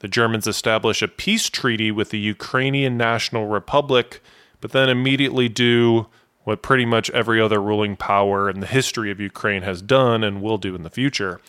The 0.00 0.08
Germans 0.08 0.46
establish 0.46 1.02
a 1.02 1.08
peace 1.08 1.48
treaty 1.48 1.90
with 1.90 2.10
the 2.10 2.18
Ukrainian 2.18 2.96
National 2.96 3.46
Republic, 3.46 4.22
but 4.60 4.72
then 4.72 4.88
immediately 4.88 5.48
do 5.48 6.06
what 6.44 6.62
pretty 6.62 6.86
much 6.86 7.10
every 7.10 7.40
other 7.40 7.60
ruling 7.60 7.96
power 7.96 8.48
in 8.48 8.60
the 8.60 8.66
history 8.66 9.10
of 9.10 9.20
Ukraine 9.20 9.62
has 9.62 9.82
done 9.82 10.24
and 10.24 10.40
will 10.40 10.56
do 10.56 10.74
in 10.74 10.82
the 10.82 10.90
future. 10.90 11.40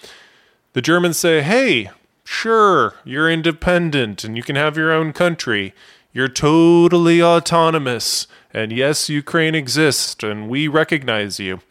The 0.73 0.81
Germans 0.81 1.17
say, 1.17 1.41
hey, 1.41 1.89
sure, 2.23 2.95
you're 3.05 3.29
independent 3.29 4.23
and 4.23 4.35
you 4.35 4.43
can 4.43 4.55
have 4.55 4.77
your 4.77 4.91
own 4.91 5.13
country. 5.13 5.73
You're 6.11 6.27
totally 6.27 7.21
autonomous. 7.23 8.27
And 8.51 8.71
yes, 8.71 9.09
Ukraine 9.09 9.55
exists 9.55 10.23
and 10.23 10.49
we 10.49 10.67
recognize 10.67 11.39
you. 11.39 11.61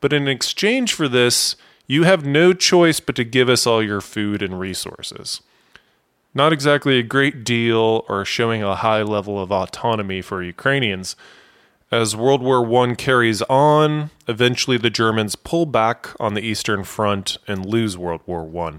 But 0.00 0.12
in 0.12 0.26
exchange 0.26 0.92
for 0.92 1.08
this, 1.08 1.56
you 1.86 2.02
have 2.02 2.26
no 2.26 2.52
choice 2.52 3.00
but 3.00 3.16
to 3.16 3.24
give 3.24 3.48
us 3.48 3.66
all 3.66 3.82
your 3.82 4.00
food 4.00 4.42
and 4.42 4.58
resources. 4.58 5.40
Not 6.36 6.52
exactly 6.52 6.98
a 6.98 7.02
great 7.02 7.44
deal 7.44 8.04
or 8.10 8.22
showing 8.26 8.62
a 8.62 8.76
high 8.76 9.00
level 9.00 9.42
of 9.42 9.50
autonomy 9.50 10.20
for 10.20 10.42
Ukrainians. 10.42 11.16
As 11.90 12.14
World 12.14 12.42
War 12.42 12.62
I 12.82 12.94
carries 12.94 13.40
on, 13.48 14.10
eventually 14.28 14.76
the 14.76 14.90
Germans 14.90 15.34
pull 15.34 15.64
back 15.64 16.10
on 16.20 16.34
the 16.34 16.42
Eastern 16.42 16.84
Front 16.84 17.38
and 17.48 17.64
lose 17.64 17.96
World 17.96 18.20
War 18.26 18.46
I. 18.68 18.74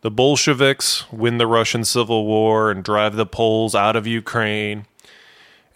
The 0.00 0.10
Bolsheviks 0.10 1.04
win 1.12 1.38
the 1.38 1.46
Russian 1.46 1.84
Civil 1.84 2.26
War 2.26 2.72
and 2.72 2.82
drive 2.82 3.14
the 3.14 3.24
Poles 3.24 3.76
out 3.76 3.94
of 3.94 4.08
Ukraine. 4.08 4.86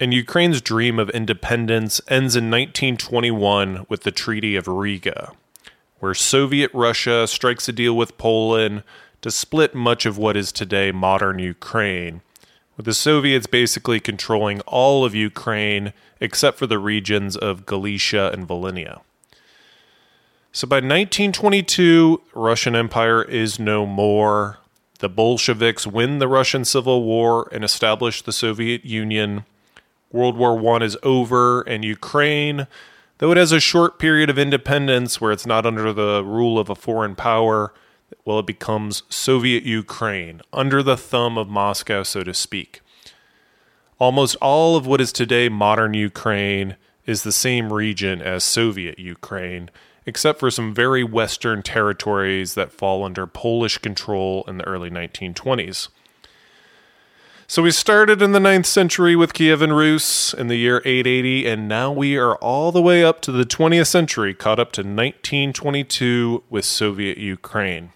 And 0.00 0.12
Ukraine's 0.12 0.60
dream 0.60 0.98
of 0.98 1.10
independence 1.10 2.00
ends 2.08 2.34
in 2.34 2.50
1921 2.50 3.86
with 3.88 4.02
the 4.02 4.10
Treaty 4.10 4.56
of 4.56 4.66
Riga, 4.66 5.30
where 6.00 6.12
Soviet 6.12 6.72
Russia 6.74 7.28
strikes 7.28 7.68
a 7.68 7.72
deal 7.72 7.96
with 7.96 8.18
Poland 8.18 8.82
to 9.22 9.30
split 9.30 9.74
much 9.74 10.04
of 10.04 10.18
what 10.18 10.36
is 10.36 10.52
today 10.52 10.92
modern 10.92 11.38
Ukraine, 11.38 12.20
with 12.76 12.86
the 12.86 12.92
Soviets 12.92 13.46
basically 13.46 14.00
controlling 14.00 14.60
all 14.62 15.04
of 15.04 15.14
Ukraine 15.14 15.92
except 16.20 16.58
for 16.58 16.66
the 16.66 16.78
regions 16.78 17.36
of 17.36 17.64
Galicia 17.64 18.30
and 18.32 18.46
Volhynia. 18.46 19.00
So 20.50 20.66
by 20.66 20.76
1922, 20.76 22.20
Russian 22.34 22.76
Empire 22.76 23.22
is 23.22 23.58
no 23.58 23.86
more. 23.86 24.58
The 24.98 25.08
Bolsheviks 25.08 25.86
win 25.86 26.18
the 26.18 26.28
Russian 26.28 26.64
Civil 26.64 27.04
War 27.04 27.48
and 27.50 27.64
establish 27.64 28.22
the 28.22 28.32
Soviet 28.32 28.84
Union. 28.84 29.44
World 30.10 30.36
War 30.36 30.76
I 30.76 30.84
is 30.84 30.98
over, 31.02 31.62
and 31.62 31.84
Ukraine, 31.84 32.66
though 33.18 33.32
it 33.32 33.38
has 33.38 33.52
a 33.52 33.60
short 33.60 33.98
period 33.98 34.28
of 34.28 34.38
independence 34.38 35.20
where 35.20 35.32
it's 35.32 35.46
not 35.46 35.64
under 35.64 35.92
the 35.92 36.22
rule 36.22 36.58
of 36.58 36.68
a 36.68 36.74
foreign 36.74 37.14
power, 37.14 37.72
well, 38.24 38.38
it 38.38 38.46
becomes 38.46 39.02
Soviet 39.08 39.64
Ukraine, 39.64 40.40
under 40.52 40.82
the 40.82 40.96
thumb 40.96 41.36
of 41.38 41.48
Moscow, 41.48 42.02
so 42.02 42.22
to 42.22 42.34
speak. 42.34 42.80
Almost 43.98 44.36
all 44.36 44.76
of 44.76 44.86
what 44.86 45.00
is 45.00 45.12
today 45.12 45.48
modern 45.48 45.94
Ukraine 45.94 46.76
is 47.06 47.22
the 47.22 47.32
same 47.32 47.72
region 47.72 48.20
as 48.20 48.44
Soviet 48.44 48.98
Ukraine, 48.98 49.70
except 50.06 50.40
for 50.40 50.50
some 50.50 50.74
very 50.74 51.04
western 51.04 51.62
territories 51.62 52.54
that 52.54 52.72
fall 52.72 53.04
under 53.04 53.26
Polish 53.26 53.78
control 53.78 54.44
in 54.48 54.58
the 54.58 54.66
early 54.66 54.90
1920s. 54.90 55.88
So 57.46 57.62
we 57.62 57.70
started 57.70 58.22
in 58.22 58.32
the 58.32 58.38
9th 58.38 58.66
century 58.66 59.14
with 59.14 59.34
Kievan 59.34 59.76
Rus 59.76 60.32
in 60.32 60.48
the 60.48 60.56
year 60.56 60.78
880, 60.84 61.46
and 61.46 61.68
now 61.68 61.92
we 61.92 62.16
are 62.16 62.36
all 62.36 62.72
the 62.72 62.80
way 62.80 63.04
up 63.04 63.20
to 63.22 63.32
the 63.32 63.44
20th 63.44 63.88
century, 63.88 64.32
caught 64.32 64.58
up 64.58 64.72
to 64.72 64.80
1922 64.80 66.44
with 66.48 66.64
Soviet 66.64 67.18
Ukraine. 67.18 67.92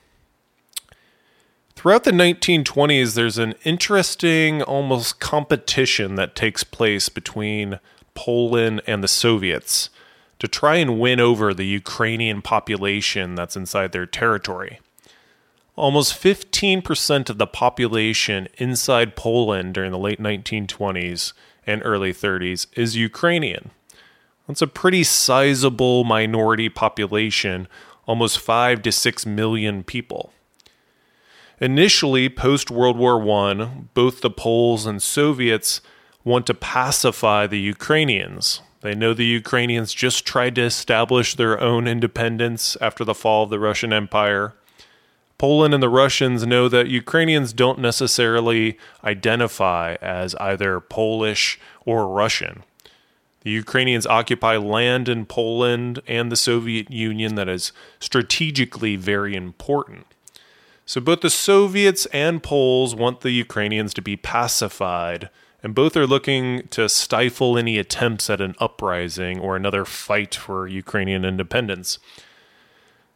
Throughout 1.86 2.02
the 2.02 2.10
1920s, 2.10 3.14
there's 3.14 3.38
an 3.38 3.54
interesting, 3.62 4.60
almost 4.60 5.20
competition 5.20 6.16
that 6.16 6.34
takes 6.34 6.64
place 6.64 7.08
between 7.08 7.78
Poland 8.16 8.82
and 8.88 9.04
the 9.04 9.06
Soviets 9.06 9.88
to 10.40 10.48
try 10.48 10.78
and 10.78 10.98
win 10.98 11.20
over 11.20 11.54
the 11.54 11.64
Ukrainian 11.64 12.42
population 12.42 13.36
that's 13.36 13.54
inside 13.54 13.92
their 13.92 14.04
territory. 14.04 14.80
Almost 15.76 16.20
15% 16.20 17.30
of 17.30 17.38
the 17.38 17.46
population 17.46 18.48
inside 18.58 19.14
Poland 19.14 19.74
during 19.74 19.92
the 19.92 19.96
late 19.96 20.18
1920s 20.18 21.34
and 21.68 21.82
early 21.84 22.12
30s 22.12 22.66
is 22.72 22.96
Ukrainian. 22.96 23.70
That's 24.48 24.60
a 24.60 24.66
pretty 24.66 25.04
sizable 25.04 26.02
minority 26.02 26.68
population, 26.68 27.68
almost 28.06 28.40
5 28.40 28.82
to 28.82 28.90
6 28.90 29.24
million 29.24 29.84
people. 29.84 30.32
Initially, 31.60 32.28
post 32.28 32.70
World 32.70 32.98
War 32.98 33.20
I, 33.30 33.70
both 33.94 34.20
the 34.20 34.30
Poles 34.30 34.84
and 34.84 35.02
Soviets 35.02 35.80
want 36.22 36.46
to 36.46 36.54
pacify 36.54 37.46
the 37.46 37.60
Ukrainians. 37.60 38.60
They 38.82 38.94
know 38.94 39.14
the 39.14 39.24
Ukrainians 39.24 39.94
just 39.94 40.26
tried 40.26 40.54
to 40.56 40.62
establish 40.62 41.34
their 41.34 41.58
own 41.58 41.88
independence 41.88 42.76
after 42.80 43.04
the 43.04 43.14
fall 43.14 43.44
of 43.44 43.50
the 43.50 43.58
Russian 43.58 43.92
Empire. 43.92 44.54
Poland 45.38 45.72
and 45.72 45.82
the 45.82 45.88
Russians 45.88 46.46
know 46.46 46.68
that 46.68 46.88
Ukrainians 46.88 47.52
don't 47.52 47.78
necessarily 47.78 48.78
identify 49.02 49.96
as 50.02 50.34
either 50.36 50.78
Polish 50.80 51.58
or 51.84 52.08
Russian. 52.08 52.64
The 53.40 53.50
Ukrainians 53.50 54.06
occupy 54.06 54.56
land 54.56 55.08
in 55.08 55.24
Poland 55.24 56.02
and 56.06 56.30
the 56.30 56.36
Soviet 56.36 56.90
Union 56.90 57.34
that 57.36 57.48
is 57.48 57.72
strategically 57.98 58.96
very 58.96 59.34
important. 59.34 60.06
So 60.88 61.00
both 61.00 61.20
the 61.20 61.30
Soviets 61.30 62.06
and 62.06 62.40
Poles 62.40 62.94
want 62.94 63.20
the 63.20 63.32
Ukrainians 63.32 63.92
to 63.94 64.02
be 64.02 64.16
pacified, 64.16 65.30
and 65.60 65.74
both 65.74 65.96
are 65.96 66.06
looking 66.06 66.68
to 66.68 66.88
stifle 66.88 67.58
any 67.58 67.76
attempts 67.76 68.30
at 68.30 68.40
an 68.40 68.54
uprising 68.60 69.40
or 69.40 69.56
another 69.56 69.84
fight 69.84 70.36
for 70.36 70.68
Ukrainian 70.68 71.24
independence. 71.24 71.98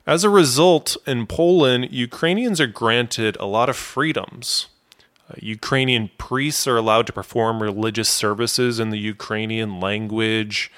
As 0.05 0.25
a 0.25 0.31
result, 0.31 0.97
in 1.07 1.29
Poland, 1.29 1.93
Ukrainians 1.93 2.61
are 2.61 2.67
granted 2.67 3.37
a 3.37 3.47
lot 3.47 3.69
of 3.69 3.77
freedoms. 3.77 4.67
Uh, 5.31 5.35
Ukrainian 5.39 6.11
priests 6.19 6.67
are 6.67 6.77
allowed 6.77 7.07
to 7.07 7.13
perform 7.13 7.63
religious 7.63 8.09
services 8.09 8.81
in 8.81 8.91
the 8.91 8.99
Ukrainian 8.99 9.79
language. 9.79 10.73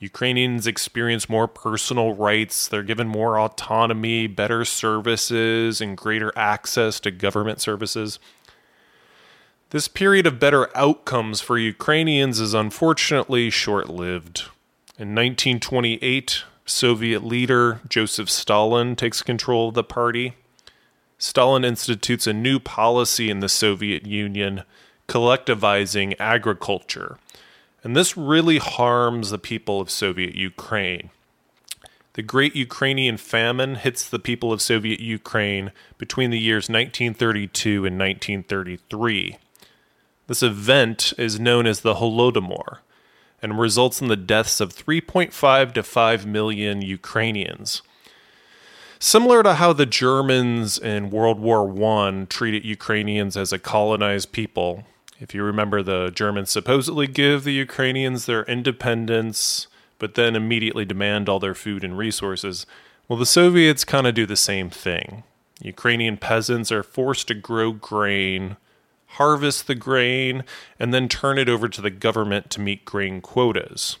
Ukrainians 0.00 0.66
experience 0.66 1.28
more 1.28 1.48
personal 1.48 2.14
rights. 2.14 2.68
They're 2.68 2.84
given 2.84 3.08
more 3.08 3.38
autonomy, 3.38 4.28
better 4.28 4.64
services, 4.64 5.80
and 5.80 5.96
greater 5.96 6.32
access 6.36 7.00
to 7.00 7.10
government 7.10 7.60
services. 7.60 8.20
This 9.70 9.88
period 9.88 10.26
of 10.26 10.38
better 10.38 10.74
outcomes 10.76 11.40
for 11.40 11.58
Ukrainians 11.58 12.38
is 12.38 12.54
unfortunately 12.54 13.50
short 13.50 13.90
lived. 13.90 14.44
In 14.98 15.14
1928, 15.14 16.44
Soviet 16.64 17.24
leader 17.24 17.80
Joseph 17.88 18.30
Stalin 18.30 18.94
takes 18.94 19.20
control 19.20 19.68
of 19.68 19.74
the 19.74 19.84
party. 19.84 20.34
Stalin 21.18 21.64
institutes 21.64 22.26
a 22.26 22.32
new 22.32 22.60
policy 22.60 23.30
in 23.30 23.40
the 23.40 23.48
Soviet 23.48 24.06
Union, 24.06 24.62
collectivizing 25.08 26.14
agriculture. 26.20 27.18
And 27.84 27.96
this 27.96 28.16
really 28.16 28.58
harms 28.58 29.30
the 29.30 29.38
people 29.38 29.80
of 29.80 29.90
Soviet 29.90 30.34
Ukraine. 30.34 31.10
The 32.14 32.22
Great 32.22 32.56
Ukrainian 32.56 33.16
Famine 33.16 33.76
hits 33.76 34.08
the 34.08 34.18
people 34.18 34.52
of 34.52 34.60
Soviet 34.60 34.98
Ukraine 34.98 35.70
between 35.98 36.30
the 36.30 36.38
years 36.40 36.68
1932 36.68 37.86
and 37.86 37.98
1933. 37.98 39.36
This 40.26 40.42
event 40.42 41.12
is 41.16 41.38
known 41.38 41.66
as 41.66 41.80
the 41.80 41.94
Holodomor 41.94 42.78
and 43.40 43.58
results 43.58 44.00
in 44.02 44.08
the 44.08 44.16
deaths 44.16 44.60
of 44.60 44.74
3.5 44.74 45.72
to 45.74 45.82
5 45.84 46.26
million 46.26 46.82
Ukrainians. 46.82 47.82
Similar 48.98 49.44
to 49.44 49.54
how 49.54 49.72
the 49.72 49.86
Germans 49.86 50.76
in 50.76 51.10
World 51.10 51.38
War 51.38 51.70
I 51.70 52.26
treated 52.28 52.64
Ukrainians 52.64 53.36
as 53.36 53.52
a 53.52 53.58
colonized 53.58 54.32
people. 54.32 54.84
If 55.18 55.34
you 55.34 55.42
remember, 55.42 55.82
the 55.82 56.10
Germans 56.10 56.50
supposedly 56.50 57.06
give 57.06 57.44
the 57.44 57.52
Ukrainians 57.52 58.26
their 58.26 58.44
independence, 58.44 59.66
but 59.98 60.14
then 60.14 60.36
immediately 60.36 60.84
demand 60.84 61.28
all 61.28 61.40
their 61.40 61.54
food 61.54 61.82
and 61.82 61.98
resources. 61.98 62.66
Well, 63.08 63.18
the 63.18 63.26
Soviets 63.26 63.84
kind 63.84 64.06
of 64.06 64.14
do 64.14 64.26
the 64.26 64.36
same 64.36 64.70
thing. 64.70 65.24
Ukrainian 65.60 66.16
peasants 66.18 66.70
are 66.70 66.82
forced 66.84 67.28
to 67.28 67.34
grow 67.34 67.72
grain 67.72 68.56
harvest 69.12 69.66
the 69.66 69.74
grain, 69.74 70.44
and 70.78 70.92
then 70.92 71.08
turn 71.08 71.38
it 71.38 71.48
over 71.48 71.68
to 71.68 71.80
the 71.80 71.90
government 71.90 72.50
to 72.50 72.60
meet 72.60 72.84
grain 72.84 73.20
quotas. 73.20 73.96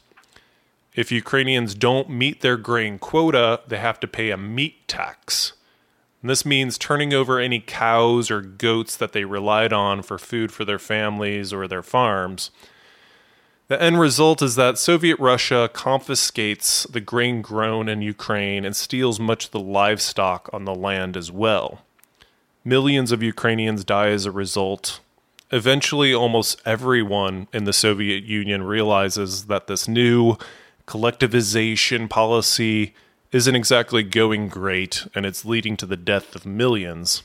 If 0.94 1.10
Ukrainians 1.12 1.74
don't 1.74 2.10
meet 2.10 2.40
their 2.40 2.56
grain 2.56 2.98
quota, 2.98 3.60
they 3.66 3.78
have 3.78 4.00
to 4.00 4.08
pay 4.08 4.30
a 4.30 4.36
meat 4.36 4.86
tax. 4.88 5.54
This 6.22 6.44
means 6.44 6.78
turning 6.78 7.14
over 7.14 7.38
any 7.38 7.60
cows 7.60 8.30
or 8.30 8.40
goats 8.40 8.96
that 8.96 9.12
they 9.12 9.24
relied 9.24 9.72
on 9.72 10.02
for 10.02 10.18
food 10.18 10.50
for 10.50 10.64
their 10.64 10.78
families 10.78 11.52
or 11.52 11.68
their 11.68 11.82
farms. 11.82 12.50
The 13.68 13.80
end 13.80 14.00
result 14.00 14.42
is 14.42 14.56
that 14.56 14.78
Soviet 14.78 15.18
Russia 15.20 15.70
confiscates 15.72 16.84
the 16.84 17.00
grain 17.00 17.42
grown 17.42 17.88
in 17.88 18.02
Ukraine 18.02 18.64
and 18.64 18.74
steals 18.74 19.20
much 19.20 19.46
of 19.46 19.50
the 19.52 19.60
livestock 19.60 20.48
on 20.52 20.64
the 20.64 20.74
land 20.74 21.16
as 21.16 21.30
well. 21.30 21.82
Millions 22.64 23.12
of 23.12 23.22
Ukrainians 23.22 23.84
die 23.84 24.08
as 24.08 24.24
a 24.26 24.32
result. 24.32 25.00
Eventually, 25.50 26.12
almost 26.12 26.60
everyone 26.64 27.46
in 27.52 27.64
the 27.64 27.72
Soviet 27.72 28.24
Union 28.24 28.62
realizes 28.62 29.46
that 29.46 29.66
this 29.66 29.86
new 29.86 30.36
collectivization 30.86 32.08
policy 32.08 32.94
isn't 33.32 33.54
exactly 33.54 34.02
going 34.02 34.48
great 34.48 35.06
and 35.14 35.26
it's 35.26 35.44
leading 35.44 35.76
to 35.76 35.86
the 35.86 35.96
death 35.96 36.34
of 36.34 36.46
millions. 36.46 37.22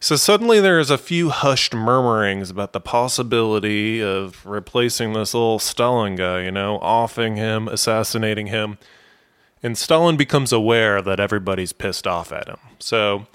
So 0.00 0.14
suddenly 0.14 0.60
there's 0.60 0.90
a 0.90 0.98
few 0.98 1.30
hushed 1.30 1.74
murmurings 1.74 2.50
about 2.50 2.72
the 2.72 2.80
possibility 2.80 4.00
of 4.00 4.46
replacing 4.46 5.12
this 5.12 5.34
little 5.34 5.58
Stalin 5.58 6.14
guy, 6.14 6.44
you 6.44 6.52
know, 6.52 6.78
offing 6.78 7.36
him, 7.36 7.66
assassinating 7.66 8.46
him. 8.46 8.78
And 9.60 9.76
Stalin 9.76 10.16
becomes 10.16 10.52
aware 10.52 11.02
that 11.02 11.18
everybody's 11.18 11.72
pissed 11.72 12.06
off 12.06 12.30
at 12.30 12.48
him. 12.48 12.58
So 12.78 13.26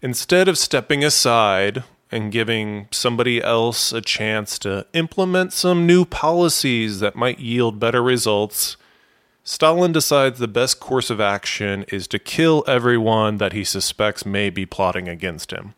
instead 0.00 0.48
of 0.48 0.56
stepping 0.56 1.04
aside 1.04 1.84
and 2.10 2.32
giving 2.32 2.88
somebody 2.90 3.42
else 3.42 3.92
a 3.92 4.00
chance 4.00 4.58
to 4.60 4.86
implement 4.94 5.52
some 5.52 5.86
new 5.86 6.06
policies 6.06 7.00
that 7.00 7.14
might 7.14 7.40
yield 7.40 7.78
better 7.78 8.02
results, 8.02 8.78
Stalin 9.48 9.92
decides 9.92 10.40
the 10.40 10.48
best 10.48 10.80
course 10.80 11.08
of 11.08 11.20
action 11.20 11.84
is 11.84 12.08
to 12.08 12.18
kill 12.18 12.64
everyone 12.66 13.36
that 13.36 13.52
he 13.52 13.62
suspects 13.62 14.26
may 14.26 14.50
be 14.50 14.66
plotting 14.66 15.08
against 15.08 15.52
him. 15.52 15.74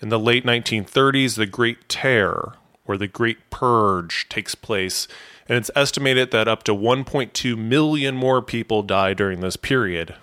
In 0.00 0.08
the 0.08 0.18
late 0.18 0.44
1930s, 0.44 1.36
the 1.36 1.46
Great 1.46 1.88
Terror, 1.88 2.54
or 2.84 2.98
the 2.98 3.06
Great 3.06 3.50
Purge, 3.50 4.28
takes 4.28 4.56
place, 4.56 5.06
and 5.48 5.56
it's 5.56 5.70
estimated 5.76 6.32
that 6.32 6.48
up 6.48 6.64
to 6.64 6.74
1.2 6.74 7.56
million 7.56 8.16
more 8.16 8.42
people 8.42 8.82
die 8.82 9.14
during 9.14 9.42
this 9.42 9.56
period. 9.56 10.16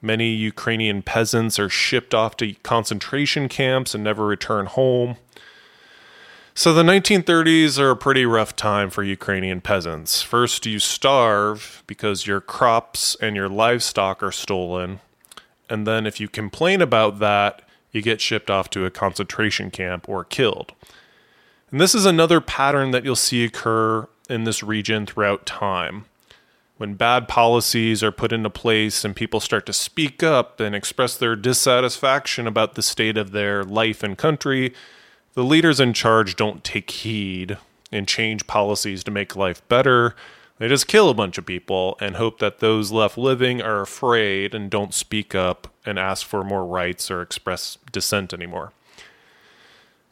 Many 0.00 0.28
Ukrainian 0.28 1.02
peasants 1.02 1.58
are 1.58 1.68
shipped 1.68 2.14
off 2.14 2.36
to 2.36 2.54
concentration 2.62 3.48
camps 3.48 3.92
and 3.92 4.04
never 4.04 4.24
return 4.24 4.66
home. 4.66 5.16
So 6.60 6.74
the 6.74 6.82
1930s 6.82 7.78
are 7.78 7.88
a 7.88 7.96
pretty 7.96 8.26
rough 8.26 8.54
time 8.54 8.90
for 8.90 9.02
Ukrainian 9.02 9.62
peasants. 9.62 10.20
First, 10.20 10.66
you 10.66 10.78
starve 10.78 11.82
because 11.86 12.26
your 12.26 12.42
crops 12.42 13.16
and 13.18 13.34
your 13.34 13.48
livestock 13.48 14.22
are 14.22 14.30
stolen. 14.30 15.00
And 15.70 15.86
then, 15.86 16.04
if 16.04 16.20
you 16.20 16.28
complain 16.28 16.82
about 16.82 17.18
that, 17.18 17.62
you 17.92 18.02
get 18.02 18.20
shipped 18.20 18.50
off 18.50 18.68
to 18.70 18.84
a 18.84 18.90
concentration 18.90 19.70
camp 19.70 20.06
or 20.06 20.22
killed. 20.22 20.74
And 21.70 21.80
this 21.80 21.94
is 21.94 22.04
another 22.04 22.42
pattern 22.42 22.90
that 22.90 23.06
you'll 23.06 23.16
see 23.16 23.42
occur 23.42 24.06
in 24.28 24.44
this 24.44 24.62
region 24.62 25.06
throughout 25.06 25.46
time 25.46 26.04
when 26.76 26.92
bad 26.92 27.26
policies 27.26 28.02
are 28.02 28.12
put 28.12 28.32
into 28.32 28.50
place 28.50 29.02
and 29.02 29.16
people 29.16 29.40
start 29.40 29.64
to 29.64 29.72
speak 29.72 30.22
up 30.22 30.60
and 30.60 30.74
express 30.74 31.16
their 31.16 31.36
dissatisfaction 31.36 32.46
about 32.46 32.74
the 32.74 32.82
state 32.82 33.16
of 33.16 33.30
their 33.30 33.64
life 33.64 34.02
and 34.02 34.18
country, 34.18 34.74
the 35.34 35.44
leaders 35.44 35.80
in 35.80 35.92
charge 35.92 36.36
don't 36.36 36.64
take 36.64 36.90
heed 36.90 37.58
and 37.92 38.08
change 38.08 38.46
policies 38.46 39.04
to 39.04 39.10
make 39.10 39.36
life 39.36 39.66
better. 39.68 40.14
They 40.58 40.68
just 40.68 40.88
kill 40.88 41.08
a 41.08 41.14
bunch 41.14 41.38
of 41.38 41.46
people 41.46 41.96
and 42.00 42.16
hope 42.16 42.38
that 42.40 42.58
those 42.58 42.92
left 42.92 43.16
living 43.16 43.62
are 43.62 43.80
afraid 43.80 44.54
and 44.54 44.70
don't 44.70 44.92
speak 44.92 45.34
up 45.34 45.72
and 45.86 45.98
ask 45.98 46.26
for 46.26 46.44
more 46.44 46.66
rights 46.66 47.10
or 47.10 47.22
express 47.22 47.78
dissent 47.90 48.32
anymore. 48.32 48.72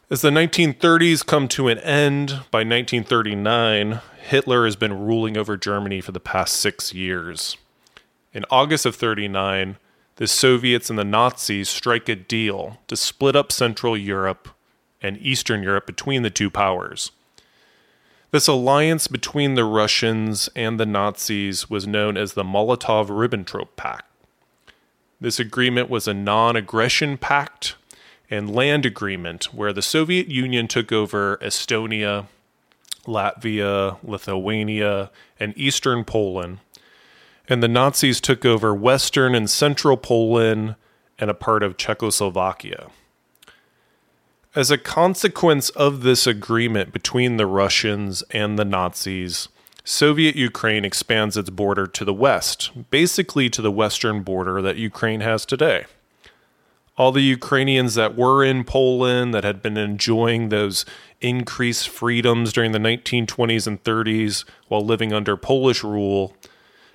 As 0.09 0.21
the 0.21 0.31
1930s 0.31 1.23
come 1.23 1.47
to 1.49 1.67
an 1.67 1.77
end, 1.79 2.29
by 2.49 2.59
1939, 2.59 4.01
Hitler 4.19 4.65
has 4.65 4.75
been 4.75 5.05
ruling 5.05 5.37
over 5.37 5.55
Germany 5.55 6.01
for 6.01 6.11
the 6.11 6.19
past 6.19 6.55
six 6.55 6.95
years. 6.95 7.57
In 8.33 8.43
August 8.49 8.87
of 8.87 8.95
39, 8.95 9.77
the 10.15 10.27
Soviets 10.27 10.89
and 10.89 10.97
the 10.97 11.03
Nazis 11.03 11.69
strike 11.69 12.09
a 12.09 12.15
deal 12.15 12.79
to 12.87 12.97
split 12.97 13.35
up 13.35 13.51
Central 13.51 13.95
Europe 13.95 14.49
and 15.01 15.17
Eastern 15.17 15.63
Europe 15.63 15.85
between 15.85 16.23
the 16.23 16.29
two 16.29 16.49
powers. 16.49 17.11
This 18.31 18.47
alliance 18.47 19.07
between 19.07 19.55
the 19.55 19.65
Russians 19.65 20.49
and 20.55 20.79
the 20.79 20.85
Nazis 20.85 21.69
was 21.69 21.87
known 21.87 22.15
as 22.15 22.33
the 22.33 22.43
Molotov 22.43 23.07
Ribbentrop 23.07 23.69
Pact. 23.75 24.05
This 25.19 25.39
agreement 25.39 25.89
was 25.89 26.07
a 26.07 26.13
non 26.13 26.55
aggression 26.55 27.17
pact 27.17 27.75
and 28.29 28.53
land 28.53 28.85
agreement 28.85 29.53
where 29.53 29.73
the 29.73 29.81
Soviet 29.81 30.27
Union 30.27 30.67
took 30.67 30.91
over 30.91 31.37
Estonia, 31.37 32.27
Latvia, 33.05 33.97
Lithuania, 34.03 35.09
and 35.39 35.57
eastern 35.57 36.03
Poland, 36.03 36.59
and 37.47 37.63
the 37.63 37.67
Nazis 37.67 38.21
took 38.21 38.45
over 38.45 38.73
western 38.75 39.33
and 39.33 39.49
central 39.49 39.97
Poland 39.97 40.75
and 41.17 41.29
a 41.29 41.33
part 41.33 41.63
of 41.63 41.77
Czechoslovakia. 41.77 42.89
As 44.59 44.71
a 44.71 44.77
consequence 44.77 45.69
of 45.69 46.01
this 46.01 46.27
agreement 46.27 46.91
between 46.91 47.37
the 47.37 47.45
Russians 47.45 48.23
and 48.31 48.59
the 48.59 48.65
Nazis, 48.65 49.47
Soviet 49.85 50.35
Ukraine 50.35 50.83
expands 50.83 51.37
its 51.37 51.49
border 51.49 51.87
to 51.87 52.03
the 52.03 52.13
west, 52.13 52.69
basically 52.89 53.49
to 53.51 53.61
the 53.61 53.71
western 53.71 54.21
border 54.21 54.61
that 54.61 54.75
Ukraine 54.75 55.21
has 55.21 55.45
today. 55.45 55.85
All 56.97 57.13
the 57.13 57.21
Ukrainians 57.21 57.95
that 57.95 58.17
were 58.17 58.43
in 58.43 58.65
Poland 58.65 59.33
that 59.33 59.45
had 59.45 59.61
been 59.61 59.77
enjoying 59.77 60.49
those 60.49 60.83
increased 61.21 61.87
freedoms 61.87 62.51
during 62.51 62.73
the 62.73 62.79
1920s 62.79 63.65
and 63.65 63.81
30s 63.81 64.43
while 64.67 64.85
living 64.85 65.13
under 65.13 65.37
Polish 65.37 65.85
rule, 65.85 66.35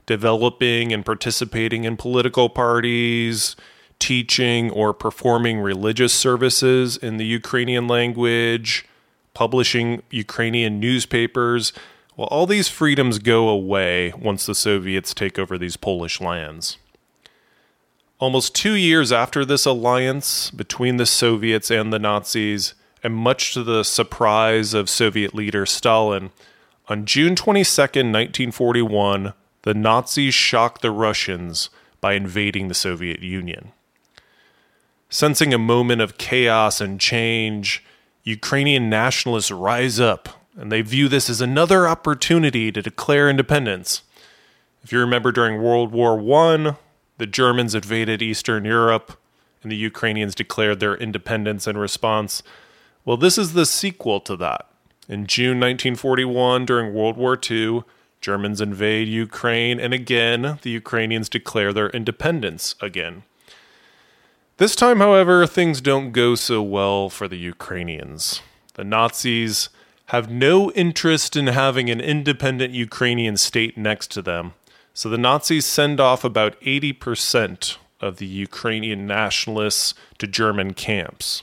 developing 0.05 0.93
and 0.93 1.03
participating 1.03 1.85
in 1.85 1.97
political 1.97 2.51
parties, 2.51 3.57
teaching 4.05 4.71
or 4.71 4.93
performing 4.93 5.61
religious 5.61 6.13
services 6.13 6.99
in 6.99 7.17
the 7.17 7.25
Ukrainian 7.25 7.89
language, 7.89 8.85
publishing 9.33 10.03
Ukrainian 10.11 10.79
newspapers. 10.79 11.73
Well, 12.15 12.29
all 12.31 12.47
these 12.47 12.69
freedoms 12.69 13.19
go 13.19 13.49
away 13.49 14.13
once 14.19 14.45
the 14.45 14.55
Soviets 14.55 15.15
take 15.15 15.39
over 15.39 15.57
these 15.57 15.79
Polish 15.79 16.21
lands. 16.21 16.77
Almost 18.19 18.55
two 18.55 18.75
years 18.75 19.11
after 19.11 19.43
this 19.43 19.65
alliance 19.65 20.51
between 20.51 20.99
the 20.99 21.07
Soviets 21.07 21.71
and 21.71 21.91
the 21.91 21.99
Nazis, 21.99 22.75
and 23.03 23.15
much 23.15 23.55
to 23.55 23.63
the 23.63 23.85
surprise 23.85 24.75
of 24.75 24.91
Soviet 24.91 25.35
leader 25.35 25.65
Stalin, 25.65 26.31
on 26.91 27.07
June 27.07 27.35
22, 27.37 27.81
1941, 27.81 29.33
the 29.63 29.73
Nazis 29.73 30.35
shocked 30.35 30.83
the 30.83 30.91
Russians 30.91 31.71
by 32.03 32.13
invading 32.13 32.69
the 32.69 32.75
Soviet 32.75 33.23
Union. 33.23 33.73
Sensing 35.15 35.55
a 35.55 35.59
moment 35.59 36.01
of 36.01 36.19
chaos 36.19 36.81
and 36.81 36.99
change, 36.99 37.85
Ukrainian 38.25 38.91
nationalists 38.91 39.53
rise 39.53 40.01
up 40.01 40.29
and 40.57 40.73
they 40.73 40.83
view 40.83 41.07
this 41.07 41.31
as 41.31 41.41
another 41.41 41.87
opportunity 41.87 42.73
to 42.73 42.83
declare 42.83 43.31
independence. 43.31 44.03
If 44.83 44.91
you 44.91 44.99
remember 44.99 45.31
during 45.31 45.63
World 45.63 45.93
War 45.93 46.19
I, 46.43 46.75
the 47.19 47.29
Germans 47.29 47.77
invaded 47.77 48.23
Eastern 48.23 48.65
Europe 48.65 49.17
and 49.63 49.71
the 49.71 49.77
Ukrainians 49.77 50.35
declared 50.35 50.81
their 50.81 50.97
independence 50.97 51.69
in 51.69 51.79
response. 51.79 52.43
Well, 53.05 53.17
this 53.17 53.39
is 53.39 53.53
the 53.53 53.67
sequel 53.67 54.19
to 54.23 54.35
that. 54.39 54.67
In 55.09 55.29
June 55.29 55.61
1941, 55.61 56.67
during 56.67 56.93
World 56.93 57.17
War 57.17 57.39
II, 57.41 57.85
Germans 58.21 58.61
invade 58.61 59.07
Ukraine, 59.07 59.79
and 59.79 59.95
again, 59.95 60.59
the 60.63 60.71
Ukrainians 60.71 61.29
declare 61.29 61.73
their 61.73 61.91
independence 61.91 62.75
again. 62.81 63.23
This 64.57 64.77
time, 64.77 64.99
however, 64.99 65.49
things 65.49 65.81
don't 65.81 66.13
go 66.13 66.37
so 66.37 66.63
well 66.63 67.09
for 67.09 67.27
the 67.27 67.37
Ukrainians. 67.37 68.41
The 68.75 68.85
Nazis 68.85 69.69
have 70.07 70.31
no 70.31 70.71
interest 70.73 71.35
in 71.35 71.49
having 71.49 71.91
an 71.91 72.01
independent 72.01 72.73
Ukrainian 72.73 73.37
state 73.37 73.77
next 73.77 74.13
to 74.13 74.23
them, 74.23 74.53
so 74.93 75.09
the 75.09 75.19
Nazis 75.19 75.67
send 75.67 75.99
off 75.99 76.23
about 76.23 76.61
80% 76.61 77.79
of 78.01 78.19
the 78.19 78.27
Ukrainian 78.27 79.09
nationalists 79.09 79.93
to 80.19 80.29
German 80.29 80.73
camps. 80.73 81.43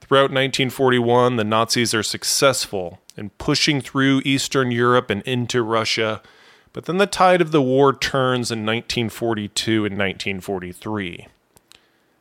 Throughout 0.00 0.30
1941, 0.30 1.36
the 1.36 1.44
Nazis 1.44 1.92
are 1.92 2.02
successful 2.02 3.00
in 3.18 3.30
pushing 3.36 3.82
through 3.82 4.22
Eastern 4.24 4.70
Europe 4.70 5.10
and 5.10 5.20
into 5.24 5.62
Russia, 5.62 6.22
but 6.72 6.86
then 6.86 6.96
the 6.96 7.06
tide 7.06 7.42
of 7.42 7.50
the 7.50 7.60
war 7.60 7.92
turns 7.92 8.50
in 8.50 8.60
1942 8.60 9.84
and 9.84 9.98
1943. 9.98 11.26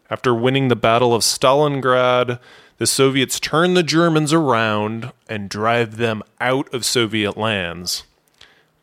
After 0.09 0.33
winning 0.33 0.67
the 0.67 0.75
Battle 0.75 1.13
of 1.15 1.21
Stalingrad, 1.23 2.39
the 2.77 2.87
Soviets 2.87 3.39
turn 3.39 3.73
the 3.73 3.83
Germans 3.83 4.33
around 4.33 5.11
and 5.29 5.49
drive 5.49 5.97
them 5.97 6.21
out 6.41 6.71
of 6.73 6.85
Soviet 6.85 7.37
lands. 7.37 8.03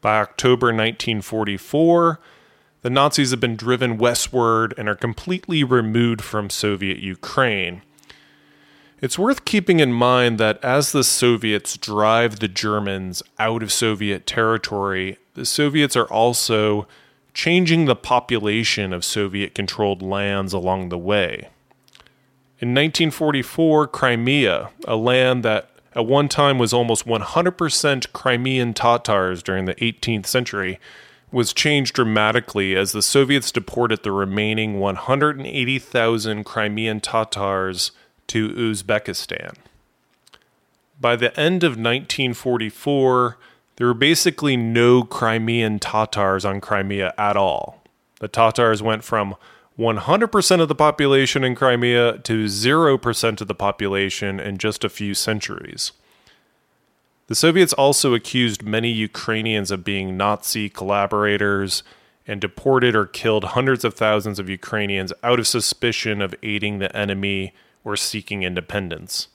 By 0.01 0.21
October 0.21 0.69
1944, 0.69 2.19
the 2.83 2.91
Nazis 2.91 3.31
have 3.33 3.41
been 3.41 3.57
driven 3.57 3.99
westward 3.99 4.73
and 4.79 4.89
are 4.89 4.95
completely 4.95 5.63
removed 5.63 6.23
from 6.23 6.49
Soviet 6.49 6.99
Ukraine. 6.99 7.83
It's 9.03 9.19
worth 9.19 9.45
keeping 9.45 9.81
in 9.81 9.93
mind 9.93 10.39
that 10.39 10.63
as 10.65 10.93
the 10.93 11.05
Soviets 11.05 11.77
drive 11.77 12.39
the 12.39 12.49
Germans 12.49 13.23
out 13.39 13.63
of 13.63 13.73
Soviet 13.73 14.27
territory, 14.27 15.19
the 15.35 15.45
Soviets 15.45 15.97
are 15.97 16.11
also 16.11 16.87
changing 17.35 17.85
the 17.85 17.97
population 17.97 18.93
of 18.93 19.05
Soviet 19.05 19.55
controlled 19.55 20.03
lands 20.03 20.53
along 20.53 20.89
the 20.89 20.99
way. 20.99 21.49
In 22.59 22.75
1944, 22.75 23.87
Crimea, 23.89 24.71
a 24.87 24.97
land 24.97 25.43
that 25.45 25.71
at 25.95 26.07
one 26.07 26.29
time 26.29 26.59
was 26.59 26.73
almost 26.73 27.07
100% 27.07 28.13
Crimean 28.13 28.75
Tatars 28.75 29.43
during 29.43 29.65
the 29.65 29.75
18th 29.77 30.27
century, 30.27 30.79
was 31.33 31.53
changed 31.53 31.95
dramatically 31.95 32.77
as 32.77 32.93
the 32.93 33.03
Soviets 33.03 33.53
deported 33.53 34.03
the 34.03 34.13
remaining 34.13 34.79
180,000 34.79 36.45
Crimean 36.45 37.01
Tatars 37.01 37.93
to 38.27 38.51
Uzbekistan. 38.51 39.55
By 41.01 41.17
the 41.17 41.39
end 41.39 41.65
of 41.65 41.73
1944, 41.73 43.39
there 43.81 43.87
were 43.87 43.95
basically 43.95 44.59
no 44.59 45.03
Crimean 45.03 45.79
Tatars 45.79 46.45
on 46.45 46.61
Crimea 46.61 47.15
at 47.17 47.35
all. 47.35 47.83
The 48.19 48.29
Tatars 48.29 48.83
went 48.83 49.03
from 49.03 49.37
100% 49.79 50.61
of 50.61 50.69
the 50.69 50.75
population 50.75 51.43
in 51.43 51.55
Crimea 51.55 52.19
to 52.19 52.45
0% 52.45 53.41
of 53.41 53.49
the 53.49 53.55
population 53.55 54.39
in 54.39 54.59
just 54.59 54.85
a 54.85 54.91
few 54.91 55.15
centuries. 55.15 55.93
The 57.29 57.35
Soviets 57.35 57.73
also 57.73 58.13
accused 58.13 58.63
many 58.63 58.91
Ukrainians 58.91 59.71
of 59.71 59.83
being 59.83 60.15
Nazi 60.15 60.69
collaborators 60.69 61.83
and 62.27 62.39
deported 62.39 62.95
or 62.95 63.07
killed 63.07 63.45
hundreds 63.45 63.83
of 63.83 63.95
thousands 63.95 64.39
of 64.39 64.51
Ukrainians 64.51 65.15
out 65.23 65.39
of 65.39 65.49
suspicion 65.49 66.21
of 66.21 66.35
aiding 66.43 66.81
the 66.81 66.95
enemy 66.95 67.55
or 67.83 67.97
seeking 67.97 68.43
independence. 68.43 69.29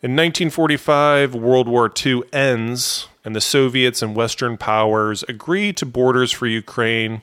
In 0.00 0.12
1945, 0.12 1.34
World 1.34 1.66
War 1.66 1.90
II 2.06 2.22
ends, 2.32 3.08
and 3.24 3.34
the 3.34 3.40
Soviets 3.40 4.00
and 4.00 4.14
Western 4.14 4.56
powers 4.56 5.24
agree 5.24 5.72
to 5.72 5.84
borders 5.84 6.30
for 6.30 6.46
Ukraine 6.46 7.22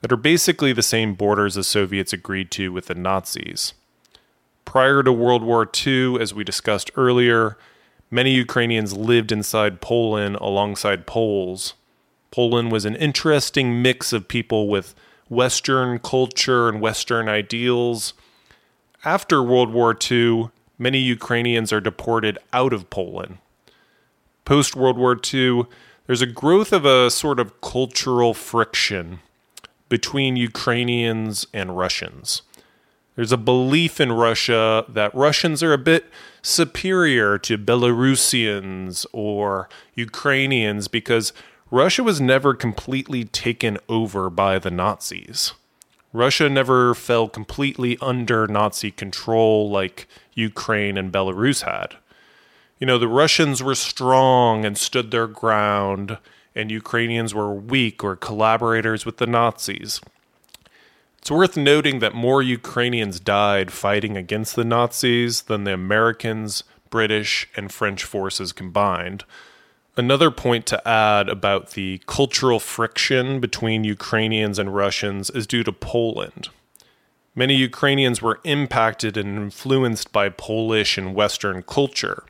that 0.00 0.10
are 0.10 0.16
basically 0.16 0.72
the 0.72 0.82
same 0.82 1.14
borders 1.14 1.54
the 1.54 1.62
Soviets 1.62 2.12
agreed 2.12 2.50
to 2.50 2.72
with 2.72 2.86
the 2.86 2.96
Nazis. 2.96 3.72
Prior 4.64 5.04
to 5.04 5.12
World 5.12 5.44
War 5.44 5.70
II, 5.86 6.20
as 6.20 6.34
we 6.34 6.42
discussed 6.42 6.90
earlier, 6.96 7.56
many 8.10 8.32
Ukrainians 8.32 8.96
lived 8.96 9.30
inside 9.30 9.80
Poland 9.80 10.34
alongside 10.40 11.06
Poles. 11.06 11.74
Poland 12.32 12.72
was 12.72 12.84
an 12.84 12.96
interesting 12.96 13.80
mix 13.80 14.12
of 14.12 14.26
people 14.26 14.66
with 14.66 14.92
Western 15.28 16.00
culture 16.00 16.68
and 16.68 16.80
Western 16.80 17.28
ideals. 17.28 18.12
After 19.04 19.40
World 19.40 19.72
War 19.72 19.96
II, 20.10 20.50
many 20.78 20.98
Ukrainians 20.98 21.72
are 21.72 21.80
deported 21.80 22.38
out 22.52 22.72
of 22.72 22.90
Poland. 22.90 23.38
Post 24.44 24.76
World 24.76 24.96
War 24.96 25.18
II, 25.32 25.64
there's 26.06 26.22
a 26.22 26.26
growth 26.26 26.72
of 26.72 26.84
a 26.84 27.10
sort 27.10 27.38
of 27.38 27.60
cultural 27.60 28.32
friction 28.32 29.20
between 29.88 30.36
Ukrainians 30.36 31.46
and 31.52 31.76
Russians. 31.76 32.42
There's 33.16 33.32
a 33.32 33.36
belief 33.36 34.00
in 34.00 34.12
Russia 34.12 34.84
that 34.88 35.14
Russians 35.14 35.62
are 35.62 35.72
a 35.72 35.78
bit 35.78 36.06
superior 36.40 37.36
to 37.38 37.58
Belarusians 37.58 39.04
or 39.12 39.68
Ukrainians 39.94 40.86
because 40.86 41.32
Russia 41.70 42.02
was 42.02 42.20
never 42.20 42.54
completely 42.54 43.24
taken 43.24 43.76
over 43.88 44.30
by 44.30 44.58
the 44.58 44.70
Nazis. 44.70 45.52
Russia 46.12 46.48
never 46.48 46.94
fell 46.94 47.28
completely 47.28 47.98
under 48.00 48.46
Nazi 48.46 48.90
control 48.90 49.68
like 49.68 50.08
Ukraine 50.38 50.96
and 50.96 51.12
Belarus 51.12 51.62
had. 51.62 51.96
You 52.78 52.86
know, 52.86 52.98
the 52.98 53.08
Russians 53.08 53.62
were 53.62 53.74
strong 53.74 54.64
and 54.64 54.78
stood 54.78 55.10
their 55.10 55.26
ground, 55.26 56.18
and 56.54 56.70
Ukrainians 56.70 57.34
were 57.34 57.52
weak 57.52 58.04
or 58.04 58.14
collaborators 58.14 59.04
with 59.04 59.16
the 59.16 59.26
Nazis. 59.26 60.00
It's 61.18 61.30
worth 61.30 61.56
noting 61.56 61.98
that 61.98 62.14
more 62.14 62.40
Ukrainians 62.40 63.18
died 63.18 63.72
fighting 63.72 64.16
against 64.16 64.54
the 64.54 64.64
Nazis 64.64 65.42
than 65.42 65.64
the 65.64 65.74
Americans, 65.74 66.62
British, 66.88 67.48
and 67.56 67.72
French 67.72 68.04
forces 68.04 68.52
combined. 68.52 69.24
Another 69.96 70.30
point 70.30 70.64
to 70.66 70.88
add 70.88 71.28
about 71.28 71.70
the 71.70 72.00
cultural 72.06 72.60
friction 72.60 73.40
between 73.40 73.82
Ukrainians 73.82 74.60
and 74.60 74.72
Russians 74.72 75.28
is 75.30 75.48
due 75.48 75.64
to 75.64 75.72
Poland. 75.72 76.50
Many 77.38 77.54
Ukrainians 77.54 78.20
were 78.20 78.40
impacted 78.42 79.16
and 79.16 79.38
influenced 79.38 80.10
by 80.10 80.28
Polish 80.28 80.98
and 80.98 81.14
Western 81.14 81.62
culture. 81.62 82.24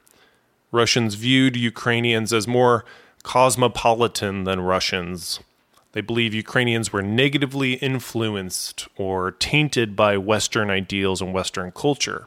Russians 0.70 1.14
viewed 1.14 1.56
Ukrainians 1.56 2.30
as 2.30 2.46
more 2.46 2.84
cosmopolitan 3.22 4.44
than 4.44 4.60
Russians. 4.60 5.40
They 5.92 6.02
believe 6.02 6.34
Ukrainians 6.34 6.92
were 6.92 7.00
negatively 7.00 7.72
influenced 7.76 8.86
or 8.98 9.30
tainted 9.30 9.96
by 9.96 10.18
Western 10.18 10.68
ideals 10.68 11.22
and 11.22 11.32
Western 11.32 11.72
culture. 11.72 12.26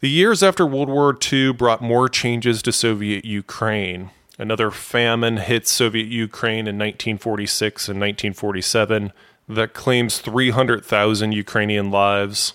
The 0.00 0.08
years 0.08 0.42
after 0.42 0.64
World 0.64 0.88
War 0.88 1.14
II 1.30 1.52
brought 1.52 1.82
more 1.82 2.08
changes 2.08 2.62
to 2.62 2.72
Soviet 2.72 3.26
Ukraine. 3.26 4.08
Another 4.38 4.70
famine 4.70 5.36
hit 5.36 5.68
Soviet 5.68 6.08
Ukraine 6.08 6.66
in 6.66 6.78
1946 6.78 7.88
and 7.90 8.00
1947 8.00 9.12
that 9.48 9.74
claims 9.74 10.18
300,000 10.18 11.32
Ukrainian 11.32 11.90
lives. 11.90 12.54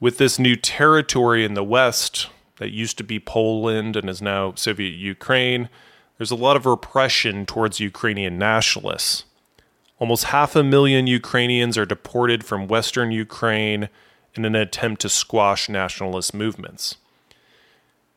With 0.00 0.18
this 0.18 0.38
new 0.38 0.56
territory 0.56 1.44
in 1.44 1.54
the 1.54 1.64
West 1.64 2.28
that 2.58 2.70
used 2.70 2.98
to 2.98 3.04
be 3.04 3.20
Poland 3.20 3.96
and 3.96 4.10
is 4.10 4.20
now 4.20 4.54
Soviet 4.54 4.94
Ukraine, 4.94 5.68
there's 6.18 6.30
a 6.30 6.36
lot 6.36 6.56
of 6.56 6.66
repression 6.66 7.46
towards 7.46 7.80
Ukrainian 7.80 8.38
nationalists. 8.38 9.24
Almost 9.98 10.24
half 10.24 10.56
a 10.56 10.64
million 10.64 11.06
Ukrainians 11.06 11.78
are 11.78 11.86
deported 11.86 12.44
from 12.44 12.66
Western 12.66 13.12
Ukraine 13.12 13.88
in 14.34 14.44
an 14.44 14.56
attempt 14.56 15.00
to 15.02 15.08
squash 15.08 15.68
nationalist 15.68 16.34
movements. 16.34 16.96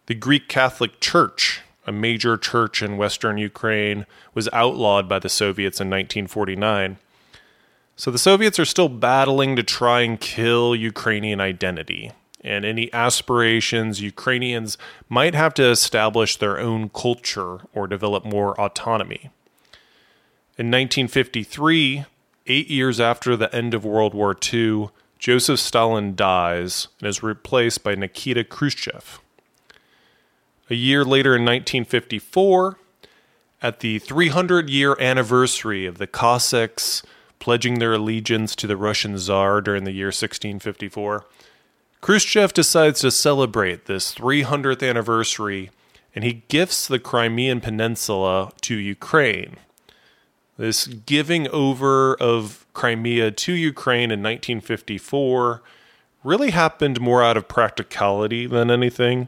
The 0.08 0.16
Greek 0.16 0.48
Catholic 0.48 1.00
Church, 1.00 1.62
a 1.86 1.92
major 1.92 2.38
church 2.38 2.82
in 2.82 2.98
western 2.98 3.38
Ukraine, 3.38 4.06
was 4.34 4.50
outlawed 4.54 5.10
by 5.10 5.20
the 5.20 5.30
Soviets 5.30 5.80
in 5.80 5.88
1949. 5.90 6.98
So 7.98 8.12
the 8.12 8.20
Soviets 8.20 8.60
are 8.60 8.66
still 8.66 8.90
battling 8.90 9.56
to 9.56 9.64
try 9.64 10.02
and 10.02 10.20
kill 10.20 10.76
Ukrainian 10.76 11.40
identity 11.40 12.12
and 12.46 12.64
any 12.64 12.94
aspirations 12.94 14.02
Ukrainians 14.02 14.78
might 15.10 15.34
have 15.34 15.54
to 15.56 15.68
establish 15.68 16.38
their 16.38 16.60
own 16.60 16.90
culture 16.90 17.62
or 17.74 17.88
develop 17.88 18.24
more 18.24 18.60
autonomy. 18.62 19.32
In 20.58 20.68
1953, 20.68 22.06
eight 22.48 22.68
years 22.70 23.00
after 23.00 23.36
the 23.36 23.54
end 23.54 23.74
of 23.74 23.84
World 23.84 24.14
War 24.14 24.38
II, 24.54 24.90
Joseph 25.18 25.60
Stalin 25.60 26.16
dies 26.16 26.88
and 27.00 27.10
is 27.10 27.24
replaced 27.24 27.84
by 27.84 27.96
Nikita 27.96 28.44
Khrushchev. 28.44 29.20
A 30.70 30.76
year 30.76 31.04
later 31.04 31.36
in 31.36 31.44
1954, 31.44 32.78
at 33.62 33.80
the 33.80 33.98
300 33.98 34.70
year 34.70 34.96
anniversary 35.00 35.86
of 35.88 35.98
the 35.98 36.08
Cossacks 36.08 37.02
pledging 37.46 37.78
their 37.78 37.94
allegiance 37.94 38.56
to 38.56 38.66
the 38.66 38.76
Russian 38.76 39.20
Tsar 39.20 39.62
during 39.62 39.84
the 39.84 39.92
year 39.92 40.08
1654, 40.08 41.26
Khrushchev 42.02 42.54
decides 42.54 43.02
to 43.02 43.12
celebrate 43.12 43.86
this 43.86 44.16
300th 44.16 44.82
anniversary 44.82 45.70
and 46.16 46.24
he 46.24 46.42
gifts 46.48 46.88
the 46.88 46.98
Crimean 46.98 47.62
Peninsula 47.62 48.52
to 48.62 48.74
Ukraine. 48.74 49.58
This 50.58 50.88
giving 50.88 51.48
over 51.50 52.16
of 52.16 52.66
Crimea 52.74 53.30
to 53.30 53.54
Ukraine 53.54 54.10
in 54.10 54.24
1954 54.24 55.62
really 56.24 56.50
happened 56.50 57.00
more 57.00 57.22
out 57.24 57.38
of 57.38 57.48
practicality 57.48 58.48
than 58.48 58.72
anything. 58.72 59.28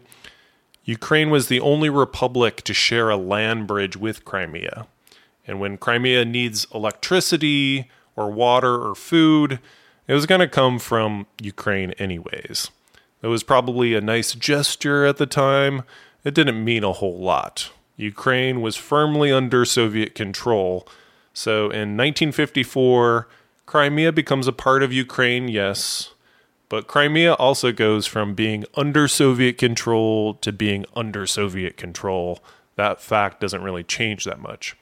Ukraine 0.86 1.30
was 1.30 1.50
the 1.50 1.60
only 1.60 1.92
republic 1.92 2.64
to 2.64 2.74
share 2.74 3.12
a 3.12 3.16
land 3.16 3.68
bridge 3.68 3.96
with 3.96 4.26
Crimea. 4.26 4.88
And 5.46 5.60
when 5.60 5.78
Crimea 5.78 6.26
needs 6.26 6.66
electricity 6.74 7.92
or 8.18 8.30
water 8.30 8.76
or 8.76 8.96
food, 8.96 9.60
it 10.08 10.14
was 10.14 10.26
going 10.26 10.42
to 10.42 10.48
come 10.48 10.80
from 10.80 11.28
Ukraine, 11.42 11.92
anyways. 11.92 12.72
It 13.22 13.28
was 13.28 13.44
probably 13.44 13.94
a 13.94 14.02
nice 14.02 14.34
gesture 14.34 15.06
at 15.06 15.18
the 15.18 15.26
time. 15.26 15.84
It 16.24 16.34
didn't 16.34 16.64
mean 16.64 16.84
a 16.84 16.94
whole 16.94 17.20
lot. 17.20 17.72
Ukraine 17.96 18.62
was 18.62 18.76
firmly 18.76 19.32
under 19.32 19.64
Soviet 19.64 20.14
control. 20.14 20.88
So 21.34 21.66
in 21.66 21.96
1954, 21.96 23.28
Crimea 23.66 24.12
becomes 24.12 24.48
a 24.48 24.54
part 24.54 24.84
of 24.84 24.94
Ukraine, 24.94 25.48
yes, 25.48 26.12
but 26.70 26.88
Crimea 26.88 27.34
also 27.34 27.72
goes 27.72 28.06
from 28.06 28.34
being 28.34 28.66
under 28.76 29.08
Soviet 29.08 29.58
control 29.58 30.36
to 30.36 30.52
being 30.52 30.86
under 30.96 31.26
Soviet 31.26 31.78
control. 31.78 32.40
That 32.76 33.02
fact 33.02 33.40
doesn't 33.40 33.64
really 33.64 33.84
change 33.84 34.26
that 34.26 34.40
much. 34.40 34.76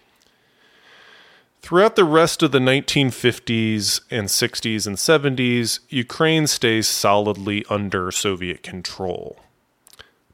Throughout 1.65 1.95
the 1.95 2.03
rest 2.03 2.43
of 2.43 2.51
the 2.51 2.59
1950s 2.59 4.01
and 4.11 4.27
60s 4.27 4.85
and 4.85 4.97
70s, 4.97 5.79
Ukraine 5.89 6.45
stays 6.45 6.87
solidly 6.87 7.65
under 7.71 8.11
Soviet 8.11 8.61
control. 8.61 9.39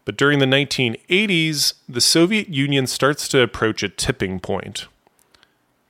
But 0.04 0.18
during 0.18 0.40
the 0.40 0.46
1980s, 0.46 1.76
the 1.88 2.02
Soviet 2.02 2.50
Union 2.50 2.86
starts 2.86 3.30
to 3.30 3.40
approach 3.40 3.82
a 3.82 3.88
tipping 3.88 4.42
point. 4.42 4.88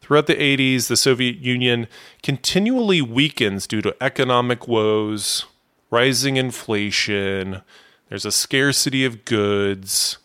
Throughout 0.02 0.28
the 0.28 0.36
80s, 0.36 0.90
the 0.90 0.96
Soviet 0.96 1.38
Union 1.38 1.88
continually 2.22 3.02
weakens 3.02 3.66
due 3.66 3.82
to 3.82 3.96
economic 4.00 4.68
woes, 4.68 5.48
rising 5.90 6.38
inflation, 6.38 7.64
there's 8.10 8.26
a 8.26 8.32
scarcity 8.32 9.04
of 9.06 9.26
goods, 9.26 10.20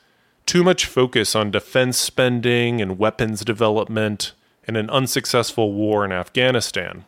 too 0.45 0.62
much 0.62 0.85
focus 0.85 1.35
on 1.35 1.51
defense 1.51 1.97
spending 1.97 2.83
and 2.83 2.99
weapons 2.99 3.47
development 3.47 4.33
in 4.67 4.77
an 4.77 4.91
unsuccessful 4.91 5.73
war 5.73 6.05
in 6.05 6.12
Afghanistan. 6.12 7.05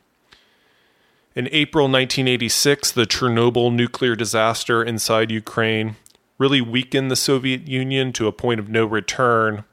In 1.34 1.48
April 1.52 1.84
1986, 1.84 2.92
the 2.92 3.06
Chernobyl 3.06 3.72
nuclear 3.72 4.16
disaster 4.16 4.82
inside 4.82 5.30
Ukraine 5.30 5.96
really 6.38 6.60
weakened 6.60 7.10
the 7.10 7.16
Soviet 7.16 7.68
Union 7.68 8.12
to 8.14 8.26
a 8.26 8.32
point 8.32 8.60
of 8.60 8.68
no 8.68 8.84
return 8.84 9.64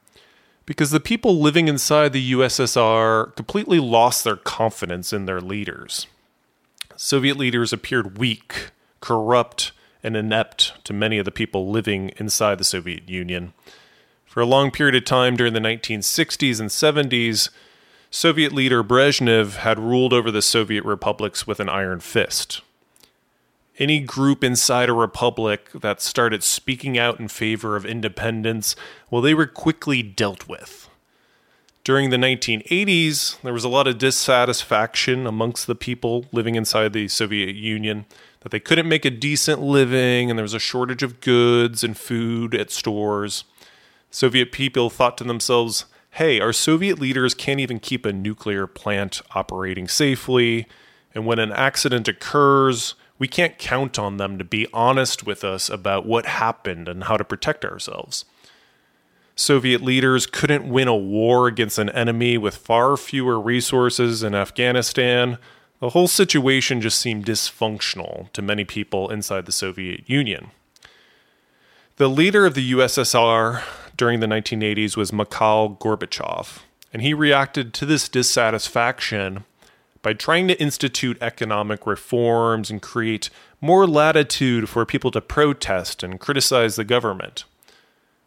because 0.65 0.91
the 0.91 0.99
people 0.99 1.39
living 1.39 1.67
inside 1.67 2.11
the 2.11 2.31
USSR 2.33 3.35
completely 3.35 3.79
lost 3.79 4.23
their 4.23 4.35
confidence 4.35 5.13
in 5.13 5.25
their 5.25 5.41
leaders. 5.41 6.07
Soviet 6.95 7.37
leaders 7.37 7.71
appeared 7.71 8.17
weak, 8.17 8.71
corrupt, 8.99 9.71
and 10.01 10.15
inept 10.15 10.83
to 10.85 10.93
many 10.93 11.17
of 11.17 11.25
the 11.25 11.31
people 11.31 11.69
living 11.69 12.09
inside 12.17 12.57
the 12.57 12.63
Soviet 12.63 13.09
Union. 13.09 13.53
For 14.25 14.41
a 14.41 14.45
long 14.45 14.71
period 14.71 14.95
of 14.95 15.05
time 15.05 15.35
during 15.35 15.53
the 15.53 15.59
1960s 15.59 16.59
and 16.59 16.69
70s, 16.69 17.49
Soviet 18.15 18.53
leader 18.53 18.81
Brezhnev 18.81 19.57
had 19.57 19.77
ruled 19.77 20.13
over 20.13 20.31
the 20.31 20.41
Soviet 20.41 20.85
republics 20.85 21.45
with 21.45 21.59
an 21.59 21.67
iron 21.67 21.99
fist. 21.99 22.61
Any 23.77 23.99
group 23.99 24.41
inside 24.41 24.87
a 24.87 24.93
republic 24.93 25.69
that 25.73 25.99
started 26.01 26.41
speaking 26.41 26.97
out 26.97 27.19
in 27.19 27.27
favor 27.27 27.75
of 27.75 27.85
independence, 27.85 28.73
well, 29.11 29.21
they 29.21 29.33
were 29.33 29.45
quickly 29.45 30.01
dealt 30.01 30.47
with. 30.47 30.89
During 31.83 32.09
the 32.09 32.15
1980s, 32.15 33.41
there 33.41 33.51
was 33.51 33.65
a 33.65 33.69
lot 33.69 33.85
of 33.85 33.97
dissatisfaction 33.97 35.27
amongst 35.27 35.67
the 35.67 35.75
people 35.75 36.25
living 36.31 36.55
inside 36.55 36.93
the 36.93 37.09
Soviet 37.09 37.53
Union 37.53 38.05
that 38.39 38.51
they 38.53 38.61
couldn't 38.61 38.87
make 38.87 39.03
a 39.03 39.11
decent 39.11 39.61
living 39.61 40.29
and 40.29 40.39
there 40.39 40.45
was 40.45 40.53
a 40.53 40.59
shortage 40.59 41.03
of 41.03 41.19
goods 41.19 41.83
and 41.83 41.97
food 41.97 42.55
at 42.55 42.71
stores. 42.71 43.43
Soviet 44.09 44.53
people 44.53 44.89
thought 44.89 45.17
to 45.17 45.25
themselves, 45.25 45.83
hey, 46.15 46.39
our 46.39 46.53
Soviet 46.53 46.97
leaders 46.97 47.33
can't 47.33 47.59
even 47.59 47.77
keep 47.77 48.05
a 48.05 48.13
nuclear 48.13 48.67
plant 48.67 49.21
operating 49.31 49.85
safely. 49.85 50.65
And 51.13 51.25
when 51.25 51.39
an 51.39 51.51
accident 51.51 52.07
occurs, 52.07 52.95
we 53.19 53.27
can't 53.27 53.57
count 53.57 53.99
on 53.99 54.15
them 54.15 54.37
to 54.37 54.45
be 54.45 54.65
honest 54.71 55.25
with 55.25 55.43
us 55.43 55.69
about 55.69 56.05
what 56.05 56.25
happened 56.25 56.87
and 56.87 57.03
how 57.03 57.17
to 57.17 57.25
protect 57.25 57.65
ourselves. 57.65 58.23
Soviet 59.35 59.81
leaders 59.81 60.25
couldn't 60.25 60.69
win 60.69 60.87
a 60.87 60.95
war 60.95 61.47
against 61.47 61.77
an 61.77 61.89
enemy 61.89 62.37
with 62.37 62.55
far 62.55 62.95
fewer 62.95 63.37
resources 63.37 64.23
in 64.23 64.33
Afghanistan. 64.33 65.37
The 65.81 65.89
whole 65.89 66.07
situation 66.07 66.79
just 66.79 67.01
seemed 67.01 67.25
dysfunctional 67.25 68.31
to 68.31 68.41
many 68.41 68.63
people 68.63 69.09
inside 69.11 69.45
the 69.45 69.51
Soviet 69.51 70.09
Union. 70.09 70.51
The 71.97 72.07
leader 72.07 72.45
of 72.45 72.53
the 72.53 72.71
USSR 72.71 73.63
during 73.95 74.19
the 74.19 74.27
1980s 74.27 74.97
was 74.97 75.13
Mikhail 75.13 75.77
Gorbachev, 75.79 76.59
and 76.91 77.01
he 77.01 77.13
reacted 77.13 77.73
to 77.73 77.85
this 77.85 78.09
dissatisfaction 78.09 79.45
by 80.01 80.13
trying 80.13 80.47
to 80.47 80.61
institute 80.61 81.17
economic 81.21 81.87
reforms 81.87 82.69
and 82.69 82.81
create 82.81 83.29
more 83.59 83.87
latitude 83.87 84.69
for 84.69 84.85
people 84.85 85.11
to 85.11 85.21
protest 85.21 86.03
and 86.03 86.19
criticize 86.19 86.75
the 86.75 86.83
government. 86.83 87.45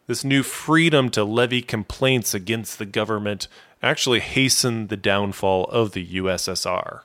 This 0.07 0.23
new 0.23 0.43
freedom 0.43 1.09
to 1.11 1.23
levy 1.23 1.61
complaints 1.61 2.33
against 2.33 2.79
the 2.79 2.85
government 2.85 3.47
actually 3.81 4.19
hastened 4.19 4.89
the 4.89 4.97
downfall 4.97 5.65
of 5.65 5.93
the 5.93 6.05
USSR. 6.15 7.01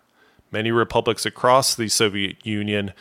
Many 0.51 0.71
republics 0.71 1.27
across 1.27 1.75
the 1.75 1.89
Soviet 1.89 2.45
Union 2.45 2.93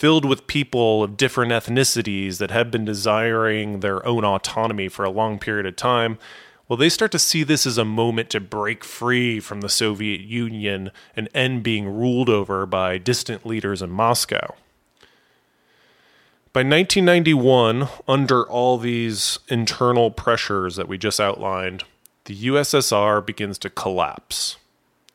filled 0.00 0.24
with 0.24 0.46
people 0.46 1.04
of 1.04 1.18
different 1.18 1.52
ethnicities 1.52 2.38
that 2.38 2.50
had 2.50 2.70
been 2.70 2.86
desiring 2.86 3.80
their 3.80 4.04
own 4.06 4.24
autonomy 4.24 4.88
for 4.88 5.04
a 5.04 5.10
long 5.10 5.38
period 5.38 5.66
of 5.66 5.76
time, 5.76 6.18
well, 6.66 6.78
they 6.78 6.88
start 6.88 7.12
to 7.12 7.18
see 7.18 7.42
this 7.42 7.66
as 7.66 7.76
a 7.76 7.84
moment 7.84 8.30
to 8.30 8.40
break 8.40 8.82
free 8.82 9.38
from 9.40 9.60
the 9.60 9.68
Soviet 9.68 10.22
Union 10.22 10.90
and 11.14 11.28
end 11.34 11.62
being 11.62 11.86
ruled 11.86 12.30
over 12.30 12.64
by 12.64 12.96
distant 12.96 13.44
leaders 13.44 13.82
in 13.82 13.90
Moscow. 13.90 14.54
By 16.54 16.60
1991, 16.60 17.86
under 18.08 18.48
all 18.48 18.78
these 18.78 19.38
internal 19.48 20.10
pressures 20.10 20.76
that 20.76 20.88
we 20.88 20.96
just 20.96 21.20
outlined, 21.20 21.84
the 22.24 22.46
USSR 22.46 23.26
begins 23.26 23.58
to 23.58 23.68
collapse. 23.68 24.56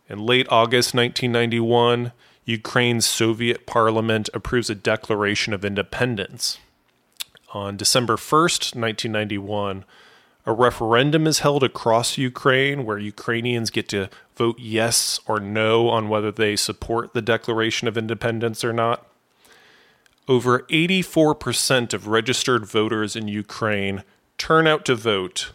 In 0.07 0.19
late 0.19 0.45
August 0.51 0.93
1991, 0.93 2.11
Ukraine's 2.45 3.07
Soviet 3.07 3.65
parliament 3.65 4.29
approves 4.33 4.69
a 4.69 4.75
declaration 4.75 5.51
of 5.51 5.65
independence. 5.65 6.59
On 7.53 7.75
December 7.75 8.17
1st, 8.17 8.75
1991, 8.75 9.83
a 10.45 10.53
referendum 10.53 11.25
is 11.25 11.39
held 11.39 11.63
across 11.63 12.19
Ukraine 12.19 12.85
where 12.85 12.99
Ukrainians 12.99 13.71
get 13.71 13.89
to 13.89 14.09
vote 14.35 14.59
yes 14.59 15.19
or 15.27 15.39
no 15.39 15.89
on 15.89 16.07
whether 16.07 16.31
they 16.31 16.55
support 16.55 17.13
the 17.13 17.21
Declaration 17.21 17.87
of 17.87 17.97
Independence 17.97 18.63
or 18.63 18.71
not. 18.71 19.07
Over 20.27 20.59
84% 20.69 21.93
of 21.93 22.07
registered 22.07 22.65
voters 22.65 23.15
in 23.15 23.27
Ukraine 23.27 24.03
turn 24.37 24.67
out 24.67 24.85
to 24.85 24.93
vote, 24.93 25.51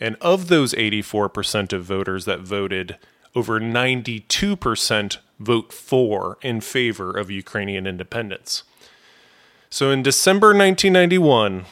and 0.00 0.16
of 0.20 0.48
those 0.48 0.72
84% 0.74 1.72
of 1.72 1.84
voters 1.84 2.24
that 2.24 2.40
voted, 2.40 2.98
over 3.36 3.60
92% 3.60 5.18
vote 5.38 5.72
for 5.72 6.38
in 6.42 6.60
favor 6.60 7.10
of 7.16 7.30
Ukrainian 7.30 7.86
independence. 7.86 8.62
So 9.70 9.90
in 9.90 10.02
December 10.02 10.48
1991, 10.48 11.64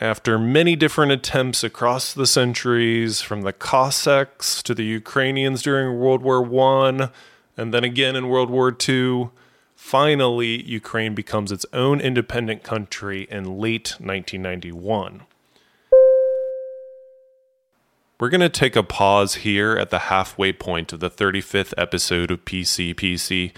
after 0.00 0.38
many 0.38 0.76
different 0.76 1.12
attempts 1.12 1.64
across 1.64 2.12
the 2.12 2.26
centuries, 2.26 3.22
from 3.22 3.42
the 3.42 3.52
Cossacks 3.52 4.62
to 4.62 4.74
the 4.74 4.84
Ukrainians 4.84 5.62
during 5.62 5.98
World 5.98 6.20
War 6.22 6.44
I, 6.44 7.08
and 7.56 7.72
then 7.72 7.84
again 7.84 8.14
in 8.14 8.28
World 8.28 8.50
War 8.50 8.76
II. 8.86 9.30
Finally, 9.74 10.62
Ukraine 10.64 11.14
becomes 11.14 11.50
its 11.50 11.64
own 11.72 12.00
independent 12.00 12.62
country 12.62 13.26
in 13.30 13.58
late 13.58 13.94
1991. 13.98 15.22
We're 18.18 18.30
going 18.30 18.40
to 18.40 18.48
take 18.48 18.76
a 18.76 18.82
pause 18.82 19.36
here 19.36 19.76
at 19.76 19.90
the 19.90 19.98
halfway 19.98 20.50
point 20.50 20.90
of 20.94 21.00
the 21.00 21.10
35th 21.10 21.74
episode 21.76 22.30
of 22.30 22.46
PCPC. 22.46 23.52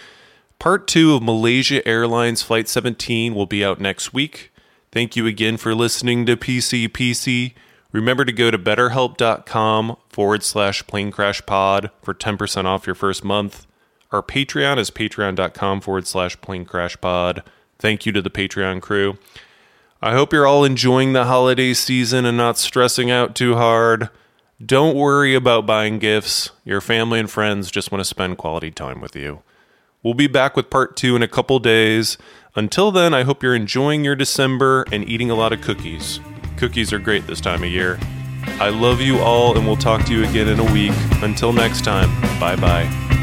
Part 0.58 0.88
2 0.88 1.14
of 1.14 1.22
Malaysia 1.22 1.86
Airlines 1.86 2.42
Flight 2.42 2.68
17 2.68 3.36
will 3.36 3.46
be 3.46 3.64
out 3.64 3.80
next 3.80 4.12
week. 4.12 4.50
Thank 4.90 5.14
you 5.14 5.28
again 5.28 5.58
for 5.58 5.76
listening 5.76 6.26
to 6.26 6.36
PCPC. 6.36 7.54
Remember 7.92 8.24
to 8.24 8.32
go 8.32 8.50
to 8.50 8.58
betterhelp.com 8.58 9.96
forward 10.08 10.42
slash 10.42 10.84
plane 10.88 11.12
crash 11.12 11.44
pod 11.46 11.92
for 12.02 12.12
10% 12.12 12.64
off 12.64 12.84
your 12.84 12.96
first 12.96 13.22
month. 13.22 13.64
Our 14.10 14.24
Patreon 14.24 14.78
is 14.78 14.90
patreon.com 14.90 15.82
forward 15.82 16.08
slash 16.08 16.40
plane 16.40 16.64
crash 16.64 17.00
pod. 17.00 17.44
Thank 17.78 18.06
you 18.06 18.10
to 18.10 18.20
the 18.20 18.28
Patreon 18.28 18.82
crew. 18.82 19.18
I 20.02 20.14
hope 20.14 20.32
you're 20.32 20.48
all 20.48 20.64
enjoying 20.64 21.12
the 21.12 21.26
holiday 21.26 21.74
season 21.74 22.24
and 22.24 22.36
not 22.36 22.58
stressing 22.58 23.08
out 23.08 23.36
too 23.36 23.54
hard. 23.54 24.08
Don't 24.64 24.96
worry 24.96 25.36
about 25.36 25.66
buying 25.66 26.00
gifts. 26.00 26.50
Your 26.64 26.80
family 26.80 27.20
and 27.20 27.30
friends 27.30 27.70
just 27.70 27.92
want 27.92 28.00
to 28.00 28.04
spend 28.04 28.38
quality 28.38 28.72
time 28.72 29.00
with 29.00 29.14
you. 29.14 29.42
We'll 30.02 30.14
be 30.14 30.26
back 30.26 30.56
with 30.56 30.68
part 30.68 30.96
two 30.96 31.14
in 31.14 31.22
a 31.22 31.28
couple 31.28 31.58
days. 31.60 32.18
Until 32.56 32.90
then, 32.90 33.14
I 33.14 33.22
hope 33.22 33.42
you're 33.42 33.54
enjoying 33.54 34.04
your 34.04 34.16
December 34.16 34.84
and 34.90 35.08
eating 35.08 35.30
a 35.30 35.36
lot 35.36 35.52
of 35.52 35.60
cookies. 35.60 36.18
Cookies 36.56 36.92
are 36.92 36.98
great 36.98 37.26
this 37.28 37.40
time 37.40 37.62
of 37.62 37.70
year. 37.70 38.00
I 38.60 38.70
love 38.70 39.00
you 39.00 39.20
all, 39.20 39.56
and 39.56 39.64
we'll 39.64 39.76
talk 39.76 40.04
to 40.06 40.12
you 40.12 40.24
again 40.24 40.48
in 40.48 40.58
a 40.58 40.72
week. 40.72 40.94
Until 41.22 41.52
next 41.52 41.84
time, 41.84 42.10
bye 42.40 42.56
bye. 42.56 43.16